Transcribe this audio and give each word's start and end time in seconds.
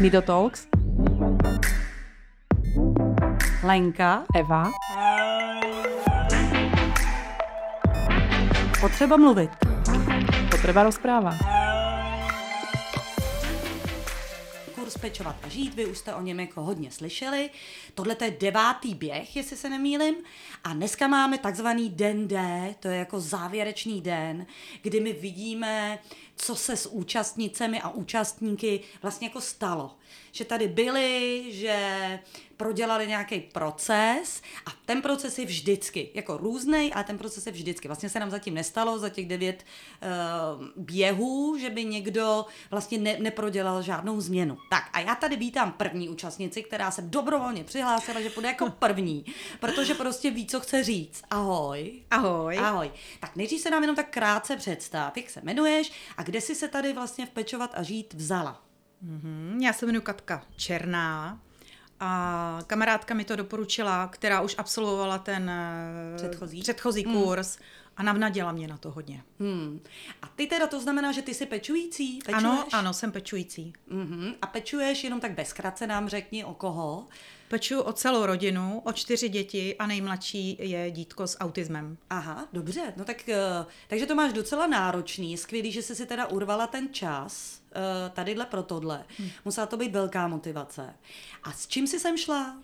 Nido 0.00 0.22
Talks. 0.22 0.66
Lenka. 3.62 4.24
Eva. 4.34 4.70
Potřeba 8.80 9.16
mluvit. 9.16 9.50
Potreba 10.50 10.82
rozpráva. 10.82 11.30
Kurs 14.74 14.98
pečovat 14.98 15.36
a 15.42 15.48
žít, 15.48 15.74
vy 15.74 15.86
už 15.86 15.98
jste 15.98 16.14
o 16.14 16.22
něm 16.22 16.40
jako 16.40 16.62
hodně 16.62 16.90
slyšeli. 16.90 17.50
Tohle 17.94 18.16
je 18.24 18.36
devátý 18.40 18.94
běh, 18.94 19.36
jestli 19.36 19.56
se 19.56 19.68
nemýlim. 19.68 20.14
A 20.64 20.72
dneska 20.72 21.08
máme 21.08 21.38
takzvaný 21.38 21.90
den 21.90 22.28
D, 22.28 22.74
to 22.80 22.88
je 22.88 22.98
jako 22.98 23.20
závěrečný 23.20 24.00
den, 24.00 24.46
kdy 24.82 25.00
my 25.00 25.12
vidíme, 25.12 25.98
co 26.36 26.56
se 26.56 26.76
s 26.76 26.86
účastnicemi 26.86 27.80
a 27.80 27.88
účastníky 27.88 28.80
vlastně 29.02 29.26
jako 29.26 29.40
stalo. 29.40 29.96
Že 30.32 30.44
tady 30.44 30.68
byli, 30.68 31.44
že 31.48 32.18
prodělali 32.56 33.06
nějaký 33.06 33.40
proces 33.40 34.42
a 34.66 34.70
ten 34.86 35.02
proces 35.02 35.38
je 35.38 35.46
vždycky 35.46 36.10
jako 36.14 36.36
různý, 36.36 36.92
ale 36.92 37.04
ten 37.04 37.18
proces 37.18 37.46
je 37.46 37.52
vždycky. 37.52 37.88
Vlastně 37.88 38.08
se 38.08 38.20
nám 38.20 38.30
zatím 38.30 38.54
nestalo 38.54 38.98
za 38.98 39.08
těch 39.08 39.26
devět 39.26 39.64
uh, 40.02 40.66
běhů, 40.76 41.56
že 41.58 41.70
by 41.70 41.84
někdo 41.84 42.46
vlastně 42.70 42.98
ne, 42.98 43.16
neprodělal 43.18 43.82
žádnou 43.82 44.20
změnu. 44.20 44.58
Tak 44.70 44.84
a 44.92 45.00
já 45.00 45.14
tady 45.14 45.36
vítám 45.36 45.72
první 45.72 46.08
účastnici, 46.08 46.62
která 46.62 46.90
se 46.90 47.02
dobrovolně 47.02 47.64
přihlásila, 47.64 48.20
že 48.20 48.30
půjde 48.30 48.48
jako 48.48 48.70
první, 48.70 49.24
protože 49.60 49.94
prostě 49.94 50.30
ví, 50.30 50.46
co 50.46 50.60
chce 50.60 50.84
říct. 50.84 51.22
Ahoj. 51.30 52.02
Ahoj. 52.10 52.58
Ahoj. 52.58 52.90
Tak 53.20 53.36
nejdřív 53.36 53.60
se 53.60 53.70
nám 53.70 53.82
jenom 53.82 53.96
tak 53.96 54.10
krátce 54.10 54.56
představ, 54.56 55.16
jak 55.16 55.30
se 55.30 55.40
jmenuješ 55.40 55.92
a 56.16 56.23
kde 56.24 56.40
jsi 56.40 56.54
se 56.54 56.68
tady 56.68 56.92
vlastně 56.92 57.26
v 57.26 57.30
Pečovat 57.30 57.70
a 57.74 57.82
žít 57.82 58.14
vzala. 58.14 58.62
Mm-hmm. 59.04 59.62
Já 59.62 59.72
se 59.72 59.86
jmenuji 59.86 60.02
Katka 60.02 60.42
Černá 60.56 61.40
a 62.00 62.58
kamarádka 62.66 63.14
mi 63.14 63.24
to 63.24 63.36
doporučila, 63.36 64.08
která 64.08 64.40
už 64.40 64.54
absolvovala 64.58 65.18
ten 65.18 65.50
eh, 65.50 66.16
Předchozí? 66.16 66.60
předchozí 66.60 67.04
Hmm. 67.04 67.14
kurz 67.14 67.58
a 67.96 68.02
navnadila 68.02 68.52
mě 68.52 68.68
na 68.68 68.76
to 68.76 68.90
hodně. 68.90 69.22
Hmm. 69.40 69.80
A 70.22 70.28
ty 70.28 70.46
teda 70.46 70.66
to 70.66 70.80
znamená, 70.80 71.12
že 71.12 71.22
ty 71.22 71.34
jsi 71.34 71.46
pečující? 71.46 72.18
Pečuješ? 72.18 72.44
Ano, 72.44 72.66
ano, 72.72 72.92
jsem 72.92 73.12
pečující. 73.12 73.72
Mhm. 73.88 74.34
A 74.42 74.46
pečuješ 74.46 75.04
jenom 75.04 75.20
tak 75.20 75.32
bezkratce 75.32 75.86
nám 75.86 76.08
řekni 76.08 76.44
o 76.44 76.54
koho. 76.54 77.06
Pečuju 77.48 77.80
o 77.80 77.92
celou 77.92 78.26
rodinu, 78.26 78.82
o 78.84 78.92
čtyři 78.92 79.28
děti 79.28 79.76
a 79.78 79.86
nejmladší 79.86 80.56
je 80.60 80.90
dítko 80.90 81.26
s 81.26 81.38
autismem. 81.38 81.96
Aha, 82.10 82.48
dobře, 82.52 82.92
no 82.96 83.04
tak, 83.04 83.28
eh, 83.28 83.66
takže 83.88 84.06
to 84.06 84.14
máš 84.14 84.32
docela 84.32 84.66
náročný, 84.66 85.32
je 85.32 85.38
skvělý, 85.38 85.72
že 85.72 85.82
jsi 85.82 85.94
si 85.94 86.06
teda 86.06 86.26
urvala 86.26 86.66
ten 86.66 86.88
čas 86.92 87.60
eh, 87.72 88.10
tadyhle 88.10 88.46
pro 88.46 88.62
tohle. 88.62 89.04
Hm. 89.18 89.28
Musela 89.44 89.66
to 89.66 89.76
být 89.76 89.92
velká 89.92 90.28
motivace. 90.28 90.94
A 91.42 91.52
s 91.52 91.66
čím 91.66 91.86
jsi 91.86 92.00
sem 92.00 92.16
šla? 92.16 92.56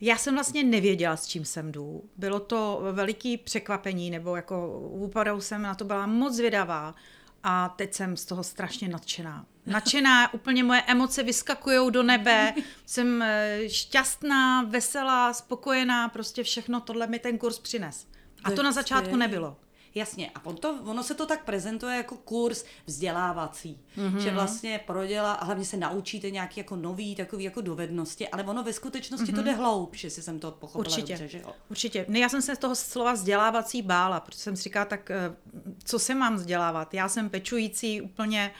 Já 0.00 0.16
jsem 0.16 0.34
vlastně 0.34 0.64
nevěděla, 0.64 1.16
s 1.16 1.26
čím 1.26 1.44
jsem 1.44 1.72
jdu. 1.72 2.04
Bylo 2.16 2.40
to 2.40 2.80
veliký 2.92 3.36
překvapení, 3.36 4.10
nebo 4.10 4.36
jako 4.36 4.80
opravdu 5.04 5.40
jsem 5.40 5.62
na 5.62 5.74
to 5.74 5.84
byla 5.84 6.06
moc 6.06 6.34
zvědavá 6.34 6.94
a 7.42 7.68
teď 7.68 7.94
jsem 7.94 8.16
z 8.16 8.24
toho 8.24 8.44
strašně 8.44 8.88
nadšená. 8.88 9.46
Nadšená, 9.66 10.34
úplně 10.34 10.64
moje 10.64 10.82
emoce 10.82 11.22
vyskakují 11.22 11.92
do 11.92 12.02
nebe, 12.02 12.54
jsem 12.86 13.22
eh, 13.22 13.60
šťastná, 13.66 14.62
veselá, 14.62 15.32
spokojená, 15.32 16.08
prostě 16.08 16.42
všechno 16.42 16.80
tohle 16.80 17.06
mi 17.06 17.18
ten 17.18 17.38
kurz 17.38 17.58
přines. 17.58 18.06
A 18.44 18.50
To 18.50 18.62
na 18.62 18.72
začátku 18.72 19.16
nebylo. 19.16 19.56
Jasně, 19.94 20.30
a 20.34 20.46
on 20.46 20.56
to, 20.56 20.78
ono 20.84 21.02
se 21.02 21.14
to 21.14 21.26
tak 21.26 21.44
prezentuje 21.44 21.96
jako 21.96 22.16
kurz 22.16 22.64
vzdělávací, 22.86 23.80
mm-hmm. 23.96 24.16
že 24.16 24.30
vlastně 24.30 24.80
prodělá 24.86 25.32
a 25.32 25.44
hlavně 25.44 25.64
se 25.64 25.76
naučíte 25.76 26.30
nějaké 26.30 26.60
jako 26.60 26.76
nový 26.76 27.16
takový 27.16 27.44
jako 27.44 27.60
dovednosti, 27.60 28.28
ale 28.28 28.44
ono 28.44 28.62
ve 28.62 28.72
skutečnosti 28.72 29.32
mm-hmm. 29.32 29.36
to 29.36 29.42
jde 29.42 29.52
hloubš, 29.52 30.04
jestli 30.04 30.22
jsem 30.22 30.40
to 30.40 30.50
pochopila 30.50 30.96
Určitě, 30.96 31.12
dobře, 31.12 31.28
že 31.28 31.38
jo? 31.38 31.52
určitě. 31.70 32.04
Ne, 32.08 32.18
já 32.18 32.28
jsem 32.28 32.42
se 32.42 32.56
z 32.56 32.58
toho 32.58 32.74
slova 32.74 33.12
vzdělávací 33.12 33.82
bála, 33.82 34.20
protože 34.20 34.38
jsem 34.38 34.56
si 34.56 34.62
říkala, 34.62 34.84
tak 34.84 35.10
eh, 35.10 35.36
co 35.84 35.98
se 35.98 36.14
mám 36.14 36.36
vzdělávat? 36.36 36.94
Já 36.94 37.08
jsem 37.08 37.30
pečující 37.30 38.02
úplně 38.02 38.52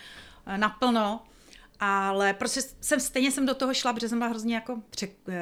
eh, 0.47 0.59
naplno, 0.59 1.21
ale 1.81 2.35
prostě 2.35 2.61
jsem 2.81 3.01
stejně 3.01 3.33
jsem 3.33 3.47
do 3.47 3.55
toho 3.55 3.75
šla, 3.75 3.93
protože 3.93 4.09
jsem 4.09 4.19
byla 4.19 4.31
hrozně 4.31 4.55
jako 4.55 4.79
přek, 4.91 5.11
eh, 5.29 5.35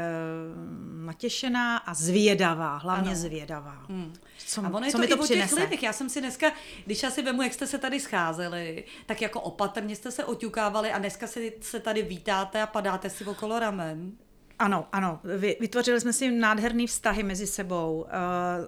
natěšená 1.05 1.77
a 1.77 1.95
zvědavá, 1.95 2.77
hlavně 2.77 3.11
Ano. 3.11 3.21
zvědavá. 3.21 3.85
Hmm. 3.89 4.13
Co, 4.47 4.65
a 4.65 4.69
ono 4.69 4.87
je 4.87 4.93
co 4.93 4.99
to 4.99 5.01
mi 5.01 5.07
i 5.07 5.09
to 5.09 5.15
o 5.15 5.19
těch 5.19 5.27
přinese? 5.27 5.55
lidech. 5.61 5.83
Já 5.83 5.93
jsem 5.93 6.09
si 6.09 6.21
dneska, 6.21 6.53
když 6.87 7.03
já 7.03 7.11
si 7.11 7.23
vemu, 7.23 7.43
jak 7.43 7.55
jste 7.55 7.67
se 7.67 7.79
tady 7.79 8.01
scházeli, 8.01 8.85
tak 9.07 9.23
jako 9.23 9.41
opatrně 9.41 9.97
jste 9.97 10.11
se 10.11 10.25
oťukávali 10.25 10.93
a 10.93 10.99
dneska 10.99 11.27
se, 11.27 11.41
se 11.61 11.81
tady 11.81 12.03
vítáte 12.03 12.63
a 12.63 12.67
padáte 12.67 13.11
si 13.11 13.25
okolo 13.25 13.59
ramen. 13.59 14.13
Ano, 14.59 14.87
ano. 14.93 15.21
Vy, 15.39 15.57
vytvořili 15.61 16.01
jsme 16.01 16.13
si 16.13 16.31
nádherný 16.31 16.87
vztahy 16.87 17.23
mezi 17.23 17.47
sebou. 17.47 18.01
Uh, 18.01 18.09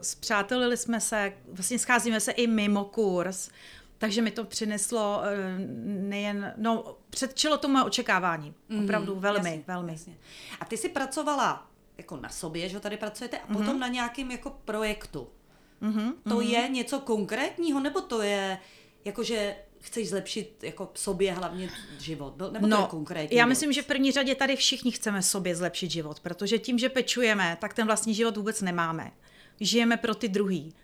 zpřátelili 0.03 0.77
jsme 0.77 1.01
se, 1.01 1.33
vlastně 1.53 1.79
scházíme 1.79 2.21
se 2.21 2.33
i 2.33 2.47
mimo 2.47 2.85
kurz, 2.85 3.51
takže 3.99 4.23
mi 4.23 4.31
to 4.31 4.45
přineslo 4.45 5.19
uh, 5.21 5.25
nejen, 6.09 6.55
no, 6.57 6.97
předčilo 7.11 7.59
to 7.59 7.69
moje 7.69 7.85
očekávání. 7.85 8.55
Opravdu 8.85 9.15
velmi, 9.21 9.49
Jasně, 9.51 9.65
velmi. 9.67 9.93
Jasně. 9.93 10.17
A 10.61 10.65
ty 10.65 10.77
si 10.77 10.89
pracovala 10.89 11.67
jako 11.99 12.17
na 12.17 12.29
sobě, 12.29 12.69
že 12.69 12.81
tady 12.81 12.97
pracujete, 12.97 13.39
a 13.39 13.47
potom 13.47 13.67
Mhm. 13.67 13.79
na 13.81 13.89
nějakém 13.89 14.31
jako 14.31 14.51
projektu. 14.65 15.29
To 16.29 16.41
je 16.41 16.69
něco 16.69 17.01
konkrétního, 17.01 17.81
nebo 17.81 18.01
to 18.01 18.23
je 18.23 18.59
jako, 19.05 19.23
že 19.23 19.57
chceš 19.81 20.09
zlepšit 20.09 20.65
jako 20.65 20.91
sobě 20.95 21.33
hlavně 21.33 21.71
život? 21.99 22.39
Nebo 22.39 22.67
to 22.69 22.75
je 22.75 22.81
No, 22.81 22.87
konkrétní? 22.87 23.37
já 23.37 23.47
myslím, 23.47 23.73
že 23.73 23.83
v 23.83 23.87
první 23.87 24.13
řadě 24.13 24.35
tady 24.35 24.57
všichni 24.57 24.91
chceme 24.93 25.23
sobě 25.23 25.57
zlepšit 25.57 25.91
život, 25.91 26.21
protože 26.21 26.59
tím, 26.59 26.79
že 26.79 26.89
pečujeme, 26.89 27.57
tak 27.61 27.75
ten 27.75 27.87
vlastní 27.87 28.15
život 28.15 28.37
vůbec 28.37 28.61
nemáme. 28.63 29.13
Žijeme 29.61 29.97
pro 29.97 30.15
ty 30.15 30.29
druhý. 30.29 30.75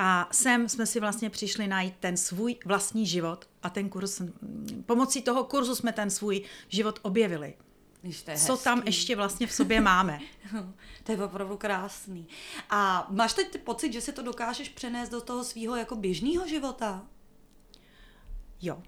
A 0.00 0.28
sem 0.32 0.68
jsme 0.68 0.86
si 0.86 1.00
vlastně 1.00 1.30
přišli 1.30 1.66
najít 1.66 1.94
ten 2.00 2.16
svůj 2.16 2.56
vlastní 2.64 3.06
život 3.06 3.48
a 3.62 3.70
ten 3.70 3.88
kurz, 3.88 4.22
pomocí 4.86 5.22
toho 5.22 5.44
kurzu 5.44 5.74
jsme 5.74 5.92
ten 5.92 6.10
svůj 6.10 6.42
život 6.68 6.98
objevili. 7.02 7.54
To 8.24 8.30
je 8.30 8.36
Co 8.36 8.56
tam 8.56 8.78
hezký. 8.78 8.88
ještě 8.88 9.16
vlastně 9.16 9.46
v 9.46 9.52
sobě 9.52 9.80
máme. 9.80 10.20
To 11.04 11.12
je 11.12 11.24
opravdu 11.24 11.56
krásný. 11.56 12.28
A 12.70 13.06
máš 13.10 13.32
teď 13.32 13.58
pocit, 13.62 13.92
že 13.92 14.00
si 14.00 14.12
to 14.12 14.22
dokážeš 14.22 14.68
přenést 14.68 15.08
do 15.08 15.20
toho 15.20 15.44
svého 15.44 15.76
jako 15.76 15.96
běžného 15.96 16.48
života? 16.48 17.02
Jo. 18.62 18.82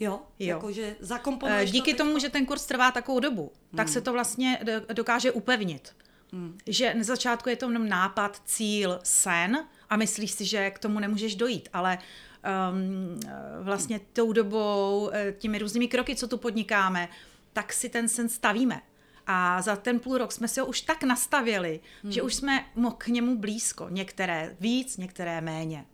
Jo? 0.00 0.20
Jo. 0.38 0.48
Jakože 0.56 0.82
Eh, 1.00 1.04
zakomponuješ 1.06 1.70
Díky 1.70 1.94
to 1.94 2.04
tomu, 2.04 2.18
že 2.18 2.28
ten 2.28 2.46
kurz 2.46 2.66
trvá 2.66 2.90
takovou 2.90 3.20
dobu, 3.20 3.52
tak 3.76 3.88
se 3.88 4.00
to 4.00 4.12
vlastně 4.12 4.60
do- 4.62 4.94
dokáže 4.94 5.32
upevnit. 5.32 5.96
Že 6.66 6.94
na 6.94 7.02
začátku 7.04 7.48
je 7.48 7.56
to 7.56 7.66
jenom 7.66 7.88
nápad, 7.88 8.42
cíl, 8.44 9.00
sen 9.02 9.68
a 9.90 9.96
myslíš 9.96 10.30
si, 10.30 10.44
že 10.44 10.70
k 10.70 10.78
tomu 10.78 10.98
nemůžeš 10.98 11.34
dojít, 11.36 11.68
ale 11.72 11.98
um, 11.98 13.20
vlastně 13.62 14.00
tou 14.12 14.32
dobou, 14.32 15.10
eh, 15.12 15.32
těmi 15.38 15.58
různými 15.58 15.88
kroky, 15.88 16.16
co 16.16 16.28
tu 16.28 16.38
podnikáme, 16.38 17.08
tak 17.52 17.72
si 17.72 17.88
ten 17.88 18.08
sen 18.08 18.28
stavíme. 18.28 18.80
A 19.26 19.62
za 19.62 19.76
ten 19.76 20.00
půl 20.00 20.18
rok 20.18 20.32
jsme 20.32 20.48
si 20.48 20.60
ho 20.60 20.66
už 20.66 20.80
tak 20.80 21.02
nastavili, 21.04 21.80
že 22.08 22.22
už 22.22 22.34
jsme 22.34 22.64
k 22.98 23.06
němu 23.08 23.38
blízko. 23.38 23.86
Některé 23.90 24.56
víc, 24.60 24.96
některé 24.96 25.40
méně. 25.40 25.84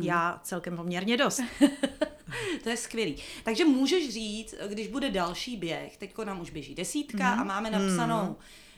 Já 0.00 0.40
celkem 0.42 0.76
poměrně 0.76 1.16
dost. 1.16 1.40
To 2.62 2.68
je 2.68 2.76
skvělý. 2.76 3.16
Takže 3.44 3.64
můžeš 3.64 4.12
říct, 4.12 4.54
když 4.68 4.88
bude 4.88 5.10
další 5.10 5.56
běh, 5.56 5.96
teďko 5.96 6.24
nám 6.24 6.40
už 6.40 6.50
běží 6.50 6.74
desítka 6.74 7.30
Mhm. 7.30 7.40
a 7.40 7.44
máme 7.44 7.70
napsanou 7.70 8.36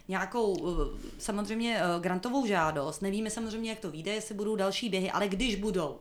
nějakou 0.08 0.52
uh, 0.52 0.78
samozřejmě 1.18 1.78
uh, 1.78 2.02
grantovou 2.02 2.46
žádost. 2.46 3.02
Nevíme 3.02 3.30
samozřejmě, 3.30 3.70
jak 3.70 3.78
to 3.78 3.90
vyjde, 3.90 4.12
jestli 4.14 4.34
budou 4.34 4.56
další 4.56 4.88
běhy, 4.88 5.10
ale 5.10 5.28
když 5.28 5.56
budou, 5.56 5.98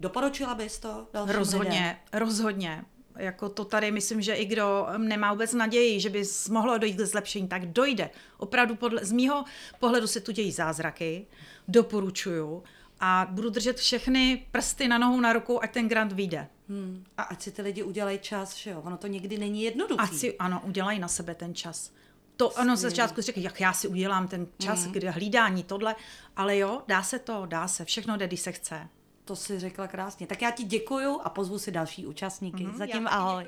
doporučila 0.00 0.54
bys 0.54 0.78
to 0.78 1.06
dalším 1.12 1.30
lidem? 1.30 1.36
Mhm. 1.36 1.38
Rozhodně, 1.38 1.98
rozhodně. 2.12 2.84
Jako 3.16 3.48
to 3.48 3.64
tady 3.64 3.90
myslím, 3.90 4.22
že 4.22 4.34
i 4.34 4.44
kdo 4.44 4.86
nemá 4.96 5.32
vůbec 5.32 5.52
naději, 5.52 6.00
že 6.00 6.10
by 6.10 6.22
mohlo 6.50 6.78
dojít 6.78 6.96
k 6.96 7.00
zlepšení, 7.00 7.48
tak 7.48 7.66
dojde. 7.66 8.10
Opravdu 8.38 8.76
podle, 8.76 9.04
z 9.04 9.12
mýho 9.12 9.44
pohledu 9.80 10.06
se 10.06 10.20
tu 10.20 10.32
dějí 10.32 10.52
zázraky, 10.52 11.26
doporučuju 11.68 12.62
a 13.00 13.26
budu 13.30 13.50
držet 13.50 13.76
všechny 13.76 14.46
prsty 14.50 14.88
na 14.88 14.98
nohou, 14.98 15.20
na 15.20 15.32
rukou, 15.32 15.62
ať 15.62 15.72
ten 15.72 15.88
grant 15.88 16.12
vyjde. 16.12 16.48
Hmm. 16.68 17.04
A 17.18 17.22
ať 17.22 17.42
si 17.42 17.50
ty 17.50 17.62
lidi 17.62 17.82
udělají 17.82 18.18
čas, 18.18 18.56
že 18.56 18.70
jo? 18.70 18.82
Ono 18.84 18.96
to 18.96 19.06
někdy 19.06 19.38
není 19.38 19.62
jednoduché. 19.62 20.02
Ať 20.02 20.14
si, 20.14 20.38
ano, 20.38 20.62
udělají 20.64 20.98
na 20.98 21.08
sebe 21.08 21.34
ten 21.34 21.54
čas. 21.54 21.92
To 22.36 22.58
ano, 22.58 22.76
z 22.76 22.80
začátku 22.80 23.22
řekl, 23.22 23.40
jak 23.40 23.60
já 23.60 23.72
si 23.72 23.88
udělám 23.88 24.28
ten 24.28 24.46
čas, 24.58 24.86
mm. 24.86 24.92
kde 24.92 25.10
hlídání, 25.10 25.62
tohle, 25.62 25.96
ale 26.36 26.58
jo, 26.58 26.82
dá 26.88 27.02
se 27.02 27.18
to, 27.18 27.46
dá 27.46 27.68
se, 27.68 27.84
všechno 27.84 28.16
jde, 28.16 28.26
když 28.26 28.40
se 28.40 28.52
chce. 28.52 28.88
To 29.24 29.36
si 29.36 29.58
řekla 29.58 29.86
krásně. 29.86 30.26
Tak 30.26 30.42
já 30.42 30.50
ti 30.50 30.64
děkuju 30.64 31.20
a 31.24 31.30
pozvu 31.30 31.58
si 31.58 31.70
další 31.70 32.06
účastníky. 32.06 32.64
Mm-hmm, 32.64 32.76
Zatím 32.76 33.06
ahoj. 33.08 33.46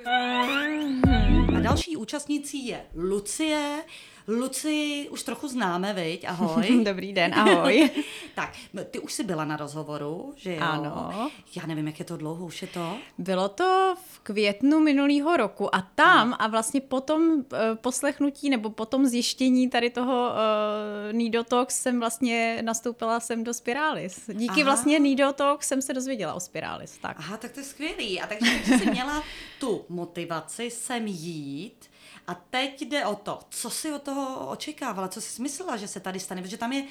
A 1.57 1.61
další 1.61 1.97
účastnicí 1.97 2.67
je 2.67 2.87
Lucie. 2.95 3.85
Luci 4.29 5.09
už 5.11 5.23
trochu 5.23 5.49
známe, 5.49 5.93
viď? 5.93 6.25
Ahoj. 6.29 6.81
Dobrý 6.85 7.13
den, 7.13 7.35
ahoj. 7.35 7.91
tak, 8.35 8.53
ty 8.91 8.99
už 8.99 9.13
jsi 9.13 9.25
byla 9.25 9.45
na 9.45 9.57
rozhovoru, 9.57 10.33
že 10.37 10.55
jo? 10.55 10.61
Ano. 10.61 11.31
Já 11.57 11.67
nevím, 11.67 11.87
jak 11.87 11.99
je 11.99 12.05
to 12.05 12.17
dlouho, 12.17 12.47
už 12.47 12.63
je 12.63 12.69
to? 12.69 12.97
Bylo 13.19 13.49
to 13.49 13.95
v 14.09 14.19
květnu 14.19 14.81
minulého 14.81 15.37
roku 15.37 15.75
a 15.75 15.89
tam 15.95 16.27
ano. 16.29 16.43
a 16.43 16.47
vlastně 16.47 16.81
po 16.81 17.01
tom 17.01 17.23
uh, 17.23 17.43
poslechnutí 17.75 18.51
nebo 18.51 18.71
po 18.71 18.87
tom 18.87 19.07
zjištění 19.07 19.71
tady 19.71 19.91
toho 19.91 20.29
uh, 20.31 21.13
Nidotox 21.13 21.81
jsem 21.81 22.01
vlastně 22.01 22.63
nastoupila 22.63 23.21
jsem 23.21 23.45
do 23.45 23.55
Spiralis. 23.55 24.31
Díky 24.33 24.63
Aha. 24.63 24.65
vlastně 24.65 24.99
Nidotox 24.99 25.69
jsem 25.69 25.83
se 25.83 25.95
dozvěděla 25.95 26.35
o 26.35 26.41
Spiralis. 26.41 26.99
Tak. 26.99 27.17
Aha, 27.19 27.37
tak 27.37 27.53
to 27.53 27.61
je 27.61 27.65
skvělý. 27.65 28.21
A 28.21 28.27
takže 28.27 28.79
jsi 28.79 28.91
měla 28.91 29.23
tu 29.61 29.85
motivaci 29.89 30.71
sem 30.71 31.07
jít, 31.07 31.87
a 32.27 32.35
teď 32.35 32.83
jde 32.83 33.07
o 33.07 33.15
to, 33.15 33.41
co 33.51 33.71
si 33.71 33.93
od 33.93 34.03
toho 34.03 34.51
očekávala, 34.51 35.09
co 35.09 35.21
si 35.21 35.43
myslela, 35.43 35.77
že 35.77 35.89
se 35.89 36.01
tady 36.01 36.21
stane, 36.21 36.43
protože 36.43 36.57
tam 36.57 36.73
je, 36.73 36.87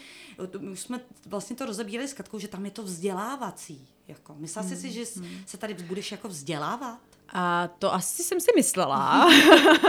už 0.71 0.79
jsme 0.79 0.99
vlastně 1.25 1.55
to 1.55 1.65
rozebírali 1.65 2.07
s 2.07 2.13
Katkou, 2.13 2.39
že 2.39 2.47
tam 2.47 2.65
je 2.65 2.71
to 2.71 2.83
vzdělávací. 2.83 3.87
Jako. 4.07 4.35
Myslela 4.35 4.67
hmm. 4.67 4.75
jsi 4.75 4.81
si, 4.81 4.91
že 4.91 5.03
hmm. 5.15 5.43
se 5.45 5.57
tady 5.57 5.73
budeš 5.73 6.11
jako 6.11 6.27
vzdělávat? 6.27 6.99
A 7.33 7.69
to 7.79 7.93
asi 7.93 8.23
jsem 8.23 8.39
si 8.39 8.51
myslela, 8.55 9.29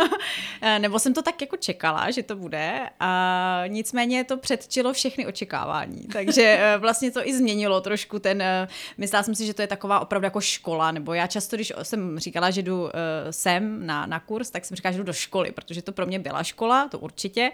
nebo 0.78 0.98
jsem 0.98 1.14
to 1.14 1.22
tak 1.22 1.40
jako 1.40 1.56
čekala, 1.56 2.10
že 2.10 2.22
to 2.22 2.36
bude. 2.36 2.90
A 3.00 3.62
nicméně 3.66 4.24
to 4.24 4.36
předčilo 4.36 4.92
všechny 4.92 5.26
očekávání, 5.26 6.08
takže 6.12 6.42
eh, 6.60 6.78
vlastně 6.78 7.10
to 7.10 7.28
i 7.28 7.34
změnilo 7.34 7.80
trošku 7.80 8.18
ten, 8.18 8.42
eh, 8.42 8.68
myslela 8.98 9.22
jsem 9.22 9.34
si, 9.34 9.46
že 9.46 9.54
to 9.54 9.62
je 9.62 9.68
taková 9.68 10.00
opravdu 10.00 10.24
jako 10.24 10.40
škola, 10.40 10.90
nebo 10.90 11.14
já 11.14 11.26
často, 11.26 11.56
když 11.56 11.72
jsem 11.82 12.18
říkala, 12.18 12.50
že 12.50 12.62
jdu 12.62 12.90
sem 13.30 13.86
na, 13.86 14.06
na 14.06 14.20
kurz, 14.20 14.50
tak 14.50 14.64
jsem 14.64 14.76
říkala, 14.76 14.92
že 14.92 14.98
jdu 14.98 15.04
do 15.04 15.12
školy, 15.12 15.52
protože 15.52 15.82
to 15.82 15.92
pro 15.92 16.06
mě 16.06 16.18
byla 16.18 16.42
škola, 16.42 16.88
to 16.88 16.98
určitě, 16.98 17.52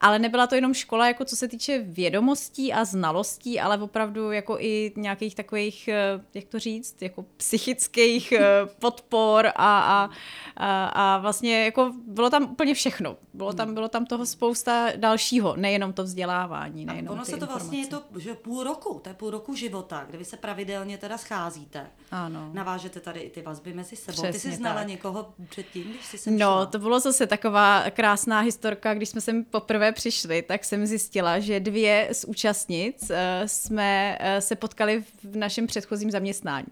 ale 0.00 0.18
nebyla 0.18 0.46
to 0.46 0.54
jenom 0.54 0.74
škola, 0.74 1.06
jako 1.06 1.24
co 1.24 1.36
se 1.36 1.48
týče 1.48 1.78
vědomostí 1.78 2.72
a 2.72 2.84
znalostí, 2.84 3.60
ale 3.60 3.78
opravdu 3.78 4.32
jako 4.32 4.56
i 4.60 4.92
nějakých 4.96 5.34
takových, 5.34 5.88
jak 6.34 6.44
to 6.44 6.58
říct, 6.58 7.02
jako 7.02 7.24
psychických 7.36 8.32
podpor 8.78 9.17
podpor 9.18 9.46
a, 9.46 9.80
a, 9.80 10.10
a, 10.56 10.86
a 10.86 11.18
vlastně 11.18 11.64
jako 11.64 11.92
bylo 12.06 12.30
tam 12.30 12.42
úplně 12.42 12.74
všechno. 12.74 13.16
Bylo 13.34 13.52
tam, 13.52 13.74
bylo 13.74 13.88
tam 13.88 14.06
toho 14.06 14.26
spousta 14.26 14.88
dalšího, 14.96 15.56
nejenom 15.56 15.92
to 15.92 16.02
vzdělávání, 16.02 16.84
nejenom 16.84 17.08
a 17.08 17.12
ono 17.12 17.24
se 17.24 17.30
to 17.30 17.36
informace. 17.36 17.58
vlastně 17.58 17.80
je 17.80 17.86
to 17.86 18.02
že 18.18 18.34
půl 18.34 18.64
roku, 18.64 19.00
to 19.02 19.08
je 19.08 19.14
půl 19.14 19.30
roku 19.30 19.54
života, 19.54 20.04
kde 20.08 20.18
vy 20.18 20.24
se 20.24 20.36
pravidelně 20.36 20.98
teda 20.98 21.18
scházíte. 21.18 21.86
Ano. 22.10 22.50
Navážete 22.52 23.00
tady 23.00 23.20
i 23.20 23.30
ty 23.30 23.42
vazby 23.42 23.72
mezi 23.72 23.96
sebou. 23.96 24.12
Přesně 24.12 24.32
ty 24.32 24.38
jsi 24.38 24.52
znala 24.52 24.76
tak. 24.76 24.88
někoho 24.88 25.34
předtím, 25.48 25.84
když 25.84 26.06
jsi 26.06 26.18
sem 26.18 26.38
No, 26.38 26.46
šla? 26.46 26.66
to 26.66 26.78
bylo 26.78 27.00
zase 27.00 27.26
taková 27.26 27.84
krásná 27.90 28.40
historka, 28.40 28.94
když 28.94 29.08
jsme 29.08 29.20
sem 29.20 29.44
poprvé 29.44 29.92
přišli, 29.92 30.42
tak 30.42 30.64
jsem 30.64 30.86
zjistila, 30.86 31.38
že 31.38 31.60
dvě 31.60 32.08
z 32.12 32.24
účastnic 32.24 33.10
uh, 33.10 33.16
jsme 33.46 34.18
uh, 34.20 34.26
se 34.38 34.56
potkali 34.56 35.04
v 35.24 35.36
našem 35.36 35.66
předchozím 35.66 36.10
zaměstnání. 36.10 36.66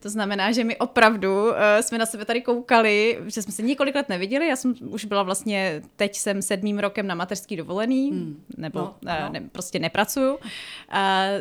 To 0.00 0.10
znamená, 0.10 0.52
že 0.52 0.64
my 0.64 0.76
opravdu 0.76 1.44
uh, 1.44 1.54
jsme 1.80 1.98
na 1.98 2.06
sebe 2.06 2.24
tady 2.24 2.40
koukali, 2.42 3.18
že 3.26 3.42
jsme 3.42 3.52
se 3.52 3.62
několik 3.62 3.94
let 3.94 4.08
neviděli, 4.08 4.48
já 4.48 4.56
jsem 4.56 4.74
už 4.80 5.04
byla 5.04 5.22
vlastně, 5.22 5.82
teď 5.96 6.16
jsem 6.16 6.42
sedmým 6.42 6.78
rokem 6.78 7.06
na 7.06 7.14
mateřský 7.14 7.56
dovolený, 7.56 8.10
hmm. 8.10 8.44
nebo 8.56 8.80
No, 8.80 8.94
no, 9.02 9.26
uh, 9.26 9.32
ne, 9.32 9.40
prostě 9.52 9.78
nepracuju. 9.78 10.34
Uh, 10.34 10.40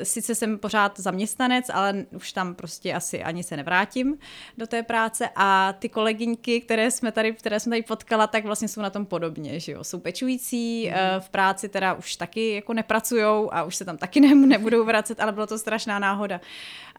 sice 0.03 0.35
jsem 0.35 0.57
pořád 0.57 0.99
zaměstnanec, 0.99 1.65
ale 1.73 2.05
už 2.15 2.31
tam 2.31 2.55
prostě 2.55 2.93
asi 2.93 3.23
ani 3.23 3.43
se 3.43 3.57
nevrátím 3.57 4.17
do 4.57 4.67
té 4.67 4.83
práce 4.83 5.29
a 5.35 5.73
ty 5.79 5.89
kolegyňky, 5.89 6.61
které 6.61 6.91
jsme 6.91 7.11
tady, 7.11 7.33
které 7.33 7.59
jsme 7.59 7.69
tady 7.69 7.83
potkala, 7.83 8.27
tak 8.27 8.45
vlastně 8.45 8.67
jsou 8.67 8.81
na 8.81 8.89
tom 8.89 9.05
podobně, 9.05 9.59
že 9.59 9.71
jo, 9.71 9.83
jsou 9.83 9.99
pečující, 9.99 10.87
hmm. 10.87 10.95
uh, 10.95 11.23
v 11.23 11.29
práci 11.29 11.69
teda 11.69 11.93
už 11.93 12.15
taky 12.15 12.53
jako 12.53 12.73
nepracujou 12.73 13.53
a 13.53 13.63
už 13.63 13.75
se 13.75 13.85
tam 13.85 13.97
taky 13.97 14.19
ne, 14.21 14.35
nebudou 14.35 14.85
vracet, 14.85 15.19
ale 15.19 15.31
bylo 15.31 15.47
to 15.47 15.57
strašná 15.57 15.99
náhoda. 15.99 16.41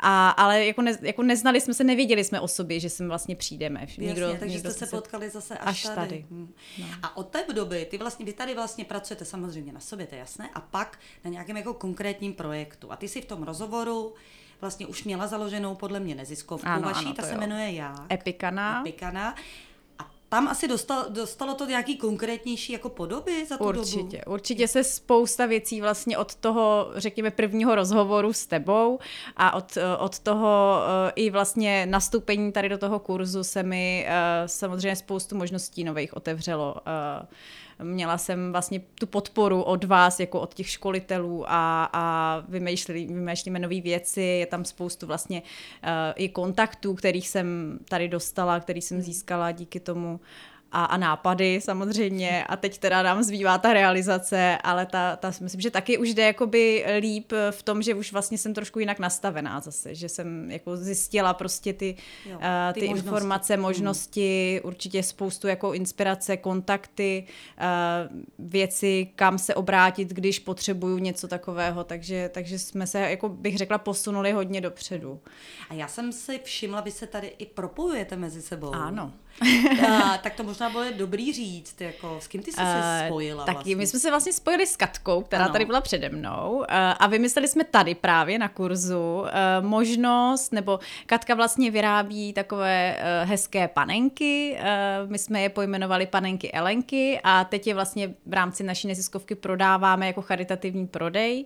A, 0.02 0.31
ale 0.31 0.67
jako, 0.67 0.82
ne, 0.82 0.99
jako 1.02 1.23
neznali 1.23 1.61
jsme 1.61 1.75
se, 1.75 1.85
nevěděli 1.85 2.25
jsme 2.25 2.41
o 2.41 2.49
sobě, 2.49 2.81
že 2.81 2.91
sem 2.91 3.08
vlastně 3.08 3.37
přijdeme. 3.37 3.87
Nikdo, 3.99 4.20
Jasně, 4.20 4.38
takže 4.38 4.58
jste 4.58 4.73
se 4.73 4.87
potkali 4.87 5.31
zase 5.31 5.58
až, 5.58 5.69
až 5.69 5.82
tady. 5.82 5.94
tady. 5.97 6.26
Hmm. 6.31 6.55
No. 6.79 6.87
A 7.02 7.17
od 7.17 7.29
té 7.29 7.44
doby, 7.52 7.87
ty 7.91 7.99
vlastně, 7.99 8.26
vy 8.26 8.32
tady 8.32 8.55
vlastně 8.55 8.85
pracujete 8.85 9.25
samozřejmě 9.25 9.73
na 9.73 9.81
sobě, 9.81 10.06
to 10.06 10.14
je 10.14 10.19
jasné, 10.19 10.50
a 10.55 10.61
pak 10.61 10.99
na 11.25 11.31
nějakém 11.31 11.56
jako 11.56 11.75
konkrétním 11.75 12.35
projektu. 12.35 12.93
A 12.93 12.97
ty 12.97 13.08
si 13.08 13.20
v 13.20 13.25
tom 13.25 13.43
rozhovoru 13.43 14.14
vlastně 14.61 14.87
už 14.87 15.05
měla 15.05 15.26
založenou 15.26 15.75
podle 15.75 16.00
mě 16.00 16.14
neziskovku 16.14 16.69
Ano, 16.69 16.82
vaší, 16.82 17.05
ano, 17.06 17.14
ta 17.14 17.23
se 17.23 17.32
jo. 17.32 17.41
jmenuje 17.41 17.73
jak? 17.73 18.12
Epikana. 18.12 18.81
Epikana. 18.81 19.35
Tam 20.31 20.49
asi 20.49 20.69
dostal, 20.69 21.05
dostalo 21.09 21.55
to 21.55 21.67
nějaký 21.67 21.97
konkrétnější 21.97 22.73
jako 22.73 22.88
podoby 22.88 23.47
za 23.47 23.56
tu 23.56 23.65
Určitě, 23.65 24.23
dobu? 24.25 24.35
určitě 24.35 24.69
se 24.69 24.85
spousta 24.85 25.47
věcí 25.47 25.81
vlastně 25.81 26.19
od 26.19 26.35
toho, 26.35 26.91
řekněme, 26.94 27.31
prvního 27.31 27.75
rozhovoru 27.75 28.32
s 28.32 28.47
tebou 28.47 28.99
a 29.37 29.55
od, 29.55 29.79
od 29.99 30.19
toho 30.19 30.82
eh, 31.09 31.12
i 31.17 31.31
vlastně 31.31 31.87
nastoupení 31.87 32.53
tady 32.53 32.69
do 32.69 32.79
toho 32.79 32.99
kurzu 32.99 33.44
se 33.44 33.62
mi 33.62 34.06
eh, 34.09 34.43
samozřejmě 34.47 34.97
spoustu 34.97 35.37
možností 35.37 35.85
nových 35.85 36.17
otevřelo. 36.17 36.76
Měla 37.82 38.19
jsem 38.19 38.53
vlastně 38.53 38.81
tu 38.94 39.06
podporu 39.06 39.62
od 39.62 39.85
vás, 39.85 40.21
jako 40.21 40.41
od 40.41 40.55
těch 40.55 40.69
školitelů 40.69 41.44
a, 41.47 41.91
a 41.93 42.37
vymýšleli, 42.49 43.06
vymýšlíme 43.06 43.59
nové 43.59 43.81
věci, 43.81 44.21
je 44.21 44.47
tam 44.47 44.65
spoustu 44.65 45.06
vlastně 45.06 45.43
uh, 45.43 45.88
i 46.17 46.29
kontaktů, 46.29 46.94
kterých 46.94 47.29
jsem 47.29 47.79
tady 47.88 48.09
dostala, 48.09 48.61
který 48.61 48.81
jsem 48.81 49.00
získala 49.00 49.53
díky 49.53 49.81
tomu 49.81 50.21
a, 50.72 50.84
a 50.84 50.96
nápady 50.96 51.61
samozřejmě 51.61 52.44
a 52.44 52.56
teď 52.56 52.78
teda 52.78 53.02
nám 53.02 53.22
zbývá 53.22 53.58
ta 53.58 53.72
realizace, 53.72 54.58
ale 54.64 54.87
ta, 54.87 55.17
ta 55.17 55.32
myslím, 55.40 55.61
že 55.61 55.70
taky 55.70 55.99
už 55.99 56.14
jde 56.14 56.22
jakoby 56.22 56.84
líp 57.00 57.32
v 57.50 57.62
tom, 57.62 57.82
že 57.82 57.94
už 57.94 58.12
vlastně 58.12 58.38
jsem 58.38 58.55
trošku 58.55 58.78
jinak 58.78 58.99
nastavená 58.99 59.61
zase, 59.61 59.94
že 59.94 60.08
jsem 60.08 60.50
jako 60.50 60.76
zjistila 60.76 61.34
prostě 61.34 61.72
ty, 61.72 61.96
Jo, 62.26 62.37
uh, 62.37 62.43
ty 62.72 62.81
ty, 62.81 62.88
možnosti. 62.88 63.08
informace, 63.08 63.56
možnosti, 63.56 64.61
určitě 64.64 65.02
spoustu 65.02 65.46
jako 65.49 65.72
inspirace, 65.72 66.37
kontakty, 66.37 67.26
uh, 67.58 68.20
věci, 68.38 69.08
kam 69.16 69.38
se 69.38 69.55
obrátit, 69.55 70.08
když 70.08 70.38
potřebuju 70.38 70.99
něco 70.99 71.28
takového, 71.28 71.84
takže, 71.84 72.31
takže 72.34 72.58
jsme 72.58 72.87
se, 72.87 72.99
jako 73.00 73.28
bych 73.28 73.58
řekla, 73.58 73.78
posunuli 73.78 74.32
hodně 74.32 74.61
dopředu. 74.61 75.20
A 75.70 75.75
já 75.75 75.88
jsem 75.88 76.12
si 76.12 76.40
všimla, 76.44 76.81
vy 76.81 76.90
se 76.90 77.06
tady 77.06 77.26
i 77.26 77.46
propojujete 77.46 78.16
mezi 78.16 78.43
sebou. 78.43 78.75
Ano. 78.75 79.12
A, 79.88 80.19
tak 80.19 80.34
to 80.34 80.42
možná 80.44 80.70
bylo 80.70 80.84
dobrý 80.96 81.32
říct, 81.32 81.81
jako 81.81 82.16
s 82.20 82.26
kým 82.28 82.42
ty 82.42 82.50
jsi 82.50 82.56
se 82.56 82.62
Eh, 82.66 83.04
spojila 83.06 83.44
Taky 83.44 83.54
vlastně? 83.56 83.76
my 83.76 83.87
jsme 83.87 83.98
se 83.98 84.10
vlastně 84.10 84.32
spojili 84.32 84.66
s 84.66 84.76
Katkou, 84.76 85.22
která 85.22 85.44
Ano. 85.44 85.52
tady 85.52 85.64
byla 85.64 85.81
přede 85.81 86.08
mnou 86.08 86.64
eh, 86.69 86.76
a 86.98 87.06
vymysleli 87.06 87.48
jsme 87.48 87.64
tady 87.64 87.94
právě 87.94 88.38
na 88.38 88.48
kurzu 88.48 89.25
eh, 89.26 89.32
možnost, 89.60 90.52
nebo 90.52 90.81
Katka 91.06 91.34
vlastně 91.34 91.70
vyrábí 91.70 92.32
takové 92.32 92.96
hezké 93.25 93.69
panenky, 93.69 94.58
my 95.06 95.19
jsme 95.19 95.42
je 95.42 95.48
pojmenovali 95.48 96.06
panenky 96.06 96.52
Elenky 96.52 97.20
a 97.25 97.44
teď 97.44 97.66
je 97.66 97.75
vlastně 97.75 98.14
v 98.26 98.32
rámci 98.32 98.62
naší 98.62 98.88
neziskovky 98.88 99.35
prodáváme 99.35 100.06
jako 100.06 100.23
charitativní 100.23 100.87
prodej, 100.87 101.44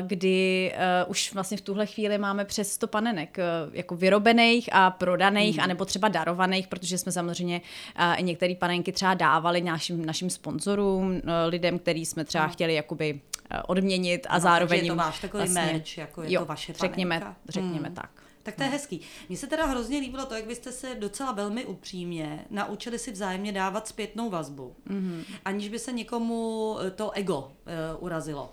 kdy 0.00 0.72
eh, 0.74 1.04
už 1.04 1.34
vlastně 1.34 1.56
v 1.56 1.60
tuhle 1.60 1.86
chvíli 1.86 2.18
máme 2.18 2.44
přes 2.44 2.72
100 2.72 2.86
panenek 2.86 3.38
eh, 3.38 3.42
jako 3.72 3.96
vyrobených 3.96 4.68
a 4.72 4.90
prodaných, 4.90 5.60
anebo 5.60 5.84
třeba 5.84 6.08
darovaných, 6.08 6.68
protože 6.68 6.98
jsme 6.98 7.12
samozřejmě 7.12 7.60
eh, 7.96 8.14
i 8.16 8.22
některé 8.22 8.54
panenky 8.54 8.92
třeba 8.92 9.14
dávali 9.14 9.60
našim, 9.60 10.06
našim 10.06 10.30
sponzorům, 10.30 11.22
lidem, 11.46 11.78
který 11.78 12.06
jsme 12.06 12.24
třeba 12.24 12.48
chtěli 12.48 12.74
jakoby 12.74 13.20
odměnit 13.66 14.26
a 14.26 14.30
Ano, 14.30 14.40
zároveň 14.40 14.78
takže 14.78 14.86
je 14.86 14.90
to 14.90 14.96
váš 14.96 15.20
takový 15.20 15.48
merch, 15.48 15.98
jako 15.98 16.22
je 16.22 16.32
jo, 16.32 16.40
to 16.40 16.46
vaše 16.46 16.72
řekněme, 16.72 17.18
panenka. 17.18 17.40
řekněme 17.48 17.86
Hmm. 17.86 17.94
tak. 17.94 18.10
Tak 18.42 18.54
to 18.54 18.62
je 18.62 18.68
hezký. 18.68 19.00
Mně 19.28 19.38
se 19.38 19.46
teda 19.46 19.66
hrozně 19.66 19.98
líbilo 19.98 20.26
to, 20.26 20.34
jak 20.34 20.46
vy 20.46 20.54
jste 20.54 20.72
se 20.72 20.94
docela 20.94 21.32
velmi 21.32 21.64
upřímně 21.64 22.44
naučili 22.50 22.98
si 22.98 23.12
vzájemně 23.12 23.52
dávat 23.52 23.88
zpětnou 23.88 24.30
vazbu, 24.30 24.76
mm-hmm. 24.90 25.24
aniž 25.44 25.68
by 25.68 25.78
se 25.78 25.92
někomu 25.92 26.76
to 26.94 27.10
ego 27.10 27.38
uh, 27.38 28.04
urazilo. 28.04 28.52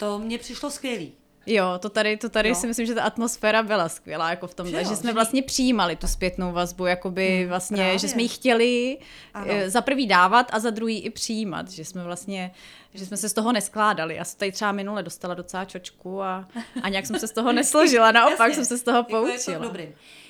To 0.00 0.18
mně 0.18 0.38
přišlo 0.38 0.70
skvělý. 0.70 1.12
Jo, 1.46 1.64
to 1.78 1.88
tady, 1.88 2.16
to 2.16 2.28
tady 2.28 2.48
Jo. 2.48 2.54
si 2.54 2.66
myslím, 2.66 2.86
že 2.86 2.94
ta 2.94 3.02
atmosféra 3.02 3.62
byla 3.62 3.88
skvělá, 3.88 4.30
jako 4.30 4.46
v 4.46 4.54
tom, 4.54 4.66
Že 4.66 4.70
že, 4.70 4.76
jo, 4.78 4.82
že 4.84 4.88
že 4.90 4.96
jsme 4.96 5.10
ní- 5.10 5.14
vlastně 5.14 5.42
přijímali 5.42 5.96
tu 5.96 6.06
zpětnou 6.06 6.52
vazbu, 6.52 6.86
jakoby 6.86 7.46
vlastně, 7.48 7.76
právě. 7.76 7.98
že 7.98 8.08
jsme 8.08 8.22
ji 8.22 8.28
chtěli 8.28 8.98
Ano. 9.34 9.46
eh, 9.48 9.70
za 9.70 9.80
prvý 9.80 10.06
dávat 10.06 10.46
a 10.52 10.58
za 10.58 10.70
druhý 10.70 11.00
i 11.00 11.10
přijímat, 11.10 11.70
že 11.70 11.84
jsme 11.84 12.04
vlastně, 12.04 12.50
že 12.94 13.06
jsme 13.06 13.16
se 13.16 13.28
z 13.28 13.32
toho 13.32 13.52
neskládali. 13.52 14.14
Já 14.14 14.24
jsem 14.24 14.38
tady 14.38 14.52
třeba 14.52 14.72
minule 14.72 15.02
dostala 15.02 15.34
docela 15.34 15.64
čočku 15.64 16.22
a, 16.22 16.48
a 16.82 16.88
nějak 16.88 17.06
jsem 17.06 17.18
se 17.18 17.28
z 17.28 17.32
toho 17.32 17.52
nesložila, 17.60 18.12
naopak 18.12 18.38
Jasně. 18.48 18.54
jsem 18.54 18.64
se 18.64 18.78
z 18.78 18.82
toho 18.82 18.98
Jako 18.98 19.16
je 19.26 19.38
to 19.38 19.44
poučila. 19.44 19.58
dobrý. 19.64 19.88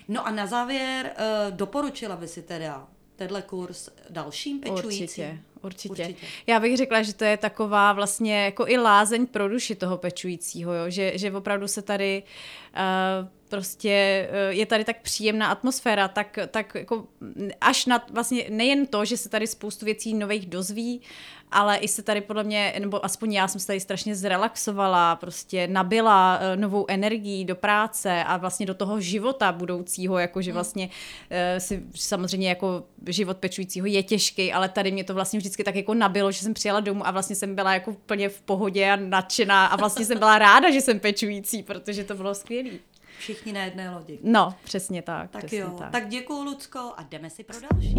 No 0.08 0.26
a 0.26 0.30
na 0.30 0.46
závěr 0.46 1.10
uh, 1.50 1.56
doporučila 1.56 2.16
by 2.16 2.28
si 2.28 2.42
teda 2.42 2.86
tenhle 3.20 3.42
kurz 3.42 3.88
dalším 4.10 4.60
pečujícím? 4.60 4.84
Určitě, 5.04 5.38
určitě, 5.62 5.88
Určitě. 5.88 6.26
Já 6.46 6.60
bych 6.60 6.76
řekla, 6.76 7.02
že 7.02 7.14
to 7.14 7.24
je 7.24 7.36
taková 7.36 7.92
vlastně 7.92 8.44
jako 8.44 8.68
i 8.68 8.78
lázeň 8.78 9.26
pro 9.26 9.48
duši 9.48 9.74
toho 9.74 9.98
pečujícího, 9.98 10.72
jo? 10.72 10.90
Že, 10.90 11.18
že 11.18 11.32
opravdu 11.32 11.68
se 11.68 11.82
tady 11.82 12.22
uh, 12.72 13.28
prostě 13.48 14.28
eh, 14.30 14.52
je 14.54 14.66
tady 14.66 14.84
tak 14.84 15.02
příjemná 15.02 15.46
atmosféra, 15.46 16.08
tak, 16.08 16.38
tak 16.48 16.74
jako 16.74 17.06
až 17.60 17.86
na 17.86 18.04
vlastně 18.10 18.46
nejen 18.50 18.86
to, 18.86 19.04
že 19.04 19.16
se 19.16 19.28
tady 19.28 19.46
spoustu 19.46 19.84
věcí 19.84 20.14
nových 20.14 20.46
dozví, 20.46 21.00
ale 21.52 21.76
i 21.76 21.88
se 21.88 22.02
tady 22.02 22.20
podle 22.20 22.44
mě, 22.44 22.74
nebo 22.78 23.04
aspoň 23.04 23.32
já 23.32 23.48
jsem 23.48 23.60
se 23.60 23.66
tady 23.66 23.80
strašně 23.80 24.16
zrelaxovala, 24.16 25.16
prostě 25.16 25.66
nabila 25.66 26.38
uh, 26.38 26.60
novou 26.60 26.84
energii 26.88 27.44
do 27.44 27.56
práce 27.56 28.24
a 28.24 28.36
vlastně 28.36 28.66
do 28.66 28.74
toho 28.74 29.00
života 29.00 29.52
budoucího, 29.52 30.18
jakože 30.18 30.52
vlastně 30.52 30.86
uh, 30.86 31.58
si 31.58 31.82
samozřejmě 31.94 32.48
jako 32.48 32.84
život 33.06 33.36
pečujícího 33.36 33.86
je 33.86 34.02
těžký, 34.02 34.52
ale 34.52 34.68
tady 34.68 34.92
mě 34.92 35.04
to 35.04 35.14
vlastně 35.14 35.38
vždycky 35.38 35.64
tak 35.64 35.74
jako 35.74 35.94
nabilo, 35.94 36.32
že 36.32 36.38
jsem 36.38 36.54
přijela 36.54 36.80
domů 36.80 37.06
a 37.06 37.10
vlastně 37.10 37.36
jsem 37.36 37.54
byla 37.54 37.74
jako 37.74 37.90
úplně 37.90 38.28
v 38.28 38.40
pohodě 38.40 38.90
a 38.90 38.96
nadšená 38.96 39.66
a 39.66 39.76
vlastně 39.76 40.04
jsem 40.04 40.18
byla 40.18 40.38
ráda, 40.38 40.70
že 40.70 40.80
jsem 40.80 41.00
pečující, 41.00 41.62
protože 41.62 42.04
to 42.04 42.14
bylo 42.14 42.34
skvělé. 42.34 42.70
Všichni 43.18 43.52
na 43.52 43.64
jedné 43.64 43.90
lodi. 43.90 44.18
No, 44.22 44.54
přesně 44.64 45.02
tak. 45.02 45.30
Tak 45.30 45.40
přesně 45.40 45.58
jo, 45.58 45.70
tak. 45.78 45.90
tak 45.90 46.08
děkuju 46.08 46.42
Lucko 46.42 46.92
a 46.96 47.02
jdeme 47.02 47.30
si 47.30 47.44
pro 47.44 47.56
další. 47.60 47.94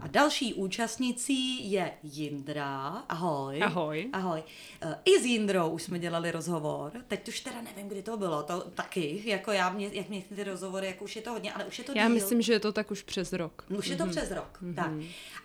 A 0.00 0.06
další 0.08 0.54
účastnicí 0.54 1.70
je 1.72 1.92
Jindra. 2.02 2.88
Ahoj. 3.08 3.62
Ahoj. 3.62 4.08
Ahoj. 4.12 4.42
Eh, 4.82 4.98
I 5.04 5.20
s 5.20 5.24
Jindrou 5.24 5.68
už 5.70 5.82
jsme 5.82 5.98
dělali 5.98 6.30
rozhovor. 6.30 6.92
Teď 7.08 7.28
už 7.28 7.40
teda 7.40 7.62
nevím, 7.62 7.88
kdy 7.88 8.02
to 8.02 8.16
bylo. 8.16 8.42
To 8.42 8.60
taky, 8.60 9.22
jako 9.24 9.52
já, 9.52 9.70
mě, 9.70 9.90
jak 9.92 10.08
mě 10.08 10.22
ty 10.36 10.44
rozhovory, 10.44 10.86
jako 10.86 11.04
už 11.04 11.16
je 11.16 11.22
to 11.22 11.30
hodně, 11.32 11.52
ale 11.52 11.64
už 11.64 11.78
je 11.78 11.84
to 11.84 11.92
Já 11.96 12.06
díl. 12.06 12.14
myslím, 12.14 12.42
že 12.42 12.52
je 12.52 12.60
to 12.60 12.72
tak 12.72 12.90
už 12.90 13.02
přes 13.02 13.32
rok. 13.32 13.64
Už 13.78 13.86
je 13.86 13.96
to 13.96 14.06
přes 14.06 14.30
rok. 14.30 14.58
Tak. 14.76 14.90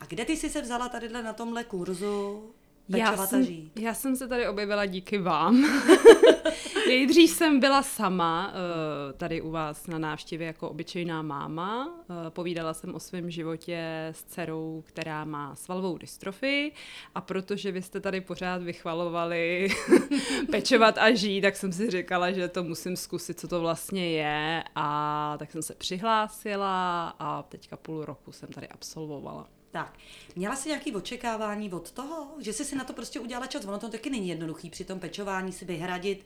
A 0.01 0.05
kde 0.05 0.25
ty 0.25 0.38
jsi 0.38 0.50
se 0.50 0.62
vzala 0.62 0.89
tadyhle 0.89 1.24
na 1.24 1.34
tomhle 1.34 1.63
kurzu 1.63 2.44
Já 2.89 3.18
jsem, 3.18 3.48
já 3.80 3.94
jsem 3.94 4.15
se 4.15 4.27
tady 4.27 4.48
objevila 4.48 4.86
díky 4.86 5.18
vám. 5.18 5.65
Nejdřív 6.88 7.30
jsem 7.30 7.60
byla 7.60 7.84
sama 7.84 8.54
eh, 8.54 9.13
tady 9.13 9.42
u 9.42 9.51
vás 9.51 9.88
na 9.88 9.98
návštěvě 9.98 10.48
jako 10.48 10.70
obyčejná 10.70 11.22
máma. 11.22 12.00
Eh, 12.27 12.30
Povídala 12.30 12.74
jsem 12.74 12.96
o 12.96 13.00
svém 13.00 13.30
životě 13.30 14.08
s 14.12 14.24
dcerou, 14.24 14.84
která 14.86 15.25
má 15.25 15.56
svalovou 15.56 15.98
dystrofii 15.98 16.72
a 17.15 17.22
protože 17.22 17.72
vy 17.72 17.82
jste 17.82 18.00
tady 18.00 18.22
pořád 18.22 18.63
vychvalovali 18.63 19.68
pečovat 20.51 20.98
a 20.98 21.12
žít, 21.12 21.42
tak 21.42 21.56
jsem 21.56 21.72
si 21.72 21.92
říkala, 21.92 22.32
že 22.32 22.48
to 22.48 22.63
musím 22.63 22.96
zkusit, 22.96 23.39
co 23.39 23.48
to 23.48 23.60
vlastně 23.60 24.12
je 24.12 24.63
a 24.75 25.36
tak 25.39 25.51
jsem 25.51 25.62
se 25.62 25.75
přihlásila 25.75 27.08
a 27.20 27.44
teďka 27.44 27.77
půl 27.77 28.06
roku 28.06 28.32
jsem 28.32 28.50
tady 28.50 28.68
absolvovala. 28.68 29.48
Tak, 29.75 29.98
měla 30.36 30.55
jsi 30.55 30.70
nějaké 30.70 30.91
očekávání 30.91 31.72
od 31.72 31.91
toho, 31.91 32.27
že 32.39 32.53
jsi 32.53 32.65
si 32.65 32.75
na 32.75 32.84
to 32.84 32.94
prostě 32.94 33.20
udělala 33.20 33.48
čas? 33.48 33.65
Ono 33.65 33.79
to 33.79 33.89
taky 33.89 34.10
není 34.10 34.27
jednoduchý 34.27 34.70
při 34.70 34.86
tom 34.86 35.00
pečování 35.00 35.51
si 35.51 35.65
vyhradit 35.65 36.25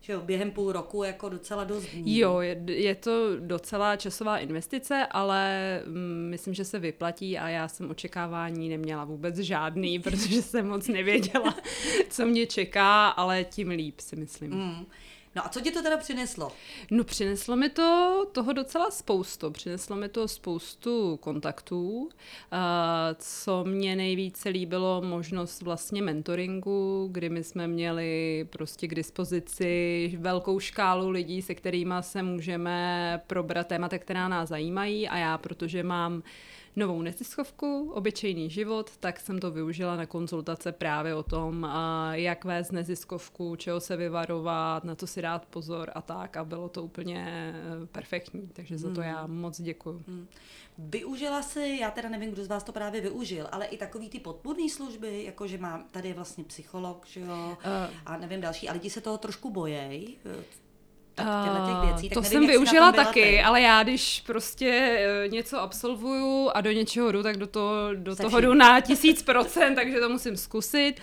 že 0.00 0.12
jo, 0.12 0.20
během 0.20 0.50
půl 0.50 0.72
roku 0.72 1.02
jako 1.02 1.28
docela 1.28 1.64
dost 1.64 1.86
dní. 1.86 2.18
Jo, 2.18 2.40
je, 2.40 2.62
je 2.66 2.94
to 2.94 3.36
docela 3.40 3.96
časová 3.96 4.38
investice, 4.38 5.06
ale 5.10 5.82
mm, 5.86 6.28
myslím, 6.30 6.54
že 6.54 6.64
se 6.64 6.78
vyplatí 6.78 7.38
a 7.38 7.48
já 7.48 7.68
jsem 7.68 7.90
očekávání 7.90 8.68
neměla 8.68 9.04
vůbec 9.04 9.36
žádný, 9.36 9.98
protože 9.98 10.42
jsem 10.42 10.68
moc 10.68 10.88
nevěděla, 10.88 11.54
co 12.10 12.26
mě 12.26 12.46
čeká, 12.46 13.08
ale 13.08 13.44
tím 13.44 13.68
líp 13.68 14.00
si 14.00 14.16
myslím. 14.16 14.50
Mm. 14.50 14.86
No 15.38 15.46
a 15.46 15.48
co 15.48 15.60
ti 15.60 15.70
to 15.70 15.82
teda 15.82 15.96
přineslo? 15.96 16.52
No 16.90 17.04
přineslo 17.04 17.56
mi 17.56 17.68
to 17.68 18.26
toho 18.32 18.52
docela 18.52 18.90
spoustu. 18.90 19.50
Přineslo 19.50 19.96
mi 19.96 20.08
to 20.08 20.28
spoustu 20.28 21.16
kontaktů. 21.16 21.98
Uh, 21.98 22.08
co 23.18 23.64
mě 23.64 23.96
nejvíce 23.96 24.48
líbilo, 24.48 25.02
možnost 25.02 25.62
vlastně 25.62 26.02
mentoringu, 26.02 27.08
kdy 27.12 27.28
my 27.28 27.44
jsme 27.44 27.68
měli 27.68 28.46
prostě 28.50 28.88
k 28.88 28.94
dispozici 28.94 30.12
velkou 30.18 30.60
škálu 30.60 31.08
lidí, 31.10 31.42
se 31.42 31.54
kterými 31.54 31.94
se 32.00 32.22
můžeme 32.22 33.20
probrat 33.26 33.66
témata, 33.66 33.98
která 33.98 34.28
nás 34.28 34.48
zajímají 34.48 35.08
a 35.08 35.16
já, 35.16 35.38
protože 35.38 35.82
mám 35.82 36.22
novou 36.78 37.02
neziskovku, 37.02 37.90
obyčejný 37.94 38.50
život, 38.50 38.90
tak 39.00 39.20
jsem 39.20 39.38
to 39.38 39.50
využila 39.50 39.96
na 39.96 40.06
konzultace 40.06 40.72
právě 40.72 41.14
o 41.14 41.22
tom, 41.22 41.68
jak 42.12 42.44
vést 42.44 42.72
neziskovku, 42.72 43.56
čeho 43.56 43.80
se 43.80 43.96
vyvarovat, 43.96 44.84
na 44.84 44.94
co 44.94 45.06
si 45.06 45.22
dát 45.22 45.46
pozor 45.46 45.90
a 45.94 46.02
tak 46.02 46.36
a 46.36 46.44
bylo 46.44 46.68
to 46.68 46.82
úplně 46.82 47.52
eh, 47.54 47.86
perfektní, 47.86 48.50
takže 48.52 48.78
za 48.78 48.94
to 48.94 49.00
já 49.00 49.26
moc 49.26 49.60
děkuju. 49.60 50.02
Využila 50.78 51.42
si, 51.42 51.78
já 51.80 51.90
teda 51.90 52.08
nevím, 52.08 52.30
kdo 52.30 52.44
z 52.44 52.48
vás 52.48 52.62
to 52.64 52.72
právě 52.72 53.00
využil, 53.00 53.48
ale 53.52 53.66
i 53.66 53.76
takový 53.76 54.08
ty 54.08 54.20
podpůrné 54.20 54.68
služby, 54.70 55.24
jako 55.24 55.46
že 55.46 55.58
mám, 55.58 55.84
tady 55.90 56.08
je 56.08 56.14
vlastně 56.14 56.44
psycholog, 56.44 57.06
že 57.06 57.20
jo, 57.20 57.56
Eh. 57.64 57.90
a 58.06 58.16
nevím 58.16 58.40
další, 58.40 58.68
a 58.68 58.72
lidi 58.72 58.90
se 58.90 59.00
toho 59.00 59.18
trošku 59.18 59.50
bojejí, 59.50 60.18
tak 61.24 61.66
těch 61.66 61.90
věcí. 61.90 62.08
Tak 62.08 62.14
to 62.14 62.20
nevím, 62.20 62.38
jsem 62.38 62.46
využila 62.46 62.92
taky, 62.92 63.22
ty. 63.22 63.40
ale 63.40 63.60
já 63.60 63.82
když 63.82 64.22
prostě 64.26 64.98
eh, 65.24 65.28
něco 65.28 65.60
absolvuju 65.60 66.50
a 66.54 66.60
do 66.60 66.72
něčeho 66.72 67.12
jdu, 67.12 67.22
tak 67.22 67.36
do, 67.36 67.46
toho 67.46 67.94
do 67.94 68.16
Se 68.16 68.22
toho 68.22 68.40
jdu 68.40 68.54
na 68.54 68.80
tisíc 68.88 69.22
procent, 69.22 69.74
takže 69.74 70.00
to 70.00 70.08
musím 70.08 70.36
zkusit. 70.36 70.94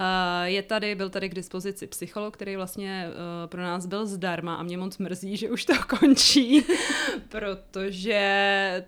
Eh, 0.00 0.50
Je 0.50 0.62
tady, 0.62 0.94
byl 0.94 1.10
tady 1.10 1.28
k 1.28 1.34
dispozici 1.34 1.86
psycholog, 1.86 2.34
který 2.34 2.56
vlastně 2.56 3.06
eh, 3.08 3.46
pro 3.46 3.62
nás 3.62 3.86
byl 3.86 4.06
zdarma 4.06 4.54
a 4.54 4.62
mě 4.62 4.78
moc 4.78 4.98
mrzí, 4.98 5.36
že 5.36 5.50
už 5.50 5.64
to 5.64 5.72
končí, 5.98 6.64
protože 7.28 8.22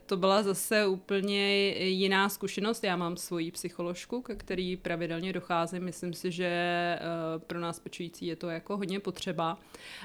to 0.07 0.17
byla 0.17 0.43
zase 0.43 0.87
úplně 0.87 1.69
jiná 1.79 2.29
zkušenost. 2.29 2.85
Já 2.85 2.97
mám 2.97 3.17
svoji 3.17 3.50
psycholožku, 3.50 4.23
ke 4.23 4.37
který 4.37 4.76
pravidelně 4.76 5.33
docházím. 5.33 5.85
Myslím 5.85 6.12
si, 6.12 6.33
že 6.33 6.47
eh, 6.47 6.99
pro 7.47 7.61
nás 7.61 7.81
pečující 7.81 8.26
je 8.26 8.37
to 8.37 8.50
jako 8.50 8.76
hodně 8.76 9.00
potřeba, 9.00 9.59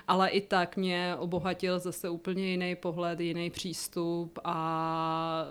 ale 0.08 0.30
i 0.30 0.42
tak 0.42 0.69
mě 0.78 1.16
obohatil 1.20 1.80
zase 1.80 2.10
úplně 2.10 2.46
jiný 2.52 2.76
pohled, 2.76 3.20
jiný 3.20 3.50
přístup 3.50 4.40
a 4.44 5.44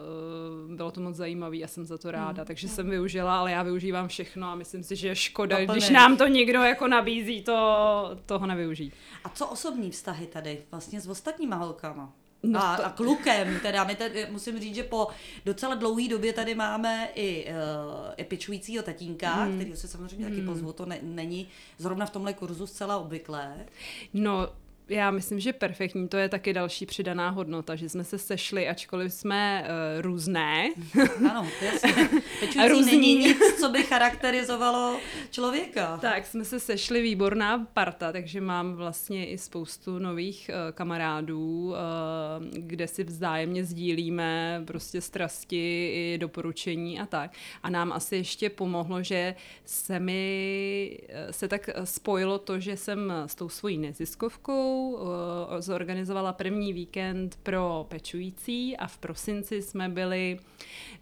eh, 0.72 0.76
bylo 0.76 0.90
to 0.90 1.00
moc 1.00 1.16
zajímavé 1.16 1.56
a 1.56 1.66
jsem 1.66 1.84
za 1.86 1.98
to 1.98 2.10
ráda. 2.10 2.44
Takže 2.44 2.68
jsem 2.68 2.90
využila, 2.90 3.38
ale 3.40 3.50
já 3.52 3.62
využívám 3.62 4.08
všechno 4.08 4.46
a 4.46 4.54
myslím 4.54 4.82
si, 4.82 4.96
že 4.96 5.08
je 5.08 5.16
škoda, 5.16 5.58
Doplněš. 5.58 5.84
když 5.84 5.90
nám 5.94 6.16
to 6.16 6.26
někdo 6.26 6.62
jako 6.62 6.88
nabízí, 6.88 7.42
to, 7.42 8.10
toho 8.26 8.46
nevyužít. 8.46 8.92
A 9.24 9.28
co 9.28 9.46
osobní 9.46 9.90
vztahy 9.90 10.26
tady 10.26 10.58
vlastně 10.70 11.00
s 11.00 11.08
ostatníma 11.08 11.56
holkama? 11.56 12.12
No 12.42 12.64
a, 12.64 12.76
to- 12.76 12.86
a 12.86 12.90
klukem, 12.90 13.60
teda 13.62 13.84
my 13.84 13.94
tady, 13.94 14.26
musím 14.30 14.60
říct, 14.60 14.74
že 14.74 14.82
po 14.82 15.08
docela 15.44 15.74
dlouhé 15.74 16.08
době 16.08 16.32
tady 16.32 16.54
máme 16.54 17.08
i, 17.14 17.46
uh, 17.46 17.52
i 18.16 18.24
pečujícího 18.24 18.82
tatínka, 18.82 19.34
Hmm. 19.34 19.48
mm. 19.52 19.54
který 19.58 19.76
se 19.76 19.88
samozřejmě 19.88 20.26
mm. 20.26 20.32
taky 20.32 20.46
pozvu, 20.46 20.72
to 20.72 20.86
ne, 20.86 20.98
není 21.02 21.48
zrovna 21.78 22.06
v 22.06 22.10
tomhle 22.10 22.32
kurzu 22.34 22.66
zcela 22.66 22.96
obvyklé. 22.98 23.54
No, 24.14 24.48
já 24.88 25.10
myslím, 25.10 25.40
že 25.40 25.52
perfektní, 25.52 26.08
to 26.08 26.16
je 26.16 26.28
taky 26.28 26.52
další 26.52 26.86
přidaná 26.86 27.30
hodnota, 27.30 27.76
že 27.76 27.88
jsme 27.88 28.04
se 28.04 28.18
sešli, 28.18 28.68
ačkoliv 28.68 29.12
jsme 29.12 29.68
uh, 29.96 30.02
různé. 30.02 30.70
Ano, 31.30 31.48
jasně. 31.62 32.08
Pečující 32.40 32.68
Různí. 32.68 32.92
není 32.92 33.16
nic, 33.16 33.38
co 33.60 33.68
by 33.68 33.82
charakterizovalo 33.82 34.96
člověka. 35.30 35.96
Tak 35.96 36.26
jsme 36.26 36.44
se 36.44 36.60
sešli 36.60 37.02
výborná 37.02 37.66
parta, 37.72 38.12
takže 38.12 38.40
mám 38.40 38.74
vlastně 38.74 39.26
i 39.26 39.38
spoustu 39.38 39.98
nových 39.98 40.50
uh, 40.50 40.72
kamarádů, 40.72 41.68
uh, 41.68 41.76
kde 42.52 42.88
si 42.88 43.04
vzájemně 43.04 43.64
sdílíme 43.64 44.62
prostě 44.66 45.00
strasti 45.00 45.90
i 45.94 46.18
doporučení 46.20 47.00
a 47.00 47.06
tak. 47.06 47.30
A 47.62 47.70
nám 47.70 47.92
asi 47.92 48.16
ještě 48.16 48.50
pomohlo, 48.50 49.02
že 49.02 49.34
se 49.64 50.00
mi 50.00 50.98
se 51.30 51.48
tak 51.48 51.70
spojilo 51.84 52.38
to, 52.38 52.60
že 52.60 52.76
jsem 52.76 53.12
s 53.26 53.34
tou 53.34 53.48
svojí 53.48 53.78
neziskovkou 53.78 54.77
uh, 54.78 55.00
zorganizovala 55.60 56.32
první 56.32 56.72
víkend 56.72 57.38
pro 57.42 57.86
pečující 57.88 58.76
a 58.76 58.86
v 58.86 58.98
prosinci 58.98 59.62
jsme 59.62 59.88
byli, 59.88 60.38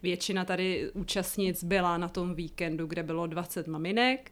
většina 0.03 0.45
tady 0.45 0.91
účastnic 0.93 1.63
byla 1.63 1.97
na 1.97 2.09
tom 2.09 2.35
víkendu, 2.35 2.87
kde 2.87 3.03
bylo 3.03 3.27
20 3.27 3.67
maminek 3.67 4.31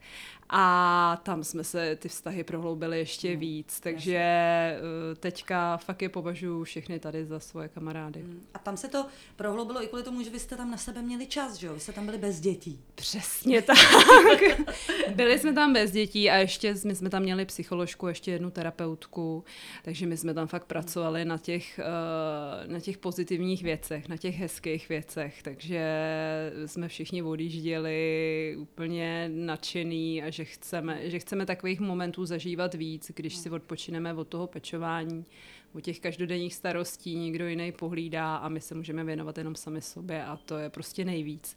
a 0.50 1.22
tam 1.24 1.44
jsme 1.44 1.64
se 1.64 1.96
ty 1.96 2.10
vztahy 2.10 2.44
prohloubily 2.44 3.00
ještě 3.00 3.30
Hmm, 3.30 3.40
víc, 3.40 3.80
takže 3.80 4.18
eh, 4.18 5.16
teďka 5.20 5.78
fakt 5.78 6.02
je 6.02 6.10
považuji 6.10 6.64
všechny 6.64 7.00
tady 7.00 7.26
za 7.26 7.40
svoje 7.40 7.68
kamarády. 7.68 8.26
A 8.54 8.60
tam 8.60 8.78
se 8.78 8.88
to 8.88 9.06
prohloubilo 9.36 9.84
i 9.84 9.88
kvůli 9.88 10.04
tomu, 10.04 10.24
že 10.24 10.30
vy 10.30 10.40
jste 10.40 10.56
tam 10.56 10.72
na 10.72 10.78
sebe 10.78 11.02
měli 11.02 11.28
čas, 11.28 11.56
že 11.56 11.68
jo? 11.68 11.74
Vy 11.74 11.80
jste 11.80 11.92
tam 11.92 12.06
byli 12.06 12.18
bez 12.18 12.40
dětí. 12.40 12.80
Přesně 12.96 13.62
tak. 13.62 13.78
Byli 15.16 15.40
jsme 15.40 15.54
tam 15.54 15.74
bez 15.74 15.92
dětí 15.92 16.30
a 16.30 16.36
ještě 16.36 16.76
my 16.86 16.96
jsme 16.96 17.10
tam 17.10 17.22
měli 17.22 17.46
psycholožku, 17.46 18.08
ještě 18.08 18.32
jednu 18.32 18.52
terapeutku, 18.52 19.44
takže 19.84 20.06
my 20.06 20.18
jsme 20.18 20.34
tam 20.34 20.48
fakt 20.48 20.66
pracovali 20.66 21.26
na 21.26 21.38
těch, 21.38 21.80
eh, 21.80 22.68
na 22.68 22.80
těch 22.80 22.98
pozitivních 22.98 23.64
věcech, 23.64 24.10
na 24.10 24.18
těch 24.18 24.36
hezkých 24.36 24.90
věcech, 24.90 25.44
takže 25.44 25.82
jsme 26.66 26.88
všichni 26.88 27.24
odjížděli 27.24 28.56
úplně 28.60 29.30
nadšený 29.34 30.24
a 30.24 30.35
že 30.36 30.46
chceme, 30.46 31.10
že 31.10 31.20
chceme 31.20 31.46
takových 31.46 31.80
momentů 31.80 32.26
zažívat 32.26 32.74
víc, 32.74 33.12
když 33.16 33.36
si 33.36 33.50
odpočineme 33.50 34.14
od 34.14 34.28
toho 34.28 34.48
pečování, 34.48 35.26
od 35.74 35.82
těch 35.82 36.00
každodenních 36.00 36.54
starostí, 36.54 37.16
nikdo 37.16 37.48
jiný 37.48 37.72
pohlídá 37.72 38.36
a 38.36 38.50
my 38.50 38.62
se 38.62 38.76
můžeme 38.76 39.04
věnovat 39.04 39.38
jenom 39.38 39.56
sami 39.56 39.82
sobě 39.82 40.26
a 40.26 40.38
to 40.46 40.58
je 40.58 40.70
prostě 40.70 41.06
nejvíc. 41.06 41.56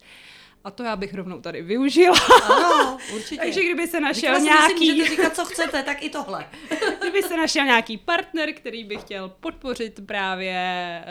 A 0.64 0.70
to 0.70 0.82
já 0.82 0.97
bych 0.97 1.14
rovnou 1.14 1.40
tady 1.40 1.62
využila. 1.62 2.16
Ano, 2.44 2.99
určitě. 3.14 3.37
Takže 3.37 3.64
kdyby 3.64 3.87
se 3.87 4.00
našel 4.00 4.30
krásně 4.30 4.44
nějaký... 4.44 4.87
si 4.87 4.92
můžete 4.92 5.11
říkat, 5.11 5.37
co 5.37 5.44
chcete, 5.44 5.82
tak 5.82 6.02
i 6.02 6.11
tohle. 6.11 6.49
Kdyby 7.00 7.23
se 7.23 7.37
našel 7.37 7.64
nějaký 7.64 7.97
partner, 7.97 8.52
který 8.52 8.85
by 8.85 8.97
chtěl 8.97 9.28
podpořit 9.40 10.06
právě 10.06 11.04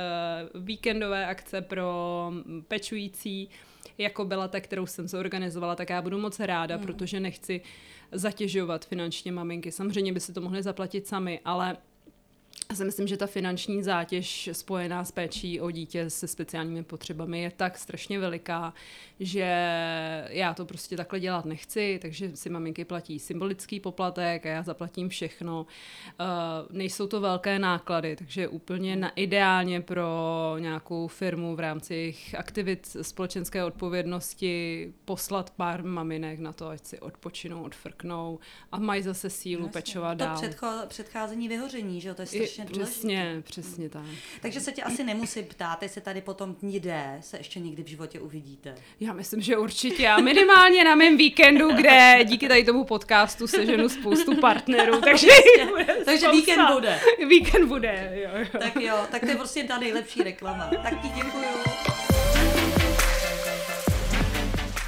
uh, 0.55 0.63
víkendové 0.63 1.25
akce 1.25 1.61
pro 1.61 2.27
mm, 2.29 2.63
pečující, 2.67 3.49
jako 3.97 4.25
byla 4.25 4.47
ta, 4.47 4.59
kterou 4.59 4.85
jsem 4.85 5.07
zorganizovala, 5.07 5.75
tak 5.75 5.89
já 5.89 6.01
budu 6.01 6.17
moc 6.17 6.39
ráda, 6.39 6.77
mm. 6.77 6.83
protože 6.83 7.19
nechci 7.19 7.61
zatěžovat 8.11 8.85
finančně 8.85 9.31
maminky. 9.31 9.71
Samozřejmě 9.71 10.13
by 10.13 10.19
si 10.19 10.33
to 10.33 10.41
mohly 10.41 10.63
zaplatit 10.63 11.07
sami, 11.07 11.39
ale 11.45 11.77
já 12.69 12.75
si 12.75 12.85
myslím, 12.85 13.07
že 13.07 13.17
ta 13.17 13.27
finanční 13.27 13.83
zátěž 13.83 14.49
spojená 14.53 15.03
s 15.05 15.11
péčí 15.11 15.61
o 15.61 15.71
dítě 15.71 16.09
se 16.09 16.27
speciálními 16.27 16.83
potřebami 16.83 17.41
je 17.41 17.51
tak 17.57 17.77
strašně 17.77 18.19
veliká, 18.19 18.73
že 19.19 19.47
já 20.29 20.53
to 20.53 20.65
prostě 20.65 20.97
takhle 20.97 21.19
dělat 21.19 21.45
nechci, 21.45 21.99
takže 22.01 22.35
si 22.35 22.49
maminky 22.49 22.85
platí 22.85 23.19
symbolický 23.19 23.79
poplatek 23.79 24.45
a 24.45 24.49
já 24.49 24.63
zaplatím 24.63 25.09
všechno. 25.09 25.65
Uh, 26.19 26.75
nejsou 26.77 27.07
to 27.07 27.21
velké 27.21 27.59
náklady, 27.59 28.15
takže 28.15 28.47
úplně 28.47 28.95
na 28.95 29.09
ideálně 29.09 29.81
pro 29.81 30.05
nějakou 30.59 31.07
firmu 31.07 31.55
v 31.55 31.59
rámci 31.59 31.93
jejich 31.93 32.35
aktivit 32.35 32.97
společenské 33.01 33.63
odpovědnosti 33.63 34.93
poslat 35.05 35.49
pár 35.49 35.83
maminek 35.83 36.39
na 36.39 36.51
to, 36.53 36.67
ať 36.67 36.85
si 36.85 36.99
odpočinou, 36.99 37.63
odfrknou 37.63 38.39
a 38.71 38.79
mají 38.79 39.03
zase 39.03 39.29
sílu 39.29 39.61
Jasně. 39.61 39.73
pečovat 39.73 40.17
to 40.17 40.23
dál. 40.25 40.35
předcho- 40.41 40.87
předcházení 40.87 41.47
vyhoření, 41.47 42.01
že 42.01 42.07
jo, 42.09 42.15
to 42.15 42.21
je 42.21 42.27
Je- 42.31 42.41
strašně 42.63 42.75
důležité. 42.75 42.91
Přesně, 42.91 43.41
přesně 43.43 43.89
tak. 43.89 44.03
Takže 44.41 44.59
se 44.59 44.71
tě 44.71 44.83
asi 44.83 45.03
nemusím 45.03 45.45
ptát, 45.45 45.83
jestli 45.83 46.01
tady 46.01 46.21
potom 46.21 46.55
dní 46.61 46.79
D 46.79 47.17
se 47.21 47.37
ještě 47.37 47.59
někdy 47.59 47.83
v 47.83 47.87
životě 47.87 48.19
uvidíte. 48.19 48.75
Já 48.99 49.13
myslím, 49.13 49.41
že 49.41 49.57
určitě. 49.57 50.07
A 50.07 50.21
minimálně 50.21 50.83
na 50.83 50.95
mém 50.95 51.17
víkendu, 51.17 51.73
kde 51.73 52.19
díky 52.23 52.47
tady 52.47 52.63
tomu 52.63 52.83
podcastu 52.83 53.47
seženu 53.47 53.89
spoustu 53.89 54.35
partnerů, 54.35 55.01
takže 55.03 55.27
bude 55.69 55.85
Takže 56.05 56.31
víkend 56.31 56.67
bude. 56.73 56.99
Víkend 57.27 57.67
bude, 57.67 58.11
jo, 58.23 58.29
jo. 58.39 58.59
Tak 58.59 58.75
jo, 58.75 58.97
tak 59.11 59.21
to 59.21 59.27
je 59.27 59.35
prostě 59.35 59.63
ta 59.63 59.79
nejlepší 59.79 60.23
reklama. 60.23 60.69
Tak 60.83 61.01
ti 61.01 61.07
děkuju. 61.07 61.43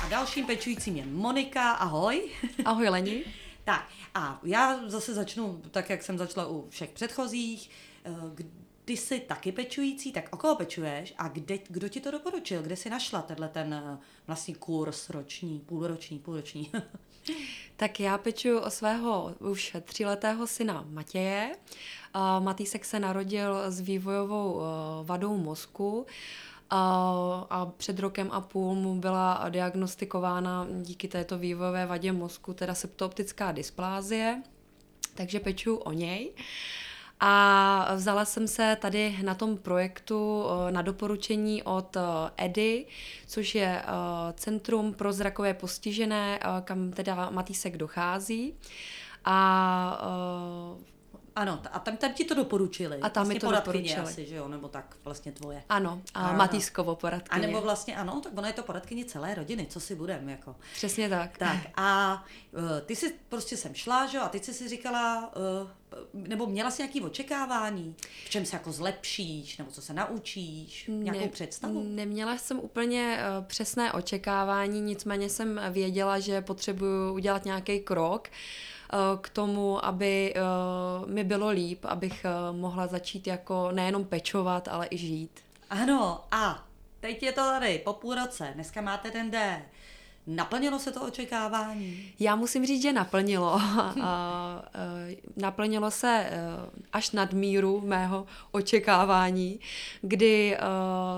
A 0.03 0.09
dalším 0.09 0.45
pečujícím 0.45 0.95
je 0.95 1.03
Monika. 1.05 1.71
Ahoj. 1.71 2.21
Ahoj 2.65 2.89
Leni. 2.89 3.23
Tak 3.69 3.87
a 4.13 4.39
já 4.43 4.89
zase 4.89 5.13
začnu 5.13 5.61
tak, 5.71 5.89
jak 5.89 6.03
jsem 6.03 6.17
začala 6.17 6.47
u 6.47 6.69
všech 6.69 6.89
předchozích. 6.89 7.69
Eh, 8.05 8.11
Kdy 8.35 8.97
jsi 8.97 9.19
taky 9.19 9.51
pečující, 9.51 10.11
tak 10.11 10.29
o 10.31 10.37
koho 10.37 10.55
pečuješ 10.55 11.13
a 11.17 11.27
kde, 11.27 11.57
kdo 11.67 11.89
ti 11.89 12.01
to 12.01 12.11
doporučil? 12.11 12.61
Kde 12.61 12.75
jsi 12.75 12.89
našla 12.89 13.21
tenhle 13.21 13.49
ten 13.49 13.73
eh, 13.73 13.97
vlastní 14.27 14.55
kurz 14.55 15.09
roční, 15.09 15.59
půlroční, 15.59 16.19
půlroční? 16.19 16.71
Tak 17.75 17.99
já 17.99 18.17
pečuju 18.17 18.59
o 18.59 18.69
svého 18.69 19.35
už 19.39 19.77
tříletého 19.83 20.47
syna 20.47 20.85
Matěje. 20.89 21.55
A 22.13 22.39
Matýsek 22.39 22.85
se 22.85 22.99
narodil 22.99 23.71
s 23.71 23.79
vývojovou 23.79 24.61
eh, 24.61 24.65
vadou 25.03 25.37
mozku 25.37 26.05
a, 26.69 27.47
a 27.49 27.65
před 27.65 27.99
rokem 27.99 28.29
a 28.31 28.41
půl 28.41 28.75
mu 28.75 28.95
byla 28.99 29.45
diagnostikována 29.49 30.67
díky 30.81 31.07
této 31.07 31.37
vývojové 31.37 31.85
vadě 31.85 32.11
mozku 32.11 32.53
teda 32.53 32.75
septoptická 32.75 33.51
dysplázie, 33.51 34.43
takže 35.15 35.39
pečuju 35.39 35.75
o 35.75 35.91
něj. 35.91 36.31
A 37.19 37.95
vzala 37.95 38.25
jsem 38.25 38.47
se 38.47 38.77
tady 38.81 39.17
na 39.23 39.35
tom 39.35 39.57
projektu 39.57 40.45
eh, 40.45 40.71
na 40.71 40.81
doporučení 40.81 41.63
od 41.63 41.97
eh, 41.97 42.01
EDI, 42.37 42.85
což 43.27 43.55
je 43.55 43.81
eh, 43.81 43.85
Centrum 44.33 44.93
pro 44.93 45.13
zrakové 45.13 45.53
postižené, 45.53 46.39
kam 46.63 46.91
teda 46.91 47.29
Matýsek 47.29 47.77
dochází. 47.77 48.53
A 49.25 50.01
ano, 51.35 51.61
a 51.71 51.79
tam, 51.79 51.97
tam 51.97 52.13
ti 52.13 52.25
to 52.25 52.33
doporučili. 52.33 52.97
A 53.01 53.09
tam 53.09 53.23
mi 53.23 53.27
vlastně 53.27 53.39
to 53.39 53.47
poradkyně 53.47 53.89
doporučili. 53.89 54.13
asi, 54.13 54.25
že 54.25 54.35
jo, 54.35 54.47
nebo 54.47 54.67
tak 54.67 54.95
vlastně 55.03 55.31
tvoje. 55.31 55.63
ano, 55.69 56.01
a 56.13 56.19
Aha. 56.19 56.37
Matýskovo 56.37 56.91
A 56.91 56.95
poradkyně. 56.95 57.47
nebo 57.47 57.61
vlastně 57.61 57.95
ano, 57.95 58.21
tak 58.23 58.37
ona 58.37 58.47
je 58.47 58.53
to 58.53 58.63
poradkyně 58.63 59.05
celé 59.05 59.35
rodiny, 59.35 59.67
co 59.69 59.79
si 59.79 59.95
budem, 59.95 60.29
jako. 60.29 60.55
Přesně 60.73 61.09
tak. 61.09 61.37
Tak 61.37 61.57
a 61.75 62.23
uh, 62.51 62.61
ty 62.85 62.95
jsi 62.95 63.15
prostě 63.29 63.57
sem 63.57 63.73
šla, 63.73 64.05
že 64.05 64.17
jo, 64.17 64.23
a 64.23 64.29
teď 64.29 64.43
jsi 64.43 64.53
si 64.53 64.69
říkala, 64.69 65.31
uh, 65.63 65.69
nebo 66.13 66.47
měla 66.47 66.71
jsi 66.71 66.81
nějaké 66.81 67.01
očekávání, 67.01 67.95
v 68.25 68.29
čem 68.29 68.45
se 68.45 68.55
jako 68.55 68.71
zlepšíš, 68.71 69.57
nebo 69.57 69.71
co 69.71 69.81
se 69.81 69.93
naučíš, 69.93 70.85
nějakou 70.93 71.27
představu? 71.27 71.83
Neměla 71.89 72.37
jsem 72.37 72.59
úplně 72.59 73.19
uh, 73.39 73.45
přesné 73.45 73.91
očekávání, 73.91 74.81
nicméně 74.81 75.29
jsem 75.29 75.61
věděla, 75.71 76.19
že 76.19 76.41
potřebuju 76.41 77.13
udělat 77.13 77.45
nějaký 77.45 77.79
krok 77.79 78.27
uh, 78.27 78.35
k 79.21 79.29
tomu, 79.29 79.85
aby 79.85 80.33
uh, 81.03 81.09
mi 81.09 81.23
bylo 81.23 81.49
líp, 81.49 81.85
abych 81.85 82.25
uh, 82.25 82.57
mohla 82.57 82.87
začít 82.87 83.27
jako 83.27 83.71
nejenom 83.71 84.05
pečovat, 84.05 84.67
ale 84.67 84.87
i 84.91 84.97
žít. 84.97 85.31
Ano, 85.69 86.23
a 86.31 86.63
teď 86.99 87.23
je 87.23 87.31
to 87.31 87.41
tady, 87.41 87.81
po 87.85 87.93
půl 87.93 88.15
roce, 88.15 88.51
dneska 88.55 88.81
máte 88.81 89.11
ten 89.11 89.31
D. 89.31 89.61
Naplnilo 90.27 90.79
se 90.79 90.91
to 90.91 91.01
očekávání? 91.01 92.13
Já 92.19 92.35
musím 92.35 92.65
říct, 92.65 92.81
že 92.81 92.93
naplnilo. 92.93 93.53
A, 94.01 94.63
naplnilo 95.37 95.91
se 95.91 96.27
eh, 96.29 96.39
až 96.93 97.11
nad 97.11 97.33
míru 97.33 97.81
mého 97.85 98.25
očekávání, 98.51 99.59
kdy 100.01 100.55
eh, 100.55 100.59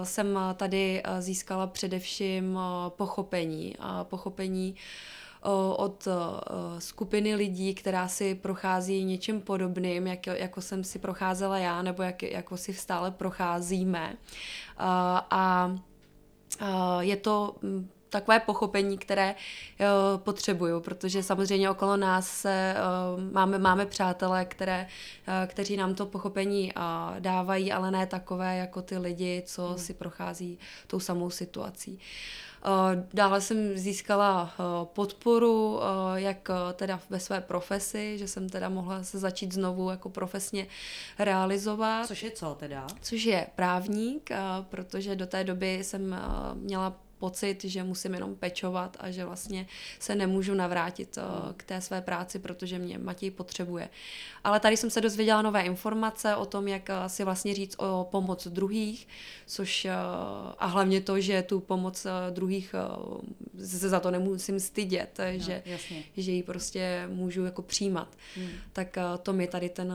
jsem 0.03 0.39
tady 0.55 1.01
eh, 1.03 1.21
získala 1.21 1.67
především 1.67 2.59
eh, 2.59 2.89
pochopení. 2.89 3.75
A 3.79 4.03
pochopení 4.03 4.75
eh, 4.77 5.20
od 5.75 6.07
skupiny 6.79 7.35
lidí, 7.35 7.73
která 7.75 8.07
si 8.07 8.35
prochází 8.35 9.03
něčím 9.03 9.41
podobným, 9.41 10.07
jak, 10.07 10.27
jako 10.27 10.61
jsem 10.61 10.83
si 10.83 10.99
procházela 10.99 11.57
já, 11.57 11.81
nebo 11.81 12.03
jak, 12.03 12.23
jako 12.23 12.57
si 12.57 12.73
stále 12.73 13.11
procházíme. 13.11 14.15
A, 14.77 15.75
je 16.99 17.15
to 17.15 17.55
takové 18.09 18.39
pochopení, 18.39 18.97
které 18.97 19.35
uh, 19.35 20.21
potřebuju, 20.21 20.79
protože 20.79 21.23
samozřejmě 21.23 21.69
okolo 21.69 21.97
nás 21.97 22.27
se, 22.27 22.75
uh, 23.15 23.33
máme, 23.33 23.57
máme 23.59 23.85
přátelé, 23.85 24.45
které, 24.45 24.87
uh, 25.27 25.33
kteří 25.47 25.77
nám 25.77 25.95
to 25.95 26.05
pochopení 26.05 26.73
uh, 26.73 26.81
dávají, 27.19 27.71
ale 27.71 27.91
ne 27.91 28.05
takové 28.07 28.57
jako 28.57 28.81
ty 28.81 28.97
lidi, 28.97 29.43
co 29.45 29.67
hmm. 29.67 29.77
si 29.77 29.93
prochází 29.93 30.59
tou 30.87 30.99
samou 30.99 31.29
situací. 31.29 31.91
Uh, 31.91 31.99
Dále 33.13 33.41
jsem 33.41 33.77
získala 33.77 34.43
uh, 34.59 34.85
podporu, 34.85 35.75
uh, 35.75 35.81
jak 36.15 36.49
teda 36.73 36.99
ve 37.09 37.19
své 37.19 37.41
profesi, 37.41 38.17
že 38.17 38.27
jsem 38.27 38.49
teda 38.49 38.69
mohla 38.69 39.03
se 39.03 39.19
začít 39.19 39.53
znovu 39.53 39.89
jako 39.89 40.09
profesně 40.09 40.67
realizovat 41.19 42.07
Což 42.07 42.23
je 42.23 42.31
co 42.31 42.55
teda? 42.59 42.87
což 43.01 43.23
je 43.23 43.47
právník, 43.55 44.29
protože 44.69 45.15
do 45.15 45.27
té 45.27 45.43
doby 45.43 45.83
jsem 45.83 46.15
měla 46.53 46.93
pocit, 47.21 47.63
že 47.63 47.83
musím 47.83 48.13
jenom 48.13 48.35
pečovat 48.35 48.97
a 48.99 49.11
že 49.11 49.25
vlastně 49.25 49.67
se 49.99 50.15
nemůžu 50.15 50.53
navrátit 50.53 51.17
a, 51.17 51.53
k 51.57 51.63
té 51.63 51.81
své 51.81 52.01
práci, 52.01 52.39
protože 52.39 52.79
mě 52.79 52.97
Matěj 52.97 53.31
potřebuje. 53.31 53.89
Ale 54.43 54.59
tady 54.59 54.77
jsem 54.77 54.89
se 54.89 55.01
dozvěděla 55.01 55.41
nové 55.41 55.61
informace 55.61 56.35
o 56.35 56.45
tom, 56.45 56.67
jak 56.67 56.89
a, 56.89 57.09
si 57.09 57.23
vlastně 57.23 57.53
říct 57.53 57.75
o 57.77 58.07
pomoc 58.11 58.47
druhých, 58.47 59.07
což 59.45 59.85
a, 59.85 60.01
a 60.59 60.65
hlavně 60.65 61.01
to, 61.01 61.21
že 61.21 61.43
tu 61.43 61.59
pomoc 61.59 62.07
druhých 62.29 62.75
se 63.65 63.89
za 63.89 63.99
to 63.99 64.11
nemusím 64.11 64.59
stydět, 64.59 65.19
že, 65.37 65.61
jasně. 65.65 66.03
že 66.17 66.31
ji 66.31 66.43
prostě 66.43 67.07
můžu 67.07 67.45
jako 67.45 67.61
přijímat. 67.61 68.17
Hmm. 68.35 68.49
Tak 68.73 68.97
to 69.23 69.33
mi 69.33 69.47
tady 69.47 69.69
ten 69.69 69.93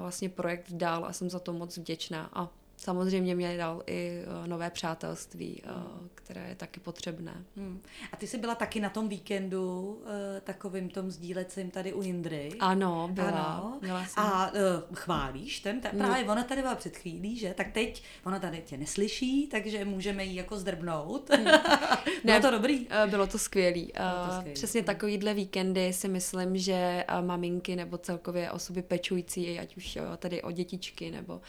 vlastně 0.00 0.28
projekt 0.28 0.66
dal 0.70 1.04
a 1.04 1.12
jsem 1.12 1.30
za 1.30 1.38
to 1.38 1.52
moc 1.52 1.76
vděčná. 1.76 2.30
A 2.32 2.48
samozřejmě 2.78 3.34
mě 3.34 3.56
dal 3.56 3.82
i 3.86 4.22
a, 4.24 4.46
nové 4.46 4.70
přátelství, 4.70 5.62
a, 5.64 5.86
které 6.14 6.48
je 6.48 6.54
taky 6.54 6.80
potřebné. 6.80 7.44
Hmm. 7.56 7.82
A 8.12 8.16
ty 8.16 8.26
jsi 8.26 8.38
byla 8.38 8.54
taky 8.54 8.80
na 8.80 8.90
tom 8.90 9.08
víkendu 9.08 9.80
uh, 10.02 10.08
takovým 10.44 10.88
tom 10.88 11.10
sdílecím 11.10 11.70
tady 11.70 11.92
u 11.92 12.02
Jindry. 12.02 12.50
Ano, 12.60 13.08
byla. 13.12 13.30
Ano. 13.30 13.78
Měla 13.82 14.06
jsem. 14.06 14.24
A 14.24 14.52
chválíš 14.94 15.60
ten, 15.60 15.80
ta, 15.80 15.88
právě 15.88 16.24
ona 16.24 16.44
tady 16.44 16.62
byla 16.62 16.74
před 16.74 16.96
chvílí, 16.96 17.38
že? 17.38 17.54
Tak 17.54 17.72
teď 17.72 18.02
ona 18.24 18.38
tady 18.38 18.62
tě 18.66 18.76
neslyší, 18.76 19.46
takže 19.46 19.84
můžeme 19.84 20.24
jí 20.24 20.34
jako 20.34 20.56
zdrbnout. 20.56 21.30
Bylo 22.24 22.40
to 22.40 22.50
dobrý? 22.50 22.86
Eh, 22.90 23.06
Bylo 23.06 23.26
to 23.26 23.38
skvělý. 23.38 23.92
Bylo 23.96 24.26
to 24.26 24.32
Eh, 24.32 24.36
skvělý. 24.36 24.54
Přesně 24.54 24.82
takovýhle 24.82 25.34
víkendy 25.34 25.92
si 25.92 26.08
myslím, 26.08 26.56
že 26.56 27.04
eh, 27.08 27.22
maminky 27.22 27.76
nebo 27.76 27.98
celkově 27.98 28.50
osoby 28.50 28.82
pečující, 28.82 29.58
ať 29.58 29.76
už 29.76 29.96
eh, 29.96 30.16
tady 30.16 30.42
o 30.42 30.50
dětičky 30.50 31.10
nebo, 31.10 31.40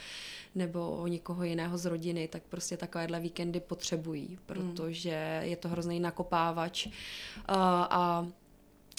nebo 0.54 0.90
o 0.90 1.06
někoho 1.06 1.44
jiného 1.44 1.78
z 1.78 1.86
rodiny, 1.86 2.28
tak 2.28 2.42
prostě 2.42 2.76
takovéhle 2.76 3.20
víkendy 3.20 3.60
potřebují, 3.60 4.38
protože 4.46 5.40
je 5.44 5.56
to 5.56 5.68
hrozný 5.68 6.00
nakopávač. 6.00 6.86
A 7.48 8.26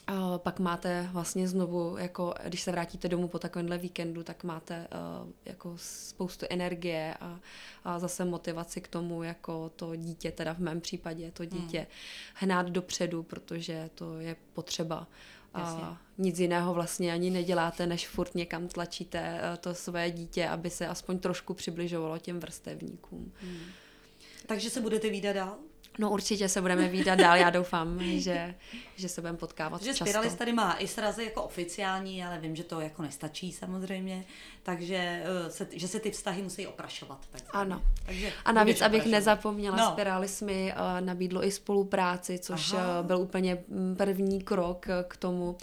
Uh, 0.10 0.38
pak 0.38 0.60
máte 0.60 1.10
vlastně 1.12 1.48
znovu, 1.48 1.98
jako 1.98 2.34
když 2.48 2.62
se 2.62 2.72
vrátíte 2.72 3.08
domů 3.08 3.28
po 3.28 3.40
takovémhle 3.40 3.78
víkendu, 3.78 4.24
tak 4.24 4.44
máte 4.44 4.88
uh, 5.24 5.30
jako 5.46 5.74
spoustu 5.76 6.46
energie 6.50 7.16
a, 7.22 7.40
a 7.84 8.00
zase 8.00 8.26
motivaci 8.26 8.82
k 8.82 8.88
tomu, 8.88 9.24
jako 9.24 9.72
to 9.76 9.96
dítě, 9.96 10.32
teda 10.32 10.54
v 10.54 10.60
mém 10.60 10.82
případě, 10.82 11.32
to 11.32 11.46
dítě 11.46 11.78
hmm. 11.78 11.88
hnát 12.34 12.70
dopředu, 12.70 13.24
protože 13.24 13.90
to 13.96 14.20
je 14.20 14.36
potřeba. 14.54 15.08
Jasně. 15.58 15.84
A 15.84 15.98
nic 16.18 16.40
jiného 16.40 16.74
vlastně 16.74 17.14
ani 17.14 17.30
neděláte, 17.30 17.88
než 17.88 18.08
furt 18.08 18.36
někam 18.36 18.68
tlačíte 18.68 19.20
uh, 19.20 19.58
to 19.58 19.74
své 19.74 20.12
dítě, 20.12 20.48
aby 20.48 20.70
se 20.70 20.88
aspoň 20.88 21.20
trošku 21.20 21.54
přibližovalo 21.54 22.18
těm 22.18 22.40
vrstevníkům. 22.40 23.34
Hmm. 23.42 23.60
Takže 24.46 24.70
se 24.70 24.82
budete 24.82 25.10
výdat 25.10 25.34
dál? 25.34 25.58
No 26.00 26.12
určitě 26.12 26.50
se 26.50 26.62
budeme 26.62 26.88
výdat 26.88 27.20
dál, 27.20 27.38
já 27.38 27.50
doufám, 27.50 28.00
že, 28.20 28.56
že 28.96 29.10
se 29.10 29.22
budeme 29.22 29.38
potkávat 29.38 29.82
že 29.82 29.90
často. 29.90 30.06
Spiralis 30.06 30.36
tady 30.36 30.54
má 30.54 30.76
i 30.80 30.88
srazy 30.88 31.24
jako 31.24 31.44
oficiální, 31.44 32.26
ale 32.26 32.40
vím, 32.40 32.56
že 32.56 32.64
to 32.64 32.80
jako 32.80 33.02
nestačí 33.02 33.52
samozřejmě, 33.52 34.26
takže 34.64 35.24
eh, 35.24 35.52
se, 35.52 35.68
že 35.72 35.88
se 35.88 36.00
ty 36.00 36.12
vztahy 36.12 36.42
musí 36.42 36.68
oprašovat. 36.68 37.20
Tak 37.32 37.42
ano. 37.54 37.82
Takže 38.06 38.34
a 38.46 38.52
navíc, 38.52 38.82
abych 38.82 39.02
oprašovat. 39.02 39.12
nezapomněla, 39.12 39.78
no. 39.78 39.92
Spiralis 39.92 40.42
mi 40.42 40.74
uh, 40.74 41.06
nabídlo 41.06 41.46
i 41.46 41.52
spolupráci, 41.52 42.40
což 42.40 42.74
Aha. 42.74 43.00
Eh, 43.00 43.04
byl 43.04 43.18
úplně 43.18 43.64
mm, 43.68 43.96
první 43.96 44.42
krok 44.42 44.88
k 45.08 45.18
tomu, 45.18 45.50
uh, 45.50 45.58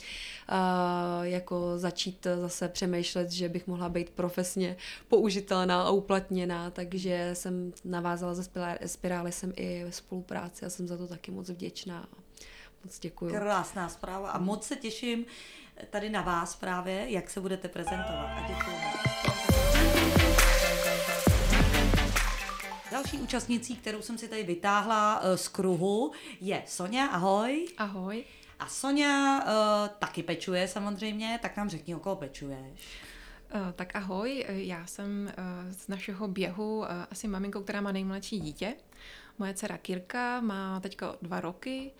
jako 1.22 1.78
začít 1.78 2.26
zase 2.40 2.68
přemýšlet, 2.68 3.30
že 3.30 3.48
bych 3.48 3.66
mohla 3.66 3.88
být 3.88 4.11
profesně 4.11 4.76
použitelná 5.08 5.82
a 5.82 5.90
uplatněná, 5.90 6.70
takže 6.70 7.30
jsem 7.32 7.72
navázala 7.84 8.34
se 8.34 8.48
Spiralisem 8.87 9.52
i 9.56 9.84
spolupráci 9.90 10.66
a 10.66 10.70
jsem 10.70 10.88
za 10.88 10.96
to 10.96 11.06
taky 11.06 11.30
moc 11.30 11.48
vděčná. 11.48 12.08
Moc 12.84 12.98
děkuji. 12.98 13.32
Krásná 13.32 13.88
zpráva 13.88 14.30
a 14.30 14.38
moc 14.38 14.66
se 14.66 14.76
těším 14.76 15.24
tady 15.90 16.10
na 16.10 16.22
vás 16.22 16.56
právě, 16.56 17.10
jak 17.10 17.30
se 17.30 17.40
budete 17.40 17.68
prezentovat. 17.68 18.30
A 18.36 18.46
děkuji. 18.48 18.76
Další 22.90 23.18
účastnicí, 23.18 23.76
kterou 23.76 24.02
jsem 24.02 24.18
si 24.18 24.28
tady 24.28 24.42
vytáhla 24.42 25.20
eh, 25.22 25.36
z 25.36 25.48
kruhu, 25.48 26.12
je 26.40 26.62
Sonja. 26.66 27.06
Ahoj. 27.06 27.66
Ahoj. 27.78 28.24
A 28.58 28.66
Sonja 28.66 29.40
uh, 29.40 29.88
taky 29.98 30.22
pečuje 30.22 30.68
samozřejmě, 30.68 31.38
tak 31.42 31.56
nám 31.56 31.68
řekni, 31.68 31.94
o 31.94 31.98
koho 31.98 32.16
pečuješ. 32.16 32.98
Uh, 33.54 33.72
tak 33.72 33.96
ahoj, 33.96 34.44
já 34.48 34.86
jsem 34.86 35.32
z 35.70 35.88
našeho 35.88 36.28
běhu 36.28 36.84
asi 37.10 37.28
maminkou, 37.28 37.62
která 37.62 37.80
má 37.80 37.92
nejmladší 37.92 38.40
dítě. 38.40 38.74
Moje 39.38 39.54
dcera 39.54 39.78
Kirka 39.78 40.40
má 40.40 40.80
teďka 40.80 41.16
dva 41.22 41.40
roky 41.40 41.90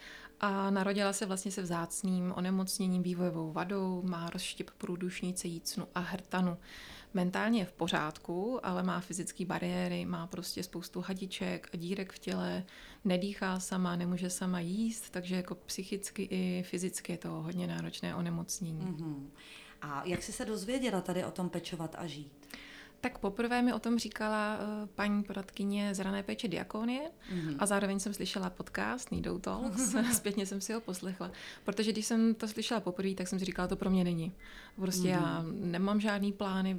a 0.40 0.70
narodila 0.70 1.12
se 1.12 1.27
vlastně 1.27 1.51
se 1.51 1.62
vzácným 1.62 2.33
onemocněním 2.37 3.03
vývojovou 3.03 3.53
vadou, 3.53 4.03
má 4.03 4.31
rozštěp 4.31 4.70
průdušnice, 4.70 5.48
jícnu 5.48 5.88
a 5.94 6.01
hrtanu. 6.01 6.57
Mentálně 7.14 7.61
je 7.61 7.64
v 7.64 7.72
pořádku, 7.72 8.66
ale 8.66 8.83
má 8.83 9.01
fyzické 9.01 9.44
bariéry, 9.44 10.05
má 10.05 10.27
prostě 10.27 10.62
spoustu 10.62 11.01
hadiček 11.01 11.68
a 11.72 11.77
dírek 11.77 12.12
v 12.12 12.18
těle, 12.18 12.64
nedýchá 13.05 13.61
sama, 13.61 13.96
nemůže 13.96 14.31
sama 14.31 14.61
jíst, 14.61 15.11
takže 15.11 15.37
jako 15.37 15.55
psychicky 15.55 16.22
i 16.22 16.62
fyzicky 16.62 17.12
je 17.12 17.18
to 17.18 17.29
hodně 17.29 17.66
náročné 17.66 18.14
onemocnění. 18.14 18.87
Mm-hmm. 18.87 19.27
A 19.83 20.03
jak 20.05 20.22
jsi 20.22 20.33
se 20.33 20.44
dozvěděla 20.44 21.01
tady 21.01 21.24
o 21.24 21.31
tom 21.31 21.48
pečovat 21.48 21.94
a 21.98 22.07
žít? 22.07 22.48
Tak 23.00 23.18
poprvé 23.18 23.62
mi 23.62 23.72
o 23.72 23.78
tom 23.78 23.98
říkala 23.98 24.58
uh, 24.58 24.88
paní 24.88 25.22
poradkyně 25.22 25.94
z 25.94 26.00
rané 26.00 26.22
péče 26.22 26.48
Diakonie 26.48 27.11
mm-hmm. 27.34 27.56
a 27.58 27.66
zároveň 27.66 28.00
jsem 28.00 28.14
slyšela 28.14 28.50
podcast 28.50 29.12
Needou 29.12 29.38
Talks, 29.38 29.94
zpětně 30.12 30.46
jsem 30.46 30.61
si 30.61 30.72
ho 30.72 30.80
poslechla, 30.80 31.30
protože 31.64 31.92
když 31.92 32.06
jsem 32.06 32.34
to 32.34 32.48
slyšela 32.48 32.80
poprvé, 32.80 33.14
tak 33.14 33.28
jsem 33.28 33.38
si 33.38 33.44
říkala, 33.44 33.68
to 33.68 33.76
pro 33.76 33.90
mě 33.90 34.04
není. 34.04 34.32
Prostě 34.76 35.08
mm-hmm. 35.08 35.22
já 35.22 35.44
nemám 35.52 36.00
žádný 36.00 36.32
plány 36.32 36.78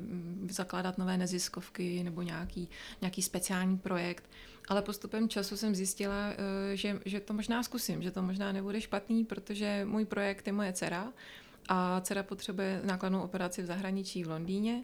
zakládat 0.49 0.97
nové 0.97 1.17
neziskovky 1.17 2.03
nebo 2.03 2.21
nějaký, 2.21 2.69
nějaký 3.01 3.21
speciální 3.21 3.77
projekt, 3.77 4.29
ale 4.67 4.81
postupem 4.81 5.29
času 5.29 5.57
jsem 5.57 5.75
zjistila, 5.75 6.29
uh, 6.29 6.35
že, 6.73 6.99
že 7.05 7.19
to 7.19 7.33
možná 7.33 7.63
zkusím, 7.63 8.01
že 8.01 8.11
to 8.11 8.21
možná 8.21 8.51
nebude 8.51 8.81
špatný, 8.81 9.25
protože 9.25 9.85
můj 9.85 10.05
projekt 10.05 10.47
je 10.47 10.53
moje 10.53 10.73
dcera 10.73 11.13
a 11.69 12.01
dcera 12.01 12.23
potřebuje 12.23 12.81
nákladnou 12.83 13.21
operaci 13.21 13.61
v 13.61 13.65
zahraničí 13.65 14.23
v 14.23 14.29
Londýně, 14.29 14.83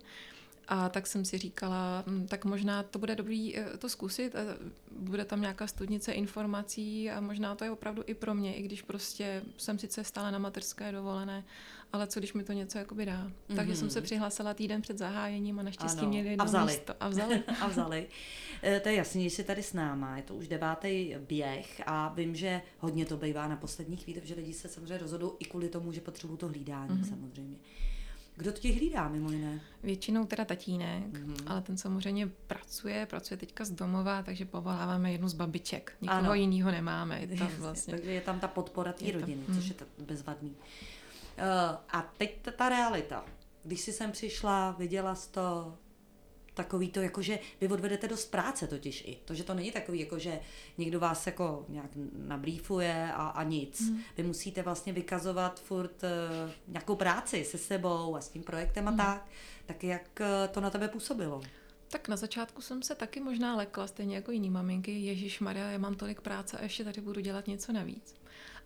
a 0.68 0.90
tak 0.90 1.08
jsem 1.08 1.26
si 1.26 1.38
říkala, 1.38 2.04
hm, 2.08 2.28
tak 2.28 2.46
možná 2.46 2.84
to 2.84 3.00
bude 3.00 3.16
dobrý 3.16 3.58
eh, 3.58 3.78
to 3.78 3.90
zkusit. 3.90 4.36
Bude 4.92 5.26
tam 5.26 5.42
nějaká 5.42 5.68
studnice 5.68 6.12
informací 6.12 7.12
a 7.12 7.22
možná 7.22 7.56
to 7.56 7.64
je 7.64 7.72
opravdu 7.72 8.04
i 8.06 8.14
pro 8.14 8.34
mě, 8.34 8.56
i 8.56 8.62
když 8.62 8.82
prostě 8.82 9.42
jsem 9.58 9.80
sice 9.80 10.04
stále 10.04 10.32
na 10.32 10.40
materské 10.40 10.92
dovolené, 10.92 11.44
ale 11.94 12.08
co 12.08 12.20
když 12.20 12.34
mi 12.34 12.44
to 12.44 12.54
něco 12.54 12.78
jakoby 12.78 13.06
dá. 13.06 13.28
Mm-hmm. 13.28 13.56
Takže 13.56 13.76
jsem 13.76 13.90
se 13.90 14.00
mhm. 14.00 14.06
přihlásila 14.06 14.54
týden 14.54 14.82
před 14.82 14.98
zahájením 14.98 15.60
a 15.60 15.64
naštěstí 15.64 16.00
ano. 16.00 16.10
měli 16.10 16.36
a 16.36 16.44
vzali. 16.44 16.74
místo. 16.74 16.94
A 17.00 17.08
vzali. 17.08 17.44
a 17.62 17.68
vzali. 17.68 18.08
Eh, 18.64 18.80
to 18.80 18.90
je 18.90 18.96
jasný, 18.96 19.24
že 19.24 19.30
jsi 19.30 19.44
tady 19.44 19.64
s 19.64 19.74
náma, 19.74 20.18
je 20.18 20.24
to 20.24 20.36
už 20.36 20.48
devátý 20.48 21.16
běh 21.28 21.82
a 21.86 22.10
vím, 22.10 22.36
že 22.36 22.62
hodně 22.80 23.06
to 23.06 23.18
bývá 23.18 23.48
na 23.48 23.56
poslední 23.56 23.98
chvíli, 23.98 24.22
že 24.24 24.36
lidi 24.36 24.54
se 24.54 24.68
samozřejmě 24.68 24.98
rozhodují 24.98 25.32
i 25.40 25.46
kvůli 25.46 25.70
tomu, 25.70 25.92
že 25.92 26.02
potřebují 26.02 26.38
to 26.38 26.48
hlídání 26.48 26.90
mm-hmm. 26.90 27.10
samozřejmě. 27.10 27.58
Kdo 28.38 28.52
tě 28.52 28.74
hlídá 28.74 29.08
mimo 29.10 29.32
jiné? 29.32 29.62
Většinou 29.84 30.26
teda 30.26 30.46
tatínek, 30.46 31.04
mm-hmm. 31.04 31.44
ale 31.48 31.62
ten 31.62 31.78
samozřejmě 31.78 32.28
pracuje, 32.48 33.06
pracuje 33.06 33.38
teďka 33.38 33.66
z 33.66 33.72
domova, 33.72 34.24
takže 34.24 34.46
povoláváme 34.46 35.12
jednu 35.12 35.28
z 35.28 35.34
babiček. 35.34 35.94
Nikoho 36.02 36.34
jiného 36.34 36.72
nemáme. 36.72 37.20
Je 37.20 37.38
tam 37.38 37.52
vlastně... 37.58 37.94
Takže 37.94 38.12
je 38.12 38.22
tam 38.22 38.40
ta 38.40 38.48
podpora 38.48 38.94
té 38.94 39.12
rodiny, 39.12 39.44
tam, 39.46 39.56
což 39.56 39.68
je 39.68 39.74
to 39.74 39.86
bezvadný. 39.98 40.50
Uh, 40.50 40.56
a 41.90 42.14
teď 42.18 42.42
ta, 42.42 42.52
ta 42.52 42.70
realita. 42.70 43.26
Když 43.64 43.82
jsi 43.82 43.94
sem 43.94 44.12
přišla, 44.12 44.72
viděla 44.72 45.16
jsi 45.16 45.32
to, 45.32 45.78
takový 46.56 46.92
to, 46.92 47.02
jako 47.02 47.22
že 47.22 47.40
vy 47.62 47.68
odvedete 47.68 48.08
dost 48.08 48.32
práce 48.32 48.68
totiž 48.68 49.04
i. 49.08 49.18
To, 49.26 49.34
že 49.34 49.44
to 49.44 49.54
není 49.54 49.72
takový, 49.72 50.00
jako 50.00 50.20
že 50.20 50.40
někdo 50.78 51.00
vás 51.00 51.28
jako 51.28 51.66
nějak 51.70 51.90
nabrýfuje 52.18 53.12
a, 53.14 53.28
a 53.28 53.44
nic. 53.44 53.90
Mm. 53.90 54.00
Vy 54.18 54.24
musíte 54.24 54.62
vlastně 54.62 54.94
vykazovat 54.94 55.62
furt 55.62 56.04
uh, 56.04 56.52
nějakou 56.68 56.96
práci 56.96 57.46
se 57.46 57.58
sebou 57.58 58.16
a 58.16 58.22
s 58.22 58.30
tím 58.30 58.44
projektem 58.44 58.88
a 58.88 58.92
mm. 58.92 58.98
tak. 58.98 59.28
Tak 59.66 59.84
jak 59.84 60.22
uh, 60.22 60.54
to 60.54 60.62
na 60.62 60.70
tebe 60.70 60.88
působilo? 60.88 61.42
Tak 61.88 62.08
na 62.08 62.16
začátku 62.16 62.62
jsem 62.62 62.82
se 62.82 62.96
taky 62.96 63.20
možná 63.20 63.56
lekla, 63.56 63.88
stejně 63.88 64.16
jako 64.16 64.32
jiný 64.32 64.50
maminky. 64.50 64.92
Ježíš 64.92 65.40
Maria, 65.40 65.68
já 65.68 65.78
mám 65.78 65.96
tolik 65.96 66.22
práce 66.22 66.58
a 66.58 66.64
ještě 66.64 66.84
tady 66.84 67.02
budu 67.02 67.22
dělat 67.22 67.48
něco 67.48 67.72
navíc 67.72 68.16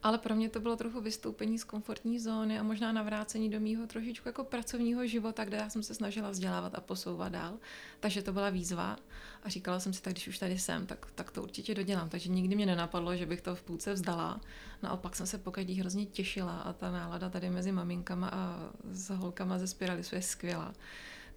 ale 0.04 0.18
pro 0.18 0.36
mě 0.36 0.50
to 0.50 0.60
bylo 0.60 0.76
trochu 0.76 1.02
vystoupení 1.02 1.60
z 1.60 1.64
komfortní 1.64 2.20
zóny 2.20 2.60
a 2.60 2.64
možná 2.64 2.92
navrácení 2.92 3.50
do 3.50 3.60
mýho 3.60 3.88
trošičku 3.88 4.28
jako 4.28 4.44
pracovního 4.44 5.08
života, 5.08 5.46
kde 5.46 5.58
já 5.58 5.70
jsem 5.70 5.84
se 5.84 5.96
snažila 5.96 6.30
vzdělávat 6.30 6.76
a 6.76 6.82
posouvat 6.82 7.32
dál. 7.32 7.58
Takže 8.00 8.22
to 8.22 8.34
byla 8.34 8.50
výzva 8.50 8.98
a 9.44 9.50
říkala 9.50 9.80
jsem 9.80 9.94
si, 9.94 10.02
tak 10.02 10.14
když 10.14 10.28
už 10.28 10.40
tady 10.40 10.60
jsem, 10.60 10.86
tak, 10.86 11.08
tak 11.16 11.32
to 11.32 11.44
určitě 11.44 11.76
dodělám. 11.76 12.10
Takže 12.10 12.30
nikdy 12.30 12.56
mě 12.56 12.66
nenapadlo, 12.66 13.16
že 13.16 13.26
bych 13.26 13.42
to 13.42 13.56
v 13.56 13.62
půlce 13.62 13.94
vzdala. 13.94 14.42
Naopak 14.84 15.16
jsem 15.16 15.28
se 15.28 15.38
po 15.38 15.52
každý 15.52 15.80
hrozně 15.80 16.06
těšila 16.06 16.60
a 16.60 16.74
ta 16.74 16.92
nálada 16.92 17.30
tady 17.30 17.50
mezi 17.50 17.72
maminkama 17.72 18.30
a 18.34 18.70
s 18.92 19.10
holkama 19.10 19.58
ze 19.58 19.68
Spiralisu 19.68 20.16
je 20.16 20.22
skvělá. 20.22 20.74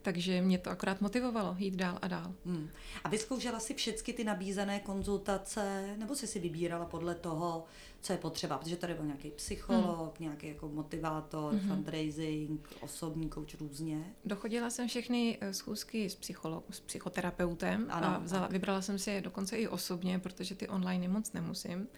Takže 0.02 0.42
mě 0.42 0.58
to 0.58 0.70
akorát 0.70 1.00
motivovalo 1.00 1.56
jít 1.58 1.76
dál 1.76 1.98
a 2.02 2.08
dál. 2.08 2.34
Hmm. 2.46 2.68
A 3.04 3.08
vyzkoušela 3.08 3.60
si 3.60 3.74
všechny 3.74 4.12
ty 4.12 4.24
nabízené 4.24 4.80
konzultace, 4.80 5.94
nebo 5.98 6.14
jsi 6.14 6.26
si 6.26 6.40
vybírala 6.40 6.84
podle 6.84 7.14
toho, 7.14 7.64
co 8.00 8.12
je 8.12 8.18
potřeba? 8.18 8.58
Protože 8.58 8.76
tady 8.76 8.94
byl 8.94 9.04
nějaký 9.04 9.30
psycholog, 9.30 10.18
hmm. 10.18 10.28
nějaký 10.28 10.48
jako 10.48 10.68
motivátor, 10.68 11.54
hmm. 11.54 11.68
fundraising, 11.68 12.68
osobní 12.80 13.30
coach 13.30 13.60
různě. 13.60 14.14
Dochodila 14.24 14.70
jsem 14.70 14.88
všechny 14.88 15.38
eh, 15.40 15.54
schůzky 15.54 16.10
s, 16.10 16.14
psycholog, 16.14 16.64
s 16.70 16.80
psychoterapeutem 16.80 17.86
ano, 17.90 18.06
a 18.06 18.18
vzala, 18.18 18.46
vybrala 18.46 18.82
jsem 18.82 18.98
si 18.98 19.10
je 19.10 19.20
dokonce 19.20 19.56
i 19.56 19.68
osobně, 19.68 20.18
protože 20.18 20.54
ty 20.54 20.68
online 20.68 21.08
moc 21.08 21.32
nemusím 21.32 21.88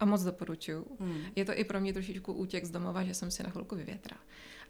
a 0.00 0.04
moc 0.04 0.22
doporučuju. 0.22 0.86
Hmm. 1.00 1.20
Je 1.36 1.44
to 1.44 1.54
i 1.54 1.64
pro 1.64 1.80
mě 1.80 1.92
trošičku 1.92 2.32
útěk 2.32 2.64
z 2.64 2.70
domova, 2.70 3.04
že 3.04 3.14
jsem 3.14 3.30
si 3.30 3.42
na 3.42 3.50
chvilku 3.50 3.76
vyvětrala. 3.76 4.22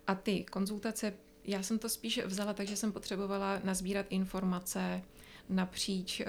A 0.06 0.14
ty 0.14 0.44
konzultace 0.44 1.14
já 1.44 1.62
jsem 1.62 1.78
to 1.78 1.88
spíš 1.88 2.24
vzala 2.24 2.52
tak, 2.52 2.68
že 2.68 2.76
jsem 2.76 2.92
potřebovala 2.92 3.60
nazbírat 3.64 4.06
informace 4.10 5.02
napříč 5.48 6.20
uh, 6.20 6.26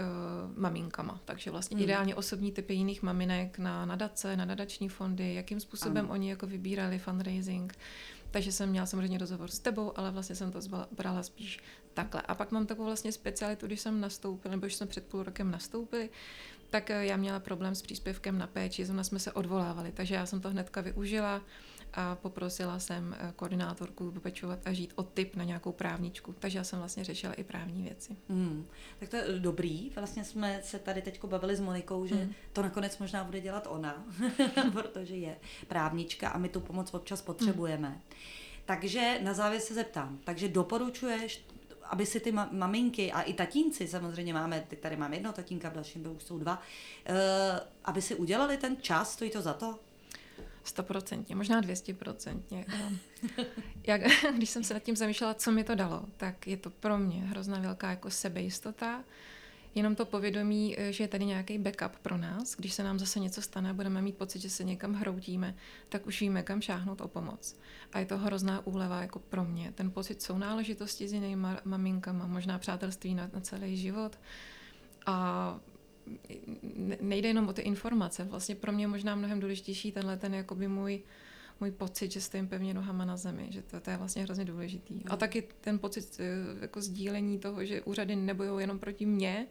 maminkama. 0.58 1.21
Takže 1.25 1.51
vlastně 1.51 1.75
hmm. 1.75 1.84
ideálně 1.84 2.15
osobní 2.15 2.51
typy 2.51 2.73
jiných 2.73 3.04
maminek 3.04 3.58
na 3.58 3.86
nadace, 3.86 4.38
na 4.38 4.45
nadační 4.45 4.89
fondy, 4.89 5.34
jakým 5.34 5.60
způsobem 5.60 6.06
ano. 6.06 6.13
oni 6.13 6.30
jako 6.30 6.47
vybírali 6.47 6.99
fundraising. 6.99 7.78
Takže 8.32 8.51
jsem 8.51 8.69
měla 8.69 8.86
samozřejmě 8.86 9.17
rozhovor 9.17 9.51
s 9.51 9.60
tebou, 9.60 9.99
ale 9.99 10.12
vlastně 10.12 10.36
jsem 10.36 10.51
to 10.51 10.60
brala 10.91 11.23
spíš 11.23 11.60
takhle. 11.93 12.21
A 12.21 12.36
pak 12.36 12.51
mám 12.51 12.65
takovou 12.65 12.86
vlastně 12.86 13.12
specialitu, 13.12 13.65
když 13.65 13.80
jsem 13.80 14.01
nastoupila, 14.01 14.51
nebo 14.51 14.65
když 14.65 14.75
jsme 14.75 14.86
před 14.86 15.06
půl 15.06 15.23
rokem 15.23 15.51
nastoupili, 15.51 16.10
tak 16.69 16.89
eh, 16.89 17.06
já 17.06 17.17
měla 17.17 17.39
problém 17.39 17.75
s 17.75 17.82
příspěvkem 17.82 18.38
na 18.38 18.47
péči, 18.47 18.86
zrovna 18.86 19.04
jsme 19.04 19.19
se 19.19 19.32
odvolávali, 19.32 19.91
takže 19.91 20.15
já 20.15 20.25
jsem 20.25 20.41
to 20.41 20.49
hnedka 20.49 20.82
využila 20.82 21.41
a 21.95 22.15
poprosila 22.15 22.79
jsem 22.79 23.15
eh, 23.19 23.34
koordinátorku 23.36 24.12
Pečovat 24.12 24.60
a 24.65 24.73
žít 24.73 24.93
o 24.95 25.03
tip 25.03 25.36
na 25.36 25.43
nějakou 25.43 25.71
právničku. 25.71 26.36
Takže 26.39 26.58
já 26.58 26.63
jsem 26.63 26.79
vlastně 26.79 27.03
řešila 27.03 27.34
i 27.34 27.43
právní 27.43 27.81
věci. 27.84 28.15
Hmm. 28.29 28.65
Tak 28.99 29.10
to 29.10 29.15
je 29.15 29.23
dobrý. 29.39 29.89
Vlastně 29.95 30.23
jsme 30.23 30.60
se 30.63 30.79
tady 30.79 31.01
teď 31.01 31.25
bavili 31.25 31.55
s 31.55 31.60
Monikou, 31.60 32.05
že 32.05 32.15
Hmm. 32.15 32.34
to 32.53 32.62
nakonec 32.62 32.97
možná 32.97 33.23
bude 33.23 33.41
dělat 33.41 33.67
ona, 33.69 34.03
protože 34.71 35.15
je 35.15 35.38
právnička 35.67 36.29
a 36.29 36.38
my 36.38 36.49
tu 36.49 36.60
pomoc 36.60 36.93
občas 36.93 37.21
potřebujeme. 37.21 38.01
Takže 38.65 39.19
na 39.23 39.34
závěr 39.34 39.62
se 39.62 39.73
zeptám. 39.73 40.19
Takže 40.23 40.47
doporučuješ, 40.47 41.45
aby 41.84 42.05
si 42.05 42.19
ty 42.19 42.31
ma- 42.31 42.49
maminky 42.51 43.12
a 43.12 43.21
i 43.21 43.34
tatínci, 43.34 43.88
samozřejmě 43.88 44.34
máme, 44.34 44.65
teď 44.67 44.79
tady 44.79 44.97
máme 44.97 45.15
jednoho 45.15 45.34
tatínka, 45.34 45.69
v 45.69 45.73
dalším 45.73 46.01
byl 46.01 46.12
už 46.12 46.23
jsou 46.23 46.39
dva, 46.39 46.62
uh, 47.10 47.15
aby 47.86 48.01
si 48.01 48.15
udělali 48.15 48.58
ten 48.58 48.77
čas, 48.81 49.13
stojí 49.13 49.31
to 49.31 49.41
za 49.41 49.53
to? 49.53 49.79
Stoprocentně, 50.65 51.36
možná 51.36 51.62
200%. 51.62 52.65
Jak, 53.88 54.01
když 54.36 54.49
jsem 54.49 54.63
se 54.63 54.73
nad 54.73 54.84
tím 54.84 54.95
zamýšlela, 54.95 55.34
co 55.34 55.51
mi 55.51 55.63
to 55.63 55.75
dalo, 55.75 56.06
tak 56.17 56.47
je 56.47 56.58
to 56.58 56.69
pro 56.69 56.97
mě 56.97 57.21
hrozná 57.21 57.60
velká 57.60 57.89
jako 57.89 58.12
sebejistota. 58.12 59.04
Jenom 59.75 59.95
to 59.95 60.06
povědomí, 60.06 60.75
eh, 60.80 60.91
že 60.93 61.04
je 61.04 61.08
tady 61.08 61.25
nějaký 61.25 61.58
backup 61.58 61.99
pro 62.01 62.17
nás. 62.17 62.56
Když 62.56 62.73
se 62.73 62.84
nám 62.84 62.99
zase 62.99 63.19
něco 63.19 63.41
stane 63.41 63.73
budeme 63.73 64.01
mít 64.01 64.17
pocit, 64.17 64.41
že 64.41 64.49
se 64.49 64.63
někam 64.63 64.93
hroutíme, 64.93 65.56
tak 65.89 66.08
už 66.08 66.21
víme, 66.21 66.43
kam 66.43 66.62
šáhnout 66.62 67.01
o 67.01 67.08
pomoc. 67.08 67.58
A 67.93 67.99
je 67.99 68.06
to 68.06 68.17
hrozná 68.17 68.67
úleva 68.67 69.01
jako 69.01 69.19
pro 69.19 69.43
mě. 69.43 69.71
Ten 69.71 69.91
pocit 69.91 70.21
sounáležitosti 70.21 71.08
s 71.08 71.13
jinými 71.13 71.47
maminkama, 71.63 72.28
možná 72.28 72.60
přátelství 72.60 73.15
na, 73.15 73.30
na 73.34 73.39
celý 73.39 73.78
život. 73.78 74.19
A 75.06 75.60
nejde 77.01 77.27
jenom 77.27 77.47
o 77.47 77.53
ty 77.53 77.61
informace. 77.61 78.23
Vlastně 78.23 78.55
pro 78.55 78.71
mě 78.71 78.87
možná 78.87 79.15
mnohem 79.15 79.39
důležitější 79.39 79.91
tenhle 79.91 80.17
ten 80.17 80.33
jakoby 80.33 80.67
můj, 80.67 81.03
můj 81.59 81.71
pocit, 81.71 82.11
že 82.11 82.21
stojím 82.21 82.47
pevně 82.47 82.73
nohama 82.73 83.05
na 83.05 83.17
zemi, 83.17 83.47
že 83.49 83.61
to, 83.61 83.79
to 83.79 83.89
je 83.89 83.97
vlastně 83.97 84.23
hrozně 84.23 84.45
důležitý. 84.45 85.01
A 85.05 85.17
taky 85.17 85.47
ten 85.61 85.79
pocit 85.79 86.17
eh, 86.19 86.25
jako 86.61 86.81
sdílení 86.81 87.39
toho, 87.39 87.65
že 87.65 87.81
úřady 87.81 88.15
nebojují 88.15 88.63
jenom 88.63 88.79
proti 88.79 89.05
mně, 89.05 89.47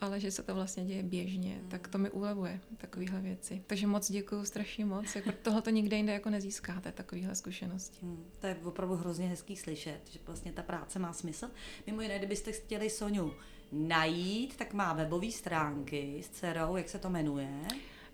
ale 0.00 0.20
že 0.20 0.30
se 0.30 0.42
to 0.42 0.54
vlastně 0.54 0.84
děje 0.84 1.02
běžně, 1.02 1.60
tak 1.68 1.88
to 1.88 1.98
mi 1.98 2.10
ulevuje, 2.10 2.60
takovéhle 2.76 3.20
věci. 3.20 3.62
Takže 3.66 3.86
moc 3.86 4.10
děkuju, 4.10 4.44
strašně 4.44 4.84
moc. 4.84 5.16
Jako 5.16 5.32
tohle 5.42 5.62
to 5.62 5.70
nikde 5.70 5.96
jinde 5.96 6.12
jako 6.12 6.30
nezískáte, 6.30 6.92
takovéhle 6.92 7.34
zkušenosti. 7.34 7.98
Hmm, 8.02 8.24
to 8.40 8.46
je 8.46 8.56
opravdu 8.64 8.94
hrozně 8.94 9.28
hezký 9.28 9.56
slyšet, 9.56 10.00
že 10.10 10.18
vlastně 10.26 10.52
ta 10.52 10.62
práce 10.62 10.98
má 10.98 11.12
smysl. 11.12 11.50
Mimo 11.86 12.00
jiné, 12.00 12.18
kdybyste 12.18 12.52
chtěli 12.52 12.90
Soňu 12.90 13.32
najít, 13.72 14.56
tak 14.56 14.72
má 14.72 14.92
webové 14.92 15.30
stránky 15.30 16.20
s 16.22 16.28
dcerou, 16.28 16.76
jak 16.76 16.88
se 16.88 16.98
to 16.98 17.10
jmenuje. 17.10 17.48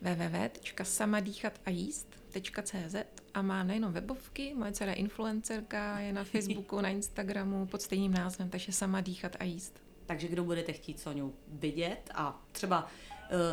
www.samadýchatajíst.cz 0.01 2.97
a 3.35 3.43
má 3.43 3.63
nejenom 3.63 3.93
webovky, 3.93 4.55
moje 4.55 4.73
dcera 4.73 4.93
je 4.93 4.97
influencerka, 4.97 5.99
je 5.99 6.13
na 6.13 6.25
Facebooku, 6.25 6.81
na 6.81 6.89
Instagramu 6.89 7.67
pod 7.67 7.83
stejným 7.83 8.13
názvem, 8.13 8.51
takže 8.51 8.73
sama 8.73 9.01
dýchat 9.01 9.37
a 9.41 9.45
jíst. 9.45 9.81
Takže 10.07 10.29
kdo 10.29 10.45
budete 10.45 10.73
chtít 10.73 11.01
Soňu 11.01 11.35
vidět 11.49 12.11
a 12.15 12.43
třeba 12.53 12.83
uh, 12.83 12.89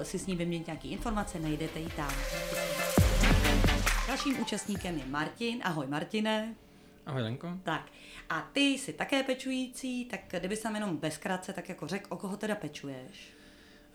si 0.03 0.19
s 0.19 0.27
ní 0.27 0.35
vyměnit 0.35 0.67
nějaké 0.67 0.87
informace, 0.87 1.39
najdete 1.39 1.79
ji 1.79 1.89
tam. 1.89 2.13
Dalším 4.07 4.39
účastníkem 4.39 4.97
je 4.97 5.05
Martin. 5.05 5.59
Ahoj 5.63 5.87
Martine. 5.87 6.55
Ahoj 7.07 7.21
Lenko. 7.21 7.47
Tak 7.63 7.91
a 8.29 8.41
ty 8.53 8.59
jsi 8.61 8.93
také 8.93 9.23
pečující, 9.23 10.05
tak 10.05 10.19
kdyby 10.29 10.55
jsem 10.55 10.75
jenom 10.75 10.97
bezkrátce 10.97 11.53
tak 11.53 11.69
jako 11.69 11.87
řekl, 11.87 12.05
o 12.09 12.17
koho 12.17 12.37
teda 12.37 12.55
pečuješ? 12.55 13.33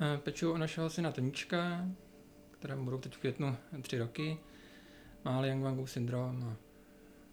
Eh, 0.00 0.18
Peču 0.18 0.52
o 0.52 0.58
našeho 0.58 0.90
syna 0.90 1.12
Toníčka, 1.12 1.86
kterému 2.50 2.84
budou 2.84 2.98
teď 2.98 3.14
v 3.14 3.18
květnu 3.18 3.56
tři 3.82 3.98
roky. 3.98 4.38
Má 5.24 5.40
Liang 5.40 5.88
syndrom 5.88 6.44
a 6.44 6.56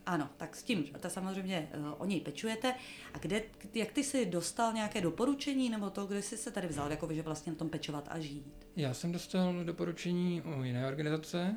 Ano, 0.05 0.29
tak 0.37 0.55
s 0.55 0.63
tím 0.63 0.83
to 0.99 1.09
samozřejmě 1.09 1.69
uh, 1.77 1.93
o 1.97 2.05
něj 2.05 2.21
pečujete. 2.21 2.73
A 3.13 3.17
kde, 3.17 3.41
jak 3.73 3.91
ty 3.91 4.03
jsi 4.03 4.25
dostal 4.25 4.73
nějaké 4.73 5.01
doporučení, 5.01 5.69
nebo 5.69 5.89
to, 5.89 6.05
kde 6.05 6.21
jsi 6.21 6.37
se 6.37 6.51
tady 6.51 6.67
vzal, 6.67 6.91
jako 6.91 7.13
že 7.13 7.21
vlastně 7.21 7.51
na 7.51 7.57
tom 7.57 7.69
pečovat 7.69 8.07
a 8.11 8.19
žít? 8.19 8.67
já 8.75 8.93
jsem 8.93 9.11
dostal 9.11 9.63
doporučení 9.63 10.41
u 10.41 10.63
jiné 10.63 10.87
organizace 10.87 11.55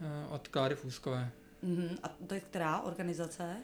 eh, 0.00 0.26
od 0.28 0.48
Kláry 0.48 0.74
Fúskové. 0.74 1.30
Mhm. 1.64 1.96
A 2.02 2.08
to 2.26 2.34
je 2.34 2.40
která 2.40 2.80
organizace? 2.80 3.56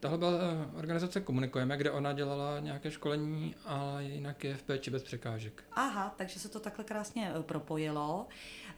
Tahle 0.00 0.18
byla 0.18 0.30
eh, 0.32 0.76
organizace 0.78 1.20
Komunikujeme, 1.20 1.76
kde 1.76 1.90
ona 1.90 2.12
dělala 2.12 2.60
nějaké 2.60 2.90
školení, 2.90 3.54
ale 3.64 4.04
jinak 4.04 4.44
je 4.44 4.54
v 4.56 4.62
péči 4.62 4.90
bez 4.90 5.02
překážek. 5.02 5.64
Aha, 5.72 6.14
takže 6.16 6.40
se 6.40 6.48
to 6.48 6.60
takhle 6.60 6.84
krásně 6.84 7.32
eh, 7.38 7.42
propojilo. 7.42 8.26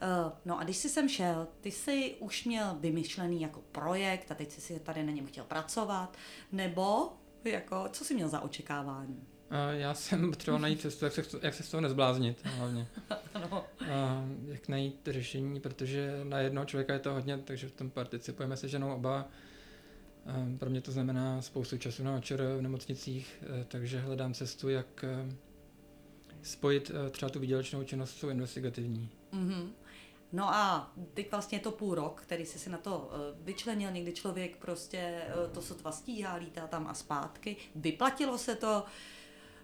Eh, 0.01 0.31
No 0.45 0.59
a 0.59 0.63
když 0.63 0.77
jsi 0.77 0.89
sem 0.89 1.09
šel, 1.09 1.47
ty 1.61 1.71
jsi 1.71 2.15
už 2.19 2.45
měl 2.45 2.77
vymyšlený 2.79 3.41
jako 3.41 3.61
projekt 3.71 4.31
a 4.31 4.35
teď 4.35 4.51
jsi 4.51 4.61
si 4.61 4.79
tady 4.79 5.03
na 5.03 5.11
něm 5.11 5.25
chtěl 5.25 5.43
pracovat, 5.43 6.17
nebo 6.51 7.13
jako, 7.43 7.89
co 7.91 8.05
jsi 8.05 8.13
měl 8.13 8.29
za 8.29 8.41
očekávání? 8.41 9.27
Já 9.71 9.93
jsem 9.93 10.29
potřeboval 10.29 10.61
najít 10.61 10.81
cestu, 10.81 11.05
jak 11.05 11.13
se, 11.13 11.23
jak 11.41 11.53
se 11.53 11.63
z 11.63 11.71
toho 11.71 11.81
nezbláznit 11.81 12.45
hlavně. 12.45 12.87
Ano. 13.33 13.65
A 13.91 14.25
jak 14.45 14.67
najít 14.67 15.07
řešení, 15.11 15.59
protože 15.59 16.19
na 16.23 16.39
jednoho 16.39 16.65
člověka 16.65 16.93
je 16.93 16.99
to 16.99 17.13
hodně, 17.13 17.37
takže 17.37 17.67
v 17.67 17.71
tom 17.71 17.89
participujeme 17.89 18.57
se 18.57 18.67
ženou 18.69 18.95
oba. 18.95 19.27
A 20.25 20.57
Pro 20.57 20.69
mě 20.69 20.81
to 20.81 20.91
znamená 20.91 21.41
spoustu 21.41 21.77
času 21.77 22.03
na 22.03 22.15
očer 22.15 22.43
v 22.57 22.61
nemocnicích, 22.61 23.43
eh, 23.43 23.65
takže 23.67 23.99
hledám 23.99 24.33
cestu, 24.33 24.69
jak 24.69 25.03
eh, 25.03 25.35
spojit 26.43 26.91
eh, 26.93 27.09
třeba 27.09 27.29
tu 27.29 27.39
výdělečnou 27.39 27.83
činnost 27.83 28.11
s 28.17 28.19
tou 28.21 28.29
investigativní. 28.29 29.09
Mhm. 29.31 29.73
No 30.31 30.53
a 30.55 30.91
teď 31.13 31.31
vlastně 31.31 31.57
je 31.57 31.61
to 31.61 31.71
půl 31.71 31.95
rok, 31.95 32.21
který 32.21 32.45
jsi 32.45 32.59
si 32.59 32.69
na 32.69 32.77
to 32.77 33.11
vyčlenil, 33.41 33.91
někdy 33.91 34.13
člověk 34.13 34.57
prostě 34.57 35.21
to 35.51 35.61
sotva 35.61 35.91
stíhá, 35.91 36.35
lítá 36.35 36.67
tam 36.67 36.87
a 36.87 36.93
zpátky. 36.93 37.55
Vyplatilo 37.75 38.37
se 38.37 38.55
to 38.55 38.83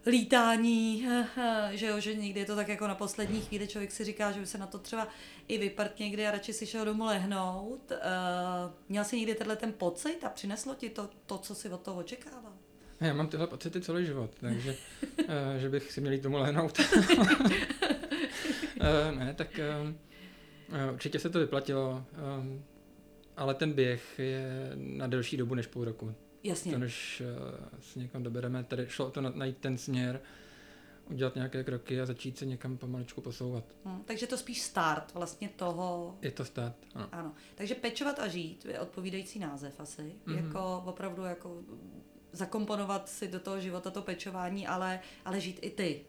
lítání, 0.06 1.06
že 1.70 1.86
jo, 1.86 2.00
že 2.00 2.14
někdy 2.14 2.40
je 2.40 2.46
to 2.46 2.56
tak 2.56 2.68
jako 2.68 2.88
na 2.88 2.94
poslední 2.94 3.40
chvíli, 3.40 3.68
člověk 3.68 3.92
si 3.92 4.04
říká, 4.04 4.32
že 4.32 4.40
by 4.40 4.46
se 4.46 4.58
na 4.58 4.66
to 4.66 4.78
třeba 4.78 5.08
i 5.48 5.58
vyprt 5.58 5.98
někdy 5.98 6.26
a 6.26 6.30
radši 6.30 6.52
si 6.52 6.66
šel 6.66 6.84
domů 6.84 7.04
lehnout. 7.04 7.92
Eh, 7.92 7.98
Měl 8.88 9.04
jsi 9.04 9.16
někdy 9.16 9.34
tenhle 9.34 9.56
ten 9.56 9.72
pocit 9.72 10.18
a 10.24 10.28
přineslo 10.28 10.74
ti 10.74 10.90
to, 10.90 11.10
to 11.26 11.38
co 11.38 11.54
si 11.54 11.68
od 11.68 11.80
toho 11.80 12.00
očekával? 12.00 12.52
Já 13.00 13.14
mám 13.14 13.28
tyhle 13.28 13.46
pocity 13.46 13.80
celý 13.80 14.06
život, 14.06 14.30
takže 14.40 14.76
eh, 15.28 15.58
že 15.58 15.68
bych 15.68 15.92
si 15.92 16.00
měl 16.00 16.12
jít 16.12 16.22
tomu 16.22 16.36
lehnout. 16.36 16.80
Eh, 18.84 19.12
ne, 19.12 19.34
tak 19.34 19.60
určitě 20.92 21.18
se 21.18 21.30
to 21.30 21.38
vyplatilo, 21.38 22.04
ale 23.36 23.54
ten 23.54 23.72
běh 23.72 24.18
je 24.18 24.72
na 24.74 25.06
delší 25.06 25.36
dobu 25.36 25.54
než 25.54 25.66
půl 25.66 25.84
roku. 25.84 26.14
Jasně. 26.42 26.72
To 26.72 26.78
než 26.78 27.20
eh, 27.20 27.80
se 27.80 27.98
někam 27.98 28.22
dobereme, 28.22 28.64
tady 28.64 28.86
šlo 28.88 29.10
to 29.10 29.20
na- 29.20 29.32
najít 29.34 29.58
ten 29.58 29.78
směr, 29.78 30.20
udělat 31.10 31.34
nějaké 31.34 31.64
kroky 31.64 32.00
a 32.00 32.06
začít 32.06 32.38
se 32.38 32.46
někam 32.46 32.76
pomaličku 32.78 33.20
posouvat. 33.20 33.64
Hm, 33.84 34.02
takže 34.04 34.26
to 34.26 34.36
spíš 34.38 34.62
start 34.62 35.14
vlastně 35.14 35.48
toho, 35.56 36.18
Je 36.22 36.30
to 36.30 36.44
stát, 36.44 36.74
ano. 36.94 37.08
Ano, 37.12 37.34
takže 37.54 37.74
pečovat 37.74 38.18
a 38.18 38.28
žít 38.28 38.64
je 38.64 38.80
odpovídající 38.80 39.38
název 39.38 39.80
asi. 39.80 40.02
Mm-hmm. 40.02 40.36
Mhm. 40.36 40.46
Jako 40.46 40.82
opravdu 40.86 41.22
jako 41.24 41.60
zakomponovat 42.32 43.08
si 43.08 43.28
do 43.28 43.40
toho 43.40 43.60
života 43.60 43.90
to 43.90 44.02
pečování, 44.02 44.66
ale, 44.66 45.00
ale 45.24 45.40
žít 45.40 45.58
i 45.62 45.70
ty. 45.70 46.04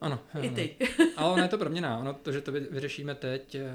Ano. 0.00 0.20
I 0.42 0.46
ano. 0.46 0.54
ty. 0.56 0.76
Ale 1.16 1.32
ono 1.32 1.42
je 1.42 1.48
to 1.48 1.58
proměná. 1.58 1.98
Ono 2.00 2.14
to, 2.14 2.32
že 2.32 2.40
to 2.40 2.52
vy- 2.52 2.60
vyřešíme 2.70 3.14
teď, 3.14 3.54
eh, 3.54 3.72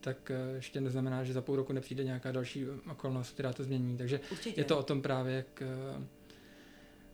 tak 0.00 0.30
eh, 0.30 0.54
ještě 0.54 0.80
neznamená, 0.80 1.24
že 1.24 1.32
za 1.32 1.42
půl 1.42 1.56
roku 1.56 1.72
nepřijde 1.72 2.04
nějaká 2.04 2.32
další 2.32 2.66
okolnost, 2.90 3.34
která 3.34 3.52
to 3.52 3.64
změní. 3.64 3.96
Takže 3.96 4.20
Určitě. 4.32 4.60
je 4.60 4.64
to 4.64 4.78
o 4.78 4.82
tom 4.82 5.02
právě, 5.02 5.34
jak, 5.34 5.62
eh, 5.62 6.06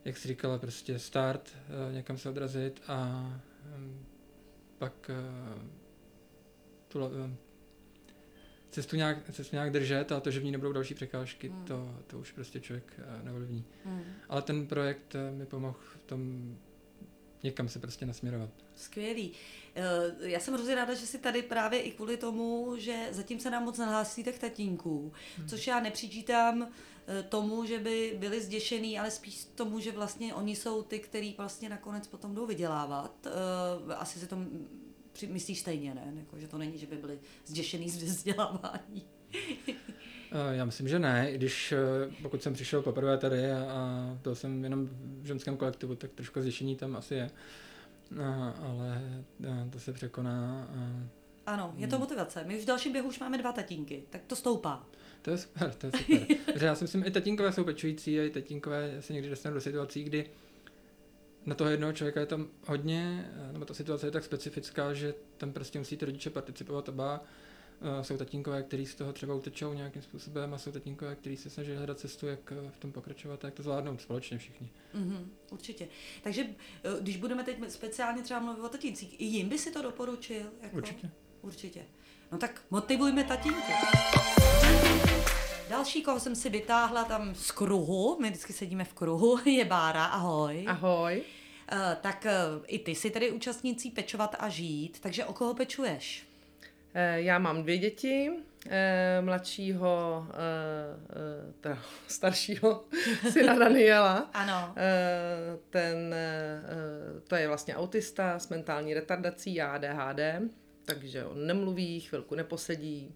jak 0.05 0.17
jsi 0.17 0.29
říkala, 0.29 0.59
prostě 0.59 0.99
start, 0.99 1.57
eh, 1.91 1.93
někam 1.95 2.19
se 2.19 2.29
odrazit 2.29 2.83
a 2.89 3.31
hm, 3.65 4.05
pak 4.79 5.11
tu 6.89 7.01
cestu 8.71 8.97
nějak, 8.97 9.31
cestu 9.31 9.57
nějak 9.57 9.71
držet 9.73 10.13
a 10.13 10.21
to, 10.21 10.31
že 10.31 10.41
v 10.41 10.45
ní 10.45 10.53
nebudou 10.53 10.73
další 10.73 10.95
překážky, 10.95 11.49
Hmm. 11.49 11.65
to, 11.65 11.99
to 12.07 12.19
už 12.19 12.33
prostě 12.33 12.61
člověk 12.61 13.01
neovlivní. 13.23 13.65
Hmm. 13.85 14.03
Ale 14.29 14.43
ten 14.43 14.67
projekt 14.67 15.17
mi 15.31 15.47
pomohl 15.47 15.79
v 15.79 15.99
tom 16.07 16.57
někam 17.43 17.69
se 17.69 17.79
prostě 17.79 18.07
nasměrovat. 18.07 18.51
Skvělý. 18.77 19.33
Eh, 19.75 20.29
Já 20.31 20.41
jsem 20.41 20.55
hrozně 20.55 20.75
ráda, 20.75 20.95
že 20.95 21.07
jsi 21.07 21.19
tady 21.19 21.43
právě 21.43 21.81
i 21.81 21.91
kvůli 21.91 22.17
tomu, 22.17 22.75
že 22.79 23.09
zatím 23.11 23.41
se 23.41 23.51
nám 23.51 23.65
moc 23.65 23.79
nahlásíte 23.79 24.33
k 24.33 24.39
tatínků, 24.39 25.13
Hmm. 25.39 25.49
což 25.49 25.67
já 25.67 25.81
nepřičítám 25.81 26.69
eh, 27.09 27.23
tomu, 27.23 27.65
že 27.65 27.79
by 27.79 28.17
byli 28.19 28.41
zděšený, 28.41 28.99
ale 28.99 29.11
spíš 29.11 29.45
tomu, 29.55 29.81
že 29.81 29.93
vlastně 29.93 30.35
oni 30.35 30.57
jsou 30.57 30.83
ty, 30.83 30.99
který 30.99 31.35
vlastně 31.39 31.69
nakonec 31.69 32.07
potom 32.07 32.35
jdou 32.35 32.47
vydělávat. 32.47 33.27
Eh, 33.91 33.95
Asi 33.95 34.19
si 34.19 34.27
to 34.27 34.37
myslíš 35.29 35.61
stejně, 35.61 35.95
ne? 35.95 36.13
Jako, 36.17 36.39
že 36.39 36.49
to 36.49 36.59
není, 36.59 36.79
že 36.79 36.87
by 36.87 36.97
byli 36.97 37.19
zděšený 37.47 37.91
z 37.91 38.03
vzdělávání. 38.03 39.07
Eh, 40.37 40.57
Já 40.57 40.65
myslím, 40.65 40.89
že 40.89 40.99
ne, 40.99 41.31
i 41.31 41.35
když 41.35 41.73
eh, 41.73 41.79
pokud 42.23 42.43
jsem 42.43 42.55
přišel 42.55 42.83
poprvé 42.83 43.19
tady 43.19 43.53
a, 43.53 43.59
a 43.59 44.17
byl 44.23 44.35
jsem 44.35 44.65
jenom 44.65 44.89
v 45.23 45.27
ženském 45.27 45.57
kolektivu, 45.57 45.95
tak 45.95 46.11
trošku 46.11 46.41
zděšení 46.41 46.77
tam 46.77 46.97
asi 46.97 47.15
je. 47.15 47.31
A, 48.23 48.51
ale 48.51 49.03
a, 49.51 49.69
to 49.71 49.79
se 49.79 49.93
překoná 49.93 50.69
a 50.77 51.07
Ano, 51.47 51.75
je 51.77 51.89
to 51.89 51.99
motivace. 51.99 52.45
My 52.45 52.57
už 52.57 52.63
v 52.63 52.67
dalším 52.67 52.93
běhu 52.93 53.09
už 53.09 53.19
máme 53.19 53.39
dva 53.39 53.53
tatínky, 53.53 54.03
tak 54.11 54.21
to 54.27 54.37
stoupá. 54.37 54.87
To 55.23 55.31
je 55.31 55.39
super, 55.39 55.75
to 55.75 55.87
je 55.87 55.93
super. 55.99 56.37
Protože 56.53 56.67
já 56.67 56.75
si 56.75 56.85
myslím, 56.85 57.05
i 57.05 57.11
tatínkové 57.11 57.53
jsou 57.53 57.65
pečující 57.65 58.21
a 58.21 58.23
i 58.23 58.31
tatínkové 58.31 59.03
se 59.03 59.13
někdy 59.13 59.31
dostanou 59.31 59.55
do 59.55 59.61
situací, 59.61 60.05
kdy 60.05 60.31
na 61.47 61.55
toho 61.55 61.71
jednoho 61.71 61.93
člověka 61.93 62.21
je 62.21 62.27
tam 62.27 62.49
hodně, 62.67 63.31
nebo 63.53 63.65
ta 63.65 63.75
situace 63.75 64.07
je 64.07 64.11
tak 64.11 64.25
specifická, 64.25 64.93
že 64.93 65.15
tam 65.37 65.53
prostě 65.53 65.79
musí 65.79 65.97
ty 65.97 66.05
rodiče 66.05 66.31
participovat 66.31 66.89
oba. 66.89 67.25
Eh, 67.83 68.05
Jsou 68.05 68.17
tatínkové, 68.17 68.63
kteří 68.63 68.87
z 68.87 68.95
toho 68.95 69.13
třeba 69.13 69.35
utečou 69.35 69.73
nějakým 69.73 70.03
způsobem 70.03 70.55
a 70.55 70.59
jsou 70.59 70.73
tatínkové, 70.73 71.17
kteří 71.17 71.37
se 71.37 71.51
snaží 71.51 71.75
hledat 71.75 71.99
cestu, 71.99 72.27
jak 72.27 72.53
eh, 72.53 72.71
v 72.71 72.79
tom 72.79 72.93
pokračovat 72.93 73.45
a 73.45 73.49
jak 73.49 73.55
to 73.55 73.63
zvládnout 73.63 74.01
společně 74.01 74.39
všichni. 74.39 74.71
Mhm, 74.95 75.31
určitě. 75.51 75.89
Takže 76.23 76.47
eh, 76.85 77.01
když 77.01 77.17
budeme 77.17 77.45
teď 77.45 77.59
speciálně 77.69 78.23
třeba 78.23 78.41
mluvit 78.41 78.63
o 78.63 78.69
tatíncích, 78.69 79.21
i 79.21 79.25
jim 79.25 79.49
by 79.49 79.59
si 79.59 79.71
to 79.71 79.83
doporučil? 79.83 80.47
Jako? 80.63 80.77
Určitě. 80.77 81.11
Určitě. 81.43 81.85
No 82.33 82.39
tak 82.39 82.63
motivujme 82.71 83.25
tatínky. 83.25 83.73
Další, 85.71 86.03
koho 86.03 86.21
jsem 86.21 86.37
si 86.37 86.51
vytáhla 86.51 87.05
tam 87.05 87.35
z 87.35 87.51
kruhu, 87.51 88.19
my 88.21 88.31
vždycky 88.31 88.53
sedíme 88.53 88.85
v 88.85 88.93
kruhu, 88.93 89.39
je 89.45 89.65
Bára, 89.65 90.05
ahoj. 90.05 90.65
Ahoj. 90.69 91.23
Uh, 91.73 91.79
tak 92.01 92.27
uh, 92.27 92.65
i 92.67 92.79
ty 92.79 92.95
jsi 92.95 93.11
tedy 93.11 93.33
účastnící 93.33 93.91
Pečovat 93.91 94.37
a 94.39 94.49
žít, 94.49 95.01
takže 95.01 95.25
o 95.25 95.33
koho 95.33 95.55
pečuješ? 95.55 96.26
Eh, 96.99 97.23
Já 97.23 97.39
mám 97.39 97.63
dvě 97.63 97.79
děti, 97.79 98.31
eh, 98.69 99.19
mladšího, 99.21 100.27
eh, 100.31 101.53
teda 101.61 101.79
staršího 102.09 102.85
syna 103.31 103.59
Daniela. 103.59 104.31
Ano. 104.33 104.75
Ten, 105.71 106.15
to 107.29 107.37
je 107.37 107.49
vlastně 107.49 107.77
autista 107.77 108.39
s 108.39 108.49
mentální 108.49 108.95
retardací 108.95 109.61
ADHD, 109.63 110.21
takže 110.85 111.25
on 111.25 111.47
nemluví, 111.47 112.01
chvilku 112.01 112.35
neposedí, 112.35 113.15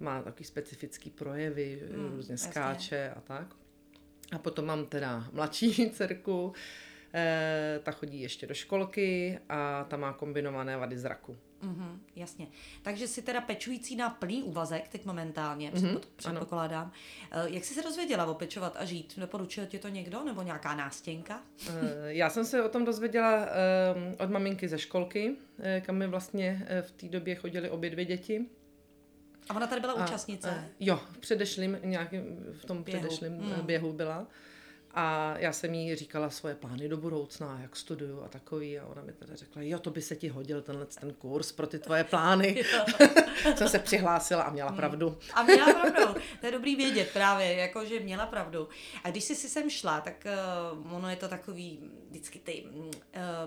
má 0.00 0.22
takový 0.22 0.44
specifický 0.44 1.10
projevy, 1.10 1.82
Hmm, 1.94 2.12
různě 2.16 2.32
jasně. 2.32 2.50
skáče 2.50 3.12
a 3.16 3.20
tak. 3.20 3.46
A 4.32 4.38
potom 4.38 4.64
mám 4.64 4.86
teda 4.86 5.24
mladší 5.32 5.90
dcerku, 5.90 6.52
ta 7.82 7.92
chodí 7.92 8.20
ještě 8.20 8.46
do 8.46 8.54
školky 8.54 9.38
a 9.48 9.84
ta 9.84 9.96
má 9.96 10.12
kombinované 10.12 10.76
vady 10.76 10.98
zraku. 10.98 11.36
Mhm, 11.62 12.00
jasně. 12.16 12.46
Takže 12.82 13.08
jsi 13.08 13.22
teda 13.22 13.40
pečující 13.40 13.96
na 13.96 14.10
plný 14.10 14.42
úvazek 14.42 14.88
teď 14.88 15.04
momentálně, 15.04 15.70
Mhm, 15.74 15.84
mm-hmm, 15.86 16.00
předpokládám. 16.16 16.92
Uh, 17.46 17.52
jak 17.54 17.64
jsi 17.64 17.74
se 17.74 17.82
dozvěděla 17.82 18.26
o 18.26 18.34
Pečovat 18.34 18.76
a 18.78 18.84
žít? 18.84 19.14
Doporučuje 19.18 19.66
ti 19.66 19.78
to 19.78 19.88
někdo 19.88 20.24
nebo 20.24 20.42
nějaká 20.42 20.74
nástěnka? 20.74 21.42
Eh, 21.68 21.72
Já 22.08 22.30
jsem 22.30 22.44
se 22.44 22.62
o 22.62 22.68
tom 22.68 22.84
dozvěděla 22.84 23.46
eh, 23.46 24.16
od 24.24 24.30
maminky 24.30 24.68
ze 24.68 24.78
školky, 24.78 25.36
eh, 25.58 25.80
kam 25.86 25.96
mi 25.96 26.06
vlastně 26.06 26.66
eh, 26.68 26.82
v 26.82 26.90
té 26.90 27.08
době 27.08 27.34
chodily 27.34 27.70
obě 27.70 27.90
dvě 27.90 28.04
děti. 28.04 28.46
A 29.48 29.54
ona 29.56 29.66
tady 29.66 29.80
byla 29.80 29.92
A, 29.92 30.04
účastnice. 30.04 30.50
eh, 30.50 30.68
Jo, 30.80 31.00
v 31.12 31.18
předešlým, 31.18 31.78
nějakým, 31.84 32.22
v 32.52 32.64
tom 32.64 32.82
Běhu. 32.82 33.00
předešlým 33.00 33.32
mm. 33.32 33.52
běhu 33.62 33.92
byla. 33.92 34.26
A 34.98 35.34
já 35.38 35.52
jsem 35.52 35.74
jí 35.74 35.94
říkala 35.94 36.30
svoje 36.30 36.54
plány 36.54 36.88
do 36.88 36.96
budoucna, 36.96 37.58
jak 37.62 37.76
studuju 37.76 38.22
a 38.22 38.28
takový. 38.28 38.78
A 38.78 38.86
ona 38.86 39.02
mi 39.02 39.12
teda 39.12 39.36
řekla, 39.36 39.62
jo, 39.62 39.78
to 39.78 39.90
by 39.90 40.02
se 40.02 40.16
ti 40.16 40.28
hodil 40.28 40.62
tenhle 40.62 40.86
ten 40.86 41.14
kurz 41.14 41.52
pro 41.52 41.66
ty 41.66 41.78
tvoje 41.78 42.04
plány. 42.04 42.64
jsem 43.56 43.68
se 43.68 43.78
přihlásila 43.78 44.42
a 44.42 44.50
měla 44.50 44.72
pravdu. 44.72 45.18
A 45.34 45.42
měla 45.42 45.74
pravdu. 45.74 46.20
To 46.40 46.46
je 46.46 46.52
dobrý 46.52 46.76
vědět 46.76 47.10
právě, 47.12 47.52
jako 47.52 47.84
že 47.84 48.00
měla 48.00 48.26
pravdu. 48.26 48.68
A 49.04 49.10
když 49.10 49.24
jsi 49.24 49.34
si 49.34 49.48
sem 49.48 49.70
šla, 49.70 50.00
tak 50.00 50.26
uh, 50.84 50.94
ono 50.94 51.10
je 51.10 51.16
to 51.16 51.28
takový 51.28 51.80
vždycky 52.10 52.38
ty 52.38 52.64
uh, 52.64 52.90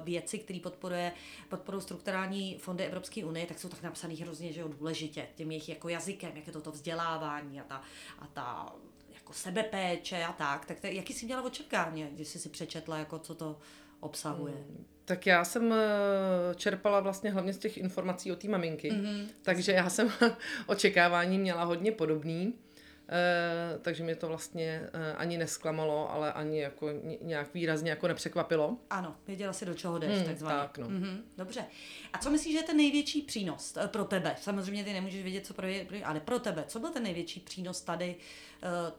věci, 0.04 0.40
které 0.40 0.60
podporuje, 0.60 1.12
podporují 1.50 1.82
strukturální 1.82 2.58
fondy 2.58 2.86
Evropské 2.86 3.26
unie, 3.26 3.46
tak 3.46 3.60
jsou 3.60 3.70
tak 3.70 3.84
napsané 3.84 4.14
hrozně, 4.14 4.54
že 4.54 4.62
jo, 4.62 4.68
důležitě, 4.68 5.28
tím 5.36 5.52
jejich 5.52 5.70
jako 5.70 5.90
jazykem, 5.90 6.32
jak 6.36 6.48
je 6.48 6.54
to 6.54 6.62
to 6.62 6.72
vzdělávání 6.72 7.62
a 7.62 7.64
ta, 7.64 7.82
a 8.20 8.28
ta 8.28 8.76
jako 9.30 9.34
sebepéče 9.40 10.24
a 10.24 10.32
tak. 10.34 10.66
Tak 10.66 10.80
to, 10.80 10.88
jaký 10.88 11.14
jsi 11.14 11.26
měla 11.26 11.42
očekávání, 11.42 12.08
když 12.12 12.28
jsi 12.28 12.40
si 12.40 12.50
přečetla, 12.50 12.98
jako 12.98 13.20
co 13.20 13.36
to 13.36 13.60
obsahuje? 14.00 14.54
Tak 15.06 15.26
já 15.28 15.46
jsem 15.46 15.74
eh, 15.74 16.56
čerpala 16.56 17.00
vlastně 17.00 17.32
hlavně 17.32 17.54
z 17.54 17.58
těch 17.58 17.78
informací 17.78 18.32
od 18.32 18.40
té 18.40 18.48
maminky, 18.48 18.92
Mhm. 18.92 19.06
mm-hmm. 19.06 19.28
takže 19.42 19.72
já 19.72 19.90
jsem 19.90 20.12
očekávání 20.68 21.40
měla 21.40 21.64
hodně 21.64 21.92
podobný, 21.92 22.54
eh, 23.10 23.80
takže 23.82 24.04
mě 24.04 24.16
to 24.16 24.28
vlastně 24.28 24.82
eh, 24.94 25.14
ani 25.14 25.38
nesklamalo, 25.38 26.12
ale 26.12 26.34
ani 26.34 26.60
jako 26.62 26.90
ně- 26.92 27.18
nějak 27.22 27.54
výrazně 27.54 27.90
jako 27.90 28.08
nepřekvapilo. 28.08 28.78
Ano, 28.90 29.16
věděla 29.28 29.54
si, 29.54 29.66
do 29.66 29.74
čeho 29.74 30.00
jdeš, 30.00 30.16
Hmm, 30.18 30.26
takzvaně. 30.26 30.60
tak, 30.60 30.78
no. 30.78 30.90
Mhm, 30.90 31.24
dobře. 31.38 31.66
A 32.14 32.18
co 32.18 32.30
myslíš, 32.30 32.54
že 32.54 32.60
je 32.60 32.64
ten 32.64 32.78
největší 32.78 33.22
přínos 33.22 33.78
eh, 33.78 33.88
pro 33.88 34.06
tebe? 34.06 34.36
Samozřejmě 34.42 34.84
ty 34.84 34.94
nemůžeš 34.94 35.24
vědět, 35.24 35.46
co 35.46 35.54
pro 35.54 35.68
je, 35.68 35.86
ale 36.06 36.20
pro 36.20 36.40
tebe, 36.40 36.64
co 36.68 36.80
byl 36.80 36.90
ten 36.90 37.04
největší 37.04 37.40
přínos 37.40 37.82
tady 37.82 38.16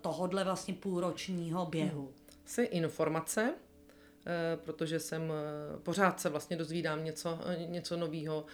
tohodle 0.01 0.45
vlastně 0.45 0.75
půlročního 0.75 1.67
běhu? 1.67 2.13
Asi 2.47 2.63
informace, 2.63 3.55
eh, 3.57 3.70
protože 4.57 5.01
jsem 5.01 5.33
eh, 5.33 5.79
pořád 5.79 6.21
se 6.21 6.29
vlastně 6.29 6.57
dozvídám 6.57 7.05
něco, 7.05 7.39
eh, 7.47 7.67
něco 7.67 7.97
nového, 7.97 8.45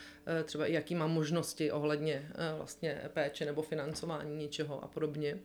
třeba 0.45 0.67
i 0.67 0.73
jaký 0.73 0.95
mám 0.95 1.11
možnosti 1.11 1.73
ohledně 1.73 2.29
eh, 2.31 2.57
vlastně 2.57 3.01
péče 3.13 3.45
nebo 3.47 3.63
financování 3.63 4.37
něčeho 4.37 4.85
a 4.85 4.89
podobně. 4.89 5.39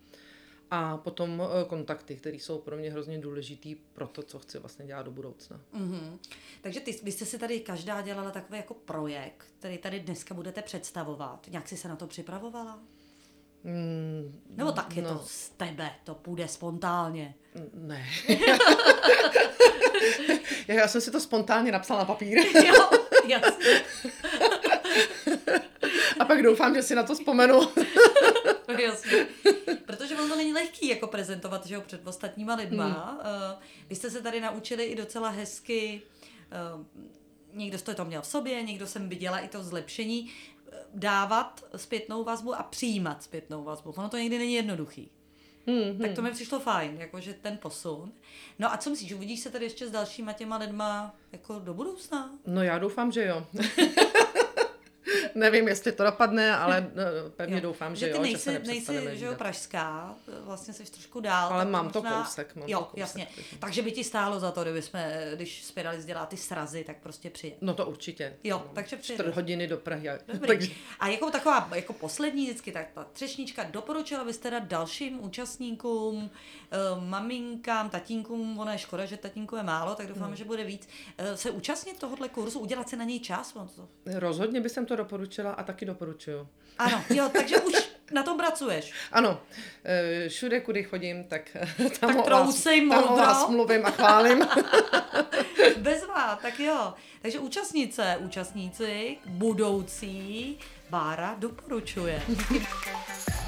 A 0.73 0.97
potom 0.97 1.41
eh, 1.41 1.65
kontakty, 1.65 2.15
které 2.15 2.35
jsou 2.35 2.59
pro 2.59 2.77
mě 2.77 2.91
hrozně 2.91 3.19
důležitý 3.19 3.75
pro 3.75 4.07
to, 4.07 4.23
co 4.23 4.39
chci 4.39 4.59
vlastně 4.59 4.85
dělat 4.85 5.03
do 5.03 5.11
budoucna. 5.11 5.61
Mhm. 5.73 6.19
Takže 6.61 6.79
ty, 6.79 6.99
vy 7.03 7.11
jste 7.11 7.25
si 7.25 7.39
tady 7.39 7.59
každá 7.59 8.01
dělala 8.01 8.31
takový 8.31 8.57
jako 8.57 8.73
projekt, 8.73 9.45
který 9.59 9.77
tady 9.77 9.99
dneska 9.99 10.33
budete 10.33 10.61
představovat. 10.61 11.47
Nějak 11.49 11.67
jsi 11.67 11.77
se 11.77 11.87
na 11.87 11.95
to 11.95 12.07
připravovala? 12.07 12.79
Mm, 13.63 14.41
Nebo 14.49 14.71
tak 14.71 14.95
je 14.95 15.03
no, 15.03 15.09
to 15.09 15.25
z 15.25 15.49
tebe, 15.49 15.91
to 16.03 16.15
půjde 16.15 16.47
spontánně? 16.47 17.35
Ne. 17.73 18.05
Já 20.67 20.87
jsem 20.87 21.01
si 21.01 21.11
to 21.11 21.19
spontánně 21.19 21.71
napsala 21.71 21.99
na 21.99 22.05
papír 22.05 22.37
jo, 22.67 22.89
jasně. 23.27 23.81
a 26.19 26.25
pak 26.25 26.43
doufám, 26.43 26.75
že 26.75 26.83
si 26.83 26.95
na 26.95 27.03
to 27.03 27.15
vzpomenu. 27.15 27.59
Jasně. 28.79 29.27
Protože 29.85 30.15
ono 30.15 30.27
to 30.27 30.35
není 30.35 30.53
lehký 30.53 30.87
jako 30.87 31.07
prezentovat, 31.07 31.65
že 31.65 31.75
jo, 31.75 31.81
před 31.81 32.07
ostatníma 32.07 32.55
lidma. 32.55 32.85
Hmm. 32.85 33.17
Uh, 33.53 33.63
vy 33.89 33.95
jste 33.95 34.09
se 34.09 34.21
tady 34.21 34.41
naučili 34.41 34.83
i 34.83 34.95
docela 34.95 35.29
hezky, 35.29 36.01
uh, 36.75 36.85
někdo 37.53 37.77
jste 37.77 37.95
to 37.95 38.05
měl 38.05 38.21
v 38.21 38.27
sobě, 38.27 38.63
někdo 38.63 38.87
jsem 38.87 39.09
viděla 39.09 39.39
i 39.39 39.47
to 39.47 39.63
zlepšení, 39.63 40.31
eh, 40.71 40.77
dávat 40.93 41.65
zpětnou 41.75 42.23
vazbu 42.23 42.55
a 42.55 42.63
přijímat 42.63 43.23
zpětnou 43.23 43.63
vazbu. 43.63 43.93
Ono 43.97 44.09
to 44.09 44.17
někdy 44.17 44.37
není 44.37 44.53
jednoduchý. 44.53 45.11
Hmm, 45.67 45.99
Tak 46.01 46.11
to 46.15 46.21
mi 46.21 46.31
přišlo 46.31 46.59
fajn, 46.59 46.95
jakože 46.99 47.33
ten 47.33 47.57
posun. 47.57 48.11
No 48.59 48.73
a 48.73 48.77
co 48.77 48.89
myslíš, 48.89 49.13
uvidíš 49.13 49.39
se 49.39 49.49
tady 49.49 49.65
ještě 49.65 49.87
s 49.87 49.91
dalšíma 49.91 50.33
těma 50.33 50.57
lidma 50.57 51.15
jako 51.31 51.59
do 51.59 51.73
budoucna? 51.73 52.31
No 52.47 52.63
já 52.63 52.77
doufám, 52.79 53.11
že 53.11 53.25
jo. 53.25 53.45
Nevím, 55.35 55.67
jestli 55.67 55.91
to 55.91 56.03
dopadne, 56.03 56.55
ale 56.55 56.91
eh, 56.95 57.29
pevně 57.35 57.55
Jo. 57.55 57.61
doufám, 57.61 57.95
Že 57.95 57.99
že 57.99 58.05
ty 58.05 58.11
jo, 58.17 58.21
nejsi, 58.21 58.51
že 58.51 58.59
se 58.59 58.67
nejsi 58.67 59.17
že 59.17 59.25
jo, 59.25 59.35
pražská, 59.35 60.15
vlastně 60.41 60.73
jsi 60.73 60.91
trošku 60.91 61.19
dál. 61.19 61.53
Ale 61.53 61.65
mám 61.65 61.89
to 61.89 62.01
kousek, 62.01 62.55
mám 62.55 62.69
jo, 62.69 62.79
to 62.79 62.85
kousek, 62.85 62.97
jasně. 62.99 63.27
takže- 63.35 63.55
Takže 63.59 63.81
by 63.81 63.91
ti 63.91 64.03
stálo 64.03 64.39
za 64.39 64.51
to, 64.51 64.61
kdyby 64.63 64.81
jsme, 64.81 65.31
když 65.35 65.63
Spiralis 65.63 66.05
dělá 66.05 66.25
ty 66.25 66.37
srazy, 66.37 66.83
tak 66.83 66.97
prostě 67.03 67.29
přijet. 67.29 67.55
No 67.61 67.73
to 67.73 67.85
určitě. 67.85 68.33
Jo, 68.43 68.57
No, 68.65 68.71
takže 68.73 68.87
Čtvrt 68.97 69.01
přijedeš. 69.01 69.35
hodiny 69.35 69.67
do 69.67 69.77
Prahy. 69.77 70.09
Takže, 70.47 70.71
A 70.99 71.07
jako 71.07 71.31
taková, 71.31 71.69
jako 71.75 71.93
poslední 71.93 72.45
vždycky, 72.45 72.71
tak 72.71 72.87
ta 72.93 73.03
třešnička, 73.13 73.63
doporučila 73.63 74.23
byste 74.23 74.41
teda 74.43 74.59
dalším 74.59 75.23
účastníkům, 75.23 76.29
eh, 76.33 76.60
maminkám, 77.05 77.89
tatínkům, 77.89 78.59
ono 78.59 78.71
je 78.71 78.77
škoda, 78.77 79.05
že 79.05 79.17
tatínků 79.17 79.55
je 79.55 79.63
málo, 79.63 79.95
tak 79.95 80.05
Hmm. 80.05 80.15
doufám, 80.15 80.35
že 80.35 80.45
bude 80.45 80.63
víc, 80.63 80.87
eh, 81.17 81.37
se 81.37 81.51
účastnit 81.51 81.99
tohohle 81.99 82.29
kurzu, 82.29 82.59
udělat 82.59 82.89
si 82.89 82.95
na 82.97 83.03
něj 83.03 83.19
čas. 83.19 83.53
to- 83.75 83.87
rozhodně 84.05 84.61
bych 84.61 84.71
to 84.85 84.95
doporučila 84.95 85.51
a 85.51 85.63
taky 85.63 85.85
doporučuju. 85.85 86.47
Ano, 86.77 87.03
jo, 87.09 87.29
takže 87.33 87.57
už 87.59 87.91
na 88.13 88.23
tom 88.23 88.37
pracuješ. 88.37 88.93
Ano, 89.11 89.41
eh, 89.83 90.29
všude, 90.29 90.59
kudy 90.59 90.83
chodím, 90.83 91.23
tak 91.23 91.41
tam, 91.99 92.15
Tak 92.15 92.25
o, 92.25 92.29
vás, 92.29 92.63
tam 92.89 93.03
o 93.13 93.17
vás 93.17 93.49
mluvím 93.49 93.85
a 93.85 93.89
chválím. 93.91 94.45
Bezvá, 95.77 96.35
tak 96.41 96.59
jo. 96.59 96.93
Takže 97.21 97.39
účastnice, 97.39 98.17
účastníci, 98.19 99.17
budoucí, 99.25 100.57
Bára 100.89 101.35
doporučuje. 101.39 102.21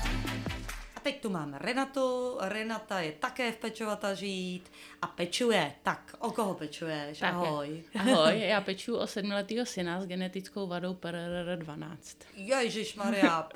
Teď 1.04 1.22
tu 1.22 1.30
máme 1.30 1.60
Renatu. 1.60 2.38
Renata 2.40 3.00
je 3.00 3.12
také 3.12 3.52
v 3.52 3.58
Pečovata 3.58 4.14
žít 4.14 4.72
a 5.02 5.08
pečuje. 5.08 5.74
Tak, 5.84 6.16
o 6.20 6.32
koho 6.32 6.54
pečuješ? 6.54 7.20
Tak 7.20 7.34
je. 7.34 7.40
Ahoj. 7.40 7.84
Ahoj, 8.00 8.40
já 8.40 8.62
peču 8.62 8.96
o 8.96 9.08
sedmiletého 9.08 9.66
syna 9.66 10.02
s 10.02 10.06
genetickou 10.06 10.68
vadou 10.68 10.94
PRR12. 10.94 11.98
Ježíš 12.36 12.96
Maria, 12.96 13.50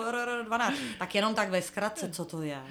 12. 0.46 0.78
Tak 1.00 1.16
jenom 1.16 1.36
tak 1.36 1.50
ve 1.50 1.62
zkratce, 1.62 2.10
co 2.10 2.26
to 2.26 2.42
je? 2.42 2.62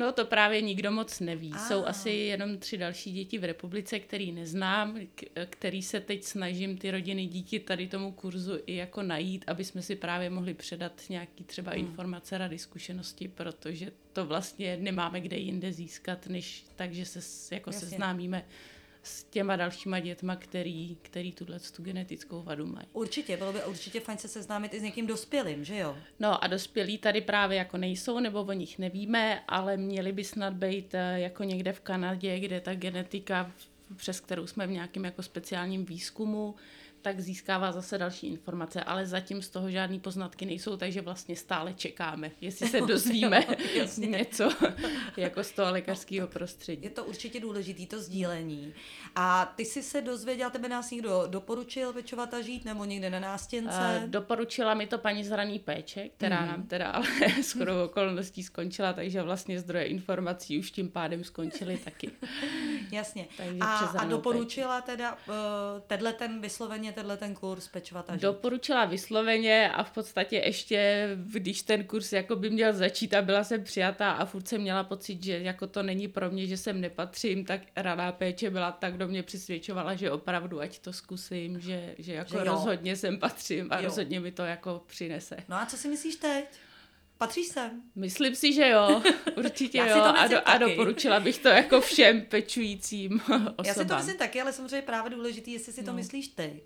No 0.00 0.12
to 0.12 0.24
právě 0.24 0.60
nikdo 0.60 0.90
moc 0.90 1.20
neví. 1.20 1.50
Ah. 1.54 1.58
Jsou 1.68 1.84
asi 1.84 2.10
jenom 2.10 2.58
tři 2.58 2.78
další 2.78 3.12
děti 3.12 3.38
v 3.38 3.44
republice, 3.44 3.98
který 4.00 4.32
neznám, 4.32 5.00
k- 5.14 5.46
který 5.50 5.82
se 5.82 6.00
teď 6.00 6.24
snažím 6.24 6.78
ty 6.78 6.90
rodiny 6.90 7.26
díky 7.26 7.60
tady 7.60 7.88
tomu 7.88 8.12
kurzu 8.12 8.52
i 8.66 8.74
jako 8.76 9.02
najít, 9.02 9.44
aby 9.46 9.64
jsme 9.64 9.82
si 9.82 9.96
právě 9.96 10.30
mohli 10.30 10.54
předat 10.54 11.02
nějaký 11.08 11.44
třeba 11.44 11.72
Hmm. 11.72 11.80
informace, 11.80 12.38
rady, 12.38 12.58
zkušenosti, 12.58 13.28
protože 13.28 13.92
to 14.12 14.26
vlastně 14.26 14.76
nemáme 14.76 15.20
kde 15.20 15.36
jinde 15.36 15.72
získat, 15.72 16.26
než 16.26 16.64
tak, 16.76 16.92
že 16.94 17.04
se 17.04 17.54
jako 17.54 17.70
Jasně. 17.70 17.88
seznámíme 17.88 18.44
s 19.02 19.24
těma 19.24 19.56
dalšíma 19.56 20.00
dětma, 20.00 20.36
který, 20.36 20.96
který 21.02 21.32
tuhle 21.32 21.60
tu 21.60 21.82
genetickou 21.82 22.42
vadu 22.42 22.66
mají. 22.66 22.86
Určitě, 22.92 23.36
bylo 23.36 23.52
by 23.52 23.64
určitě 23.64 24.00
fajn 24.00 24.18
se 24.18 24.28
seznámit 24.28 24.74
i 24.74 24.80
s 24.80 24.82
někým 24.82 25.06
dospělým, 25.06 25.64
že 25.64 25.78
jo? 25.78 25.96
No 26.20 26.44
a 26.44 26.46
dospělí 26.46 26.98
tady 26.98 27.20
právě 27.20 27.58
jako 27.58 27.76
nejsou, 27.76 28.20
nebo 28.20 28.40
o 28.42 28.52
nich 28.52 28.78
nevíme, 28.78 29.42
ale 29.48 29.76
měli 29.76 30.12
by 30.12 30.24
snad 30.24 30.52
být 30.54 30.94
eh, 30.94 31.20
jako 31.20 31.44
někde 31.44 31.72
v 31.72 31.80
Kanadě, 31.80 32.38
kde 32.38 32.60
ta 32.60 32.74
genetika, 32.74 33.52
přes 33.96 34.20
kterou 34.20 34.46
jsme 34.46 34.66
v 34.66 34.70
nějakém 34.70 35.04
jako 35.04 35.22
speciálním 35.22 35.84
výzkumu, 35.84 36.54
tak 37.02 37.20
získává 37.20 37.72
zase 37.72 37.98
další 37.98 38.26
informace, 38.26 38.80
ale 38.84 39.06
zatím 39.06 39.42
z 39.42 39.48
toho 39.48 39.70
žádný 39.70 40.00
poznatky 40.00 40.46
nejsou, 40.46 40.76
takže 40.76 41.00
vlastně 41.00 41.36
stále 41.36 41.74
čekáme, 41.74 42.30
jestli 42.40 42.68
se 42.68 42.80
dozvíme 42.86 43.44
něco 43.96 44.50
jako 45.16 45.44
z 45.44 45.52
toho 45.52 45.72
lékařského 45.72 46.28
prostředí. 46.28 46.82
Je 46.84 46.90
to 46.90 47.04
určitě 47.04 47.40
důležitý, 47.40 47.86
to 47.86 48.00
sdílení. 48.02 48.74
A 49.14 49.52
ty 49.56 49.64
jsi 49.64 49.82
se 49.82 50.00
dozvěděl, 50.02 50.50
tebe 50.50 50.68
nás 50.68 50.90
někdo 50.90 51.24
doporučil 51.26 51.92
pečovat 51.92 52.34
a 52.34 52.40
žít, 52.40 52.64
nebo 52.64 52.84
někde 52.84 53.10
na 53.10 53.20
nástěnce? 53.20 54.00
Eh, 54.04 54.06
Doporučila 54.06 54.74
mi 54.74 54.86
to 54.86 54.98
paní 54.98 55.24
z 55.24 55.30
raný 55.30 55.58
péče, 55.58 56.08
která 56.16 56.40
Mhm. 56.40 56.48
nám 56.48 56.62
teda 56.62 56.90
ale 56.90 57.06
skoro 57.42 57.84
okolností 57.84 58.42
skončila, 58.42 58.92
takže 58.92 59.22
vlastně 59.22 59.60
zdroje 59.60 59.84
informací 59.84 60.58
už 60.58 60.70
tím 60.70 60.88
pádem 60.90 61.24
skončily 61.24 61.76
taky. 61.76 62.10
Jasně. 62.92 63.26
Takže 63.36 63.58
A, 63.60 63.76
a 63.76 64.04
doporučila 64.04 64.80
teda 64.80 65.12
uh, 65.12 65.34
tenhle 65.86 66.12
ten 66.12 66.40
vysloveně, 66.40 66.89
tenhle 66.92 67.16
ten 67.16 67.34
kurz 67.34 67.68
pečovat 67.68 68.10
a 68.10 68.16
žít. 68.16 68.22
Doporučila 68.22 68.84
vysloveně 68.84 69.70
a 69.70 69.82
v 69.82 69.90
podstatě 69.90 70.36
ještě, 70.36 71.08
když 71.32 71.62
ten 71.62 71.84
kurz 71.84 72.12
jako 72.12 72.36
by 72.36 72.50
měl 72.50 72.72
začít 72.72 73.14
a 73.14 73.22
byla 73.22 73.44
jsem 73.44 73.64
přijatá 73.64 74.10
a 74.12 74.24
furt 74.24 74.48
jsem 74.48 74.60
měla 74.60 74.84
pocit, 74.84 75.24
že 75.24 75.38
jako 75.42 75.66
to 75.66 75.82
není 75.82 76.08
pro 76.08 76.30
mě, 76.30 76.46
že 76.46 76.56
sem 76.56 76.80
nepatřím, 76.80 77.44
tak 77.44 77.60
raná 77.76 78.12
péče 78.12 78.50
byla 78.50 78.72
tak 78.72 78.96
do 78.96 79.08
mě 79.08 79.22
přisvědčovala, 79.22 79.94
že 79.94 80.10
opravdu 80.10 80.60
ať 80.60 80.78
to 80.78 80.92
zkusím, 80.92 81.60
že, 81.60 81.94
že 81.98 82.12
jako 82.14 82.30
Že 82.30 82.36
jo. 82.38 82.44
rozhodně 82.44 82.96
sem 82.96 83.18
patřím 83.18 83.66
a 83.70 83.78
Jo. 83.78 83.84
rozhodně 83.84 84.20
mi 84.20 84.32
to 84.32 84.42
jako 84.42 84.82
přinese. 84.86 85.36
No 85.48 85.56
a 85.56 85.66
co 85.66 85.76
si 85.76 85.88
myslíš 85.88 86.16
teď? 86.16 86.44
Patříš 87.20 87.46
sem? 87.46 87.82
Myslím 87.94 88.34
si, 88.34 88.52
že 88.52 88.68
jo, 88.68 89.02
určitě 89.36 89.78
Já 89.78 89.84
si 89.84 89.90
jo 89.90 89.96
to 89.98 90.18
a, 90.18 90.26
do, 90.26 90.38
a 90.38 90.40
taky. 90.40 90.64
doporučila 90.64 91.20
bych 91.20 91.38
to 91.38 91.48
jako 91.48 91.80
všem 91.80 92.20
pečujícím 92.20 93.20
osobám. 93.20 93.54
Já 93.64 93.74
si 93.74 93.84
to 93.84 93.96
myslím 93.96 94.16
taky, 94.16 94.40
ale 94.40 94.52
samozřejmě 94.52 94.82
právě 94.82 95.10
důležitý, 95.10 95.52
jestli 95.52 95.72
si 95.72 95.82
to 95.82 95.90
No. 95.90 95.96
myslíš 95.96 96.28
ty. 96.28 96.62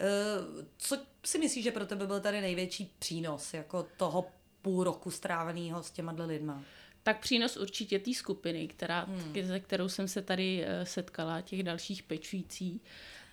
Uh, 0.00 0.64
co 0.78 0.98
si 1.24 1.38
myslíš, 1.38 1.64
že 1.64 1.70
pro 1.70 1.86
tebe 1.86 2.06
byl 2.06 2.20
tady 2.20 2.40
největší 2.40 2.94
přínos 2.98 3.54
jako 3.54 3.86
toho 3.96 4.30
půl 4.62 4.84
roku 4.84 5.10
stráveného 5.10 5.82
s 5.82 5.90
těma 5.90 6.14
lidma? 6.18 6.62
Tak 7.02 7.20
přínos 7.20 7.56
určitě 7.56 7.98
té 7.98 8.14
skupiny, 8.14 8.68
která, 8.68 9.00
hmm. 9.00 9.34
se 9.46 9.60
kterou 9.60 9.88
jsem 9.88 10.08
se 10.08 10.22
tady 10.22 10.64
eh, 10.66 10.86
setkala, 10.86 11.40
těch 11.40 11.62
dalších 11.62 12.02
pečující, 12.02 12.80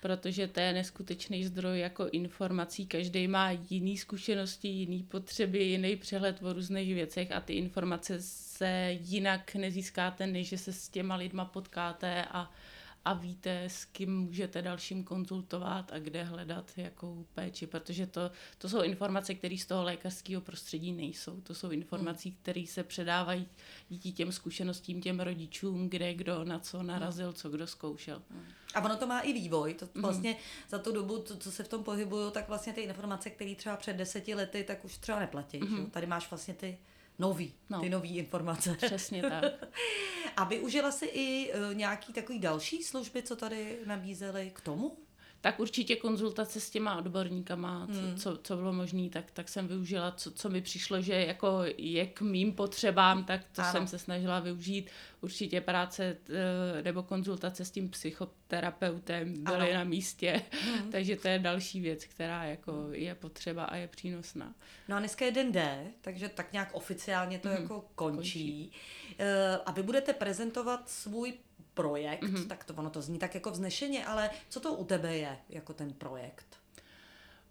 protože 0.00 0.46
to 0.48 0.60
je 0.60 0.72
neskutečný 0.72 1.44
zdroj 1.44 1.78
jako 1.78 2.08
informací. 2.08 2.86
Každý 2.86 3.28
má 3.28 3.50
jiný 3.50 3.96
zkušenosti, 3.96 4.68
jiný 4.68 5.02
potřeby, 5.02 5.58
jiný 5.58 5.96
přehled 5.96 6.42
o 6.42 6.52
různých 6.52 6.94
věcech 6.94 7.32
a 7.32 7.40
ty 7.40 7.52
informace 7.52 8.16
se 8.20 8.96
jinak 9.00 9.54
nezískáte, 9.54 10.26
než 10.26 10.48
že 10.48 10.58
se 10.58 10.72
s 10.72 10.88
těma 10.88 11.14
lidma 11.14 11.44
potkáte 11.44 12.24
a, 12.24 12.50
a 13.08 13.12
víte, 13.12 13.64
s 13.64 13.84
kým 13.84 14.18
můžete 14.18 14.62
dalším 14.62 15.04
konzultovat 15.04 15.92
a 15.92 15.98
kde 15.98 16.24
hledat 16.24 16.72
jakou 16.76 17.26
péči, 17.34 17.66
protože 17.66 18.06
to, 18.06 18.30
to 18.58 18.68
jsou 18.68 18.82
informace, 18.82 19.34
které 19.34 19.58
z 19.58 19.66
toho 19.66 19.82
lékařského 19.82 20.40
prostředí 20.40 20.92
nejsou. 20.92 21.40
To 21.40 21.54
jsou 21.54 21.70
informace, 21.70 22.30
které 22.30 22.64
se 22.66 22.84
předávají 22.84 23.48
díky 23.88 24.12
těm 24.12 24.32
zkušenostím, 24.32 25.02
těm 25.02 25.20
rodičům, 25.20 25.90
kde 25.90 26.14
kdo 26.14 26.44
na 26.44 26.58
co 26.58 26.82
narazil, 26.82 27.32
co 27.32 27.48
kdo 27.48 27.66
zkoušel. 27.66 28.22
A 28.74 28.84
ono 28.84 28.96
to 28.96 29.06
má 29.06 29.20
i 29.20 29.32
vývoj. 29.32 29.74
To 29.74 29.88
vlastně 29.94 30.36
za 30.68 30.78
tu 30.78 30.92
dobu, 30.92 31.18
to, 31.18 31.36
co 31.36 31.52
se 31.52 31.64
v 31.64 31.68
tom 31.68 31.84
pohybuju, 31.84 32.30
tak 32.30 32.48
vlastně 32.48 32.72
ty 32.72 32.80
informace, 32.80 33.30
které 33.30 33.54
třeba 33.54 33.76
před 33.76 33.96
deseti 33.96 34.34
lety, 34.34 34.64
tak 34.64 34.84
už 34.84 34.98
třeba 34.98 35.20
neplatí. 35.20 35.60
Mm-hmm. 35.60 35.90
Tady 35.90 36.06
máš 36.06 36.30
vlastně 36.30 36.54
ty 36.54 36.78
nový, 37.18 37.54
no. 37.70 37.80
Ty 37.80 37.90
nový 37.90 38.16
informace. 38.16 38.74
Přesně 38.74 39.22
tak. 39.22 39.44
A 40.36 40.44
využila 40.44 40.90
jsi 40.90 41.06
i 41.06 41.52
uh, 41.52 41.74
nějaký 41.74 42.12
takový 42.12 42.38
další 42.38 42.82
služby, 42.82 43.22
co 43.22 43.36
tady 43.36 43.78
nabízely 43.86 44.50
k 44.54 44.60
tomu? 44.60 44.96
Tak 45.48 45.60
určitě 45.60 45.96
konzultace 45.96 46.60
s 46.60 46.70
těma 46.70 46.96
odborníkama, 46.98 47.84
Hmm. 47.84 48.16
co, 48.16 48.22
co, 48.36 48.40
co 48.42 48.56
bylo 48.56 48.72
možné, 48.72 49.08
tak, 49.10 49.30
tak 49.30 49.48
jsem 49.48 49.68
využila, 49.68 50.10
co, 50.12 50.30
co 50.30 50.48
mi 50.48 50.60
přišlo, 50.60 51.00
že 51.02 51.14
jako 51.14 51.60
je 51.76 52.06
k 52.06 52.20
mým 52.20 52.52
potřebám, 52.52 53.24
tak 53.24 53.40
to 53.52 53.62
Ano. 53.62 53.72
jsem 53.72 53.86
se 53.86 53.98
snažila 53.98 54.40
využít. 54.40 54.90
Určitě 55.20 55.60
práce 55.60 56.16
eh, 56.78 56.82
nebo 56.82 57.02
konzultace 57.02 57.64
s 57.64 57.70
tím 57.70 57.88
psychoterapeutem 57.90 59.44
byly 59.44 59.56
Ano. 59.70 59.74
na 59.74 59.84
místě, 59.84 60.42
Hmm. 60.50 60.90
takže 60.92 61.16
to 61.16 61.28
je 61.28 61.38
další 61.38 61.80
věc, 61.80 62.04
která 62.04 62.44
jako 62.44 62.88
je 62.92 63.14
potřeba 63.14 63.64
a 63.64 63.76
je 63.76 63.88
přínosná. 63.88 64.54
No 64.88 64.96
a 64.96 64.98
dneska 64.98 65.24
je 65.24 65.32
den 65.32 65.52
D, 65.52 65.86
takže 66.00 66.28
tak 66.28 66.52
nějak 66.52 66.68
oficiálně 66.74 67.38
to 67.38 67.48
Mhm. 67.48 67.62
jako 67.62 67.84
končí. 67.94 68.72
Eh, 69.18 69.58
A 69.66 69.72
vy 69.72 69.82
budete 69.82 70.12
prezentovat 70.12 70.88
svůj 70.90 71.32
projekt, 71.82 72.22
Mhm. 72.22 72.48
tak 72.48 72.64
to 72.64 72.74
ono 72.74 72.90
to 72.90 73.02
zní 73.02 73.18
tak 73.18 73.34
jako 73.34 73.50
vznešeně, 73.50 74.06
ale 74.06 74.30
co 74.48 74.60
to 74.60 74.74
u 74.74 74.84
tebe 74.84 75.16
je 75.16 75.38
jako 75.48 75.72
ten 75.74 75.92
projekt? 75.92 76.46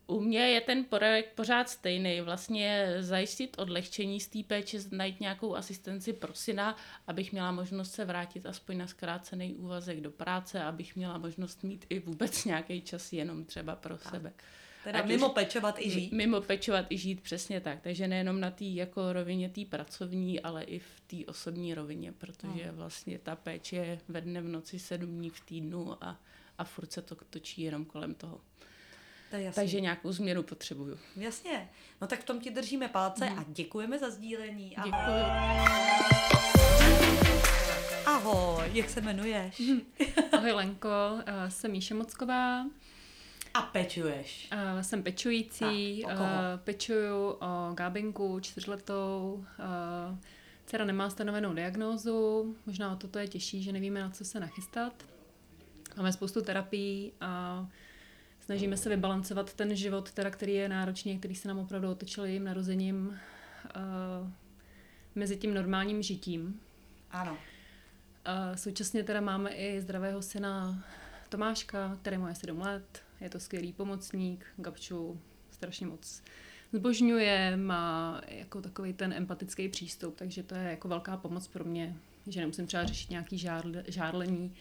U 0.07 0.19
mě 0.21 0.39
je 0.39 0.61
ten 0.61 0.83
projekt 0.85 1.29
pořád 1.35 1.69
stejný, 1.69 2.21
vlastně 2.21 2.95
zajistit 2.99 3.55
odlehčení 3.59 4.19
z 4.19 4.27
té 4.27 4.39
péče, 4.47 4.77
najít 4.91 5.19
nějakou 5.19 5.55
asistenci 5.55 6.13
pro 6.13 6.33
syna, 6.33 6.75
abych 7.07 7.31
měla 7.31 7.51
možnost 7.51 7.91
se 7.91 8.05
vrátit 8.05 8.45
aspoň 8.45 8.77
na 8.77 8.87
zkrácený 8.87 9.55
úvazek 9.55 10.01
do 10.01 10.11
práce, 10.11 10.63
abych 10.63 10.95
měla 10.95 11.17
možnost 11.17 11.63
mít 11.63 11.85
i 11.89 11.99
vůbec 11.99 12.45
nějaký 12.45 12.81
čas 12.81 13.13
jenom 13.13 13.45
třeba 13.45 13.75
pro 13.75 13.97
tak. 13.97 14.09
sebe. 14.13 14.33
Teda 14.87 14.99
Ať 14.99 15.05
mimo 15.05 15.27
už- 15.27 15.33
pečovat 15.33 15.75
i 15.79 15.89
žít. 15.89 16.11
Mimo 16.11 16.41
pečovat 16.41 16.85
i 16.89 16.97
žít, 16.97 17.21
přesně 17.21 17.61
tak. 17.61 17.81
Takže 17.81 18.07
nejenom 18.07 18.39
na 18.39 18.51
té 18.51 18.65
jako 18.65 19.13
rovině 19.13 19.49
té 19.49 19.65
pracovní, 19.65 20.39
ale 20.41 20.63
i 20.63 20.79
v 20.79 20.99
té 21.07 21.15
osobní 21.27 21.73
rovině, 21.73 22.11
protože 22.11 22.63
Hmm. 22.65 22.75
vlastně 22.75 23.19
ta 23.19 23.35
péče 23.35 23.75
je 23.75 23.99
ve 24.07 24.21
dne 24.21 24.41
v 24.41 24.47
noci 24.47 24.79
sedm 24.79 25.09
dní 25.17 25.29
v 25.29 25.39
týdnu 25.39 26.03
a, 26.03 26.19
a 26.57 26.63
furt 26.63 26.91
se 26.91 27.01
to 27.01 27.15
točí 27.29 27.61
jenom 27.61 27.85
kolem 27.85 28.13
toho. 28.13 28.41
To 29.29 29.35
je 29.35 29.41
jasný. 29.43 29.61
Takže 29.61 29.81
nějakou 29.81 30.11
změnu 30.11 30.43
potřebuju. 30.43 30.97
Jasně. 31.15 31.69
No 32.01 32.07
tak 32.07 32.19
v 32.21 32.25
tom 32.25 32.39
ti 32.39 32.49
držíme 32.51 32.87
palce 32.87 33.29
a 33.29 33.45
děkujeme 33.47 33.99
za 33.99 34.09
sdílení. 34.09 34.75
Ahoj. 34.77 34.91
Děkuji. 34.91 35.23
Ahoj, 38.05 38.69
jak 38.73 38.89
se 38.89 38.99
jmenuješ? 38.99 39.61
Ahoj 40.31 40.51
Lenko, 40.51 40.89
eh, 41.25 41.51
jsem 41.51 41.71
Míša 41.71 41.95
Mocková, 41.95 42.65
A 43.57 43.61
pečuješ. 43.61 44.47
eh, 44.51 44.83
jsem 44.83 45.03
pečující, 45.03 46.01
Tak, 46.05 46.13
o 46.13 46.17
koho? 46.17 46.29
eh, 46.29 46.57
pečuju 46.63 47.29
o 47.29 47.73
Gábinku 47.73 48.39
čtyřletou, 48.39 49.45
eh, 49.59 50.17
dcera 50.65 50.85
nemá 50.85 51.09
stanovenou 51.09 51.53
diagnózu, 51.53 52.55
možná 52.65 52.93
o 52.93 52.95
toto 52.95 53.19
je 53.19 53.27
těžší, 53.27 53.63
že 53.63 53.71
nevíme, 53.71 54.01
na 54.01 54.09
co 54.09 54.25
se 54.25 54.39
nachystat. 54.39 54.93
Máme 55.97 56.13
spoustu 56.13 56.41
terapií 56.41 57.11
a 57.21 57.67
snažíme 58.39 58.77
se 58.77 58.89
vybalancovat 58.89 59.53
ten 59.53 59.75
život, 59.75 60.11
teda, 60.11 60.29
který 60.29 60.53
je 60.53 60.69
náročný, 60.69 61.19
který 61.19 61.35
se 61.35 61.47
nám 61.47 61.59
opravdu 61.59 61.91
otočil 61.91 62.25
jejím 62.25 62.43
narozením 62.43 63.19
eh, 63.75 64.31
mezi 65.15 65.37
tím 65.37 65.53
normálním 65.53 66.01
žitím. 66.01 66.59
Ano. 67.11 67.37
A 68.25 68.57
současně 68.57 69.03
teda 69.03 69.21
máme 69.21 69.49
i 69.49 69.81
zdravého 69.81 70.21
syna 70.21 70.83
Tomáška, 71.29 71.97
který 72.01 72.17
má 72.17 72.33
7 72.33 72.59
let, 72.61 73.03
je 73.21 73.29
to 73.29 73.39
skvělý 73.39 73.73
pomocník, 73.73 74.45
Gabču 74.57 75.21
strašně 75.51 75.87
moc 75.87 76.23
zbožňuje, 76.73 77.57
má 77.57 78.21
jako 78.27 78.61
takový 78.61 78.93
ten 78.93 79.13
empatický 79.13 79.69
přístup, 79.69 80.15
takže 80.15 80.43
to 80.43 80.55
je 80.55 80.63
jako 80.63 80.87
velká 80.87 81.17
pomoc 81.17 81.47
pro 81.47 81.63
mě, 81.63 81.95
že 82.27 82.39
nemusím 82.39 82.67
třeba 82.67 82.85
řešit 82.85 83.09
nějaký 83.09 83.37
žárle, 83.37 83.83
žárlení. 83.87 84.55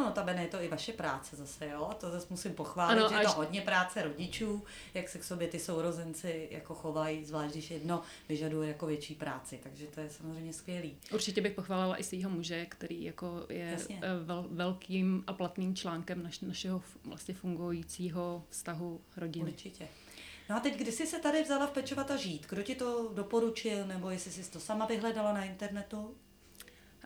No, 0.00 0.06
notabene 0.06 0.42
je 0.42 0.48
to 0.48 0.62
i 0.62 0.68
vaše 0.68 0.92
práce 0.92 1.36
zase, 1.36 1.68
jo? 1.68 1.90
To 2.00 2.10
zase 2.10 2.26
musím 2.30 2.54
pochválit, 2.54 2.98
ano, 2.98 3.08
že 3.08 3.14
je 3.14 3.24
to 3.24 3.32
hodně 3.32 3.60
práce 3.60 4.02
rodičů, 4.02 4.64
jak 4.94 5.08
se 5.08 5.18
k 5.18 5.24
sobě 5.24 5.48
ty 5.48 5.58
sourozenci 5.58 6.48
jako 6.50 6.74
chovají, 6.74 7.24
zvlášť 7.24 7.52
když 7.52 7.70
jedno 7.70 8.02
vyžaduje 8.28 8.68
jako 8.68 8.86
větší 8.86 9.14
práci, 9.14 9.60
takže 9.62 9.86
to 9.86 10.00
je 10.00 10.10
samozřejmě 10.10 10.52
skvělý. 10.52 10.96
Určitě 11.12 11.40
bych 11.40 11.52
pochválila 11.52 12.00
i 12.00 12.04
svého 12.04 12.30
muže, 12.30 12.66
který 12.66 13.04
jako 13.04 13.46
je 13.48 13.70
Jasně. 13.70 14.00
eh, 14.02 14.24
vel, 14.24 14.46
velkým 14.50 15.24
a 15.26 15.32
platným 15.32 15.76
článkem 15.76 16.22
naš, 16.22 16.40
našeho 16.40 16.82
vlastně 17.04 17.34
fungujícího 17.34 18.44
vztahu 18.48 19.00
rodiny. 19.16 19.50
Určitě. 19.50 19.88
No 20.50 20.56
a 20.56 20.60
teď, 20.60 20.76
kdy 20.76 20.92
jsi 20.92 21.06
se 21.06 21.18
tady 21.18 21.42
vzala 21.42 21.66
v 21.66 21.70
pečovat 21.70 22.10
a 22.10 22.16
žít? 22.16 22.46
Kdo 22.48 22.62
ti 22.62 22.74
to 22.74 23.10
doporučil, 23.14 23.86
nebo 23.86 24.10
jestli 24.10 24.30
jsi 24.30 24.50
to 24.50 24.60
sama 24.60 24.86
vyhledala 24.86 25.32
na 25.32 25.44
internetu? 25.44 26.14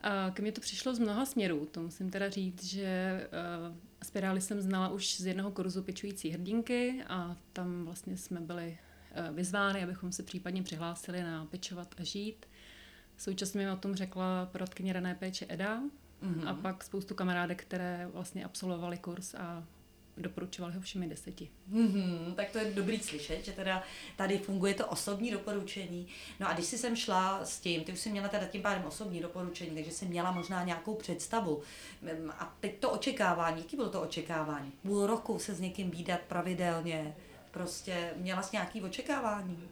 A 0.05 0.31
ke 0.31 0.43
mně 0.43 0.53
to 0.53 0.61
přišlo 0.61 0.95
z 0.95 0.99
mnoha 0.99 1.27
směrů. 1.27 1.67
To 1.67 1.81
musím 1.81 2.11
teda 2.11 2.31
říct, 2.31 2.65
že 2.65 3.21
uh, 3.71 3.77
spirály 4.03 4.41
jsem 4.41 4.61
znala 4.61 4.89
už 4.89 5.17
z 5.17 5.27
jednoho 5.27 5.51
kurzu 5.51 5.83
pečující 5.83 6.31
hrdinky 6.31 7.05
a 7.09 7.37
tam 7.53 7.85
vlastně 7.85 8.17
jsme 8.17 8.41
byli 8.41 8.79
uh, 9.31 9.37
vyzvány, 9.37 9.83
abychom 9.83 10.13
se 10.13 10.23
případně 10.23 10.63
přihlásili 10.63 11.23
na 11.23 11.45
pečovat 11.45 11.95
a 11.99 12.05
žít. 12.05 12.47
Současně 13.17 13.65
mi 13.65 13.71
o 13.71 13.77
tom 13.77 13.95
řekla 13.95 14.47
poradkyně 14.47 14.93
rané 14.93 15.15
péče 15.15 15.47
Eda 15.49 15.83
mm-hmm. 16.23 16.49
a 16.49 16.55
pak 16.55 16.85
spoustu 16.85 17.15
kamarádek, 17.15 17.63
které 17.63 18.09
vlastně 18.13 18.45
absolvovali 18.45 18.99
kurz 18.99 19.35
a 19.35 19.65
doporučovali 20.17 20.75
ho 20.75 20.81
všemi 20.81 21.07
deseti. 21.07 21.51
Mm-hmm, 21.73 22.35
tak 22.35 22.51
to 22.51 22.59
je 22.59 22.73
dobrý 22.73 23.01
slyšet, 23.01 23.45
že 23.45 23.53
teda 23.53 23.83
tady 24.17 24.39
funguje 24.39 24.75
to 24.75 24.87
osobní 24.87 25.31
doporučení. 25.31 26.07
No 26.41 26.49
a 26.49 26.53
když 26.53 26.67
si 26.67 26.79
sem 26.79 26.97
šla 26.97 27.45
s 27.45 27.61
tím, 27.61 27.85
ty 27.85 27.93
už 27.93 27.99
jsi 27.99 28.11
měla 28.11 28.29
teda 28.29 28.47
tím 28.47 28.63
pádem 28.63 28.85
osobní 28.85 29.21
doporučení, 29.21 29.71
takže 29.71 29.91
jsi 29.91 30.07
měla 30.07 30.33
možná 30.33 30.65
nějakou 30.65 30.95
představu. 30.95 31.63
A 32.39 32.57
teď 32.61 32.79
to 32.79 32.91
očekávání, 32.91 33.59
jaký 33.59 33.77
bylo 33.77 33.89
to 33.89 34.03
očekávání? 34.03 34.73
Půl 34.83 35.07
roku 35.07 35.39
se 35.39 35.55
s 35.55 35.61
někým 35.61 35.91
výdat 35.91 36.21
pravidelně, 36.21 37.17
prostě 37.51 38.13
měla 38.17 38.43
jsi 38.43 38.51
nějaký 38.53 38.83
očekávání? 38.83 39.69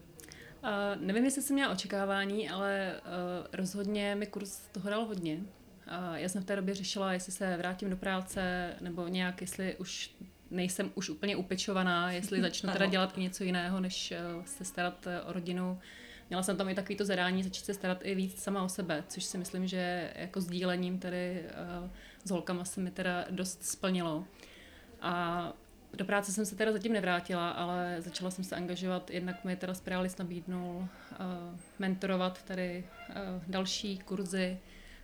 Uh, 0.63 1.03
nevím, 1.03 1.25
jestli 1.25 1.43
jsem 1.43 1.55
měla 1.55 1.73
očekávání, 1.73 2.51
ale 2.51 3.01
uh, 3.01 3.47
rozhodně 3.53 4.15
mi 4.15 4.27
kurz 4.27 4.59
toho 4.59 4.91
dal 4.91 5.05
hodně. 5.05 5.35
Uh, 5.37 6.15
já 6.15 6.29
jsem 6.29 6.43
v 6.43 6.45
té 6.45 6.57
době 6.57 6.75
řešila, 6.75 7.13
jestli 7.13 7.33
se 7.33 7.57
vrátím 7.57 7.91
do 7.91 7.97
práce, 7.97 8.75
nebo 8.81 9.09
nějak, 9.09 9.41
jestli 9.41 9.77
už 9.77 10.11
nejsem 10.53 10.93
už 10.95 11.09
úplně 11.09 11.37
upečovaná, 11.37 12.13
jestli 12.13 12.41
začnu 12.41 12.73
teda 12.73 12.87
dělat 12.87 13.19
i 13.19 13.21
něco 13.21 13.45
jiného, 13.45 13.81
než 13.81 14.13
uh, 14.37 14.45
se 14.45 14.65
starat 14.65 15.07
uh, 15.07 15.31
o 15.31 15.33
rodinu. 15.33 15.79
Měla 16.29 16.43
jsem 16.43 16.57
tam 16.57 16.69
i 16.69 16.75
takový 16.75 16.97
to 16.97 17.05
zadání 17.05 17.43
začít 17.43 17.65
se 17.65 17.75
starat 17.75 17.99
i 18.03 18.15
víc 18.15 18.43
sama 18.43 18.63
o 18.63 18.69
sebe, 18.69 19.05
což 19.09 19.25
si 19.25 19.39
myslím, 19.39 19.67
že 19.67 20.13
jako 20.17 20.41
sdílením 20.41 20.99
tady 20.99 21.43
uh, 21.83 21.91
s 22.25 22.31
holkama 22.31 22.65
se 22.65 22.81
mi 22.81 22.91
teda 22.91 23.25
dost 23.31 23.65
splnilo. 23.65 24.25
A 25.01 25.53
do 25.95 26.05
práce 26.05 26.33
jsem 26.33 26.47
se 26.47 26.57
teda 26.57 26.73
zatím 26.73 26.93
nevrátila, 26.93 27.51
ale 27.51 27.97
začala 27.99 28.31
jsem 28.31 28.45
se 28.45 28.57
angažovat, 28.57 29.11
jednak 29.11 29.45
mi 29.45 29.57
teda 29.57 29.75
Spiralis 29.75 30.17
nabídnul 30.17 30.77
uh, 30.77 30.87
mentorovat 31.79 32.43
tady 32.43 32.85
uh, 33.09 33.15
další 33.47 33.99
kurzy, 33.99 34.59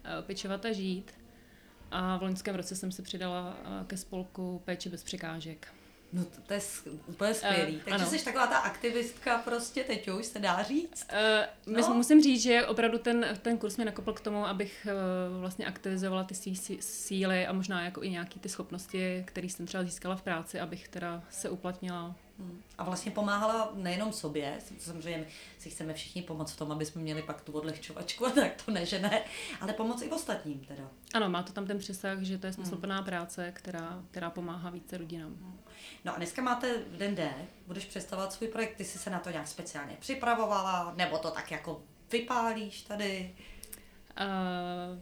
uh, 0.04 0.24
pečovat 0.24 0.64
a 0.64 0.72
žít. 0.72 1.17
A 1.90 2.16
v 2.16 2.22
loňském 2.22 2.54
roce 2.54 2.76
jsem 2.76 2.92
se 2.92 3.02
přidala 3.02 3.56
uh, 3.80 3.86
ke 3.86 3.96
spolku 3.96 4.62
Péče 4.64 4.88
bez 4.88 5.02
překážek. 5.02 5.68
No 6.12 6.24
to, 6.24 6.40
to 6.46 6.54
je 6.54 6.60
úplně 7.06 7.34
skvělý. 7.34 7.76
Uh, 7.76 7.82
Takže 7.82 8.04
ano. 8.04 8.06
jsi 8.06 8.24
taková 8.24 8.46
ta 8.46 8.56
aktivistka 8.56 9.38
prostě, 9.38 9.84
teď 9.84 10.08
už 10.08 10.26
se 10.26 10.38
dá 10.38 10.62
říct? 10.62 11.06
Uh, 11.66 11.74
no. 11.74 11.94
Musím 11.94 12.22
říct, 12.22 12.42
že 12.42 12.66
opravdu 12.66 12.98
ten, 12.98 13.26
ten 13.42 13.58
kurz 13.58 13.76
mě 13.76 13.86
nakopl 13.86 14.12
k 14.12 14.20
tomu, 14.20 14.46
abych 14.46 14.86
uh, 14.86 15.40
vlastně 15.40 15.66
aktivizovala 15.66 16.24
ty 16.24 16.34
svý 16.34 16.56
síly 16.80 17.46
a 17.46 17.52
možná 17.52 17.84
jako 17.84 18.02
i 18.02 18.10
nějaký 18.10 18.40
ty 18.40 18.48
schopnosti, 18.48 19.24
které 19.26 19.46
jsem 19.46 19.66
třeba 19.66 19.84
získala 19.84 20.16
v 20.16 20.22
práci, 20.22 20.60
abych 20.60 20.88
teda 20.88 21.22
se 21.30 21.50
uplatnila. 21.50 22.14
A 22.78 22.84
vlastně 22.84 23.12
pomáhala 23.12 23.72
nejenom 23.74 24.12
sobě, 24.12 24.58
samozřejmě 24.78 25.26
si 25.58 25.70
chceme 25.70 25.94
všichni 25.94 26.22
pomoct 26.22 26.52
v 26.52 26.56
tom, 26.56 26.72
aby 26.72 26.86
jsme 26.86 27.02
měli 27.02 27.22
pak 27.22 27.40
tu 27.40 27.52
odlehčovačku 27.52 28.26
a 28.26 28.30
tak 28.30 28.62
to 28.64 28.72
ne, 28.72 28.86
že 28.86 28.98
ne, 28.98 29.22
ale 29.60 29.72
pomoct 29.72 30.02
i 30.02 30.10
ostatním 30.10 30.60
teda. 30.60 30.90
Ano, 31.14 31.30
má 31.30 31.42
to 31.42 31.52
tam 31.52 31.66
ten 31.66 31.78
přesah, 31.78 32.20
že 32.20 32.38
to 32.38 32.46
je 32.46 32.52
smysluplná 32.52 32.96
hmm. 32.96 33.04
práce, 33.04 33.52
která, 33.52 34.02
která 34.10 34.30
pomáhá 34.30 34.70
více 34.70 34.98
rodinám. 34.98 35.34
Hmm. 35.34 35.58
No 36.04 36.14
a 36.14 36.16
dneska 36.16 36.42
máte 36.42 36.74
den 36.98 37.14
D, 37.14 37.32
budeš 37.66 37.84
představovat 37.84 38.32
svůj 38.32 38.48
projekt, 38.48 38.76
ty 38.76 38.84
jsi 38.84 38.98
se 38.98 39.10
na 39.10 39.18
to 39.18 39.30
nějak 39.30 39.48
speciálně 39.48 39.96
připravovala, 40.00 40.94
nebo 40.96 41.18
to 41.18 41.30
tak 41.30 41.50
jako 41.50 41.82
vypálíš 42.12 42.82
tady? 42.82 43.34
Uh, 44.20 44.98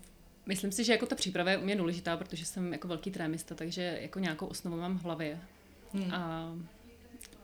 myslím 0.46 0.72
si, 0.72 0.84
že 0.84 0.92
jako 0.92 1.06
ta 1.06 1.14
příprava 1.14 1.50
je 1.50 1.58
u 1.58 1.64
mě 1.64 1.76
důležitá, 1.76 2.16
protože 2.16 2.44
jsem 2.44 2.72
jako 2.72 2.88
velký 2.88 3.10
trémista, 3.10 3.54
takže 3.54 3.98
jako 4.00 4.18
nějakou 4.18 4.46
osnovu 4.46 4.76
mám 4.76 4.98
v 4.98 5.02
hlavě. 5.02 5.40
Hmm. 5.92 6.14
A 6.14 6.52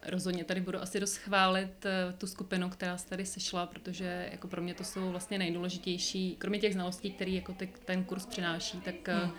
rozhodně 0.06 0.44
tady 0.44 0.60
budu 0.60 0.78
asi 0.82 1.00
dost 1.00 1.16
chválit 1.16 1.86
eh, 1.86 2.14
tu 2.18 2.26
skupinu, 2.26 2.70
která 2.70 2.98
se 2.98 3.08
tady 3.08 3.26
sešla, 3.26 3.66
protože 3.66 4.28
jako 4.32 4.48
pro 4.48 4.62
mě 4.62 4.74
to 4.74 4.84
jsou 4.84 5.10
vlastně 5.10 5.38
nejdůležitější, 5.38 6.36
kromě 6.36 6.58
těch 6.58 6.72
znalostí, 6.72 7.12
které 7.12 7.30
jako 7.30 7.56
ten 7.84 8.04
kurz 8.04 8.26
přináší, 8.26 8.80
tak 8.80 9.08
eh, 9.08 9.14
hmm. 9.14 9.32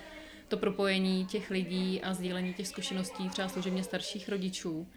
to 0.47 0.57
propojení 0.57 1.25
těch 1.25 1.51
lidí 1.51 2.01
a 2.01 2.13
sdílení 2.13 2.53
těch 2.53 2.67
zkušeností 2.67 3.29
třeba 3.29 3.49
služebně 3.49 3.83
starších 3.83 4.29
rodičů, 4.29 4.87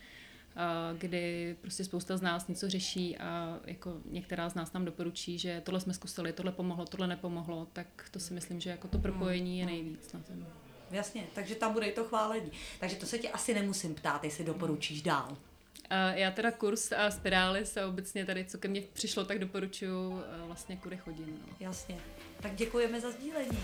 kdy 0.98 1.56
prostě 1.60 1.84
spousta 1.84 2.16
z 2.16 2.22
nás 2.22 2.48
něco 2.48 2.70
řeší 2.70 3.18
a 3.18 3.60
jako 3.64 3.96
některá 4.10 4.48
z 4.48 4.54
nás 4.54 4.72
nám 4.72 4.84
doporučí, 4.84 5.38
že 5.38 5.62
tohle 5.64 5.80
jsme 5.80 5.94
zkusili, 5.94 6.32
tohle 6.32 6.52
pomohlo, 6.52 6.84
tohle 6.84 7.06
nepomohlo, 7.06 7.66
tak 7.72 7.86
to 8.10 8.20
si 8.20 8.34
myslím, 8.34 8.60
že 8.60 8.70
jako 8.70 8.88
to 8.88 8.98
propojení 8.98 9.58
je 9.58 9.64
hmm. 9.64 9.74
nejvíc 9.74 10.12
na 10.12 10.20
tom. 10.20 10.46
Jasně, 10.90 11.26
takže 11.34 11.54
tam 11.54 11.72
bude 11.72 11.86
i 11.86 11.92
to 11.92 12.04
chválení. 12.04 12.50
Takže 12.80 12.96
to 12.96 13.06
se 13.06 13.18
tě 13.18 13.28
asi 13.28 13.54
nemusím 13.54 13.94
ptát, 13.94 14.24
jestli 14.24 14.44
doporučíš 14.44 15.02
dál. 15.02 15.36
A 15.90 16.10
já 16.10 16.30
teda 16.30 16.50
kurz 16.50 16.92
a 16.92 17.10
spirály 17.10 17.66
se 17.66 17.84
obecně 17.84 18.26
tady, 18.26 18.44
co 18.44 18.58
ke 18.58 18.68
mně 18.68 18.82
přišlo, 18.92 19.24
tak 19.24 19.38
doporučuji 19.38 20.22
vlastně 20.46 20.76
kudy 20.76 20.96
chodím. 20.96 21.42
No. 21.46 21.54
Jasně. 21.60 21.98
Tak 22.40 22.54
děkujeme 22.54 23.00
za 23.00 23.10
sdílení. 23.10 23.58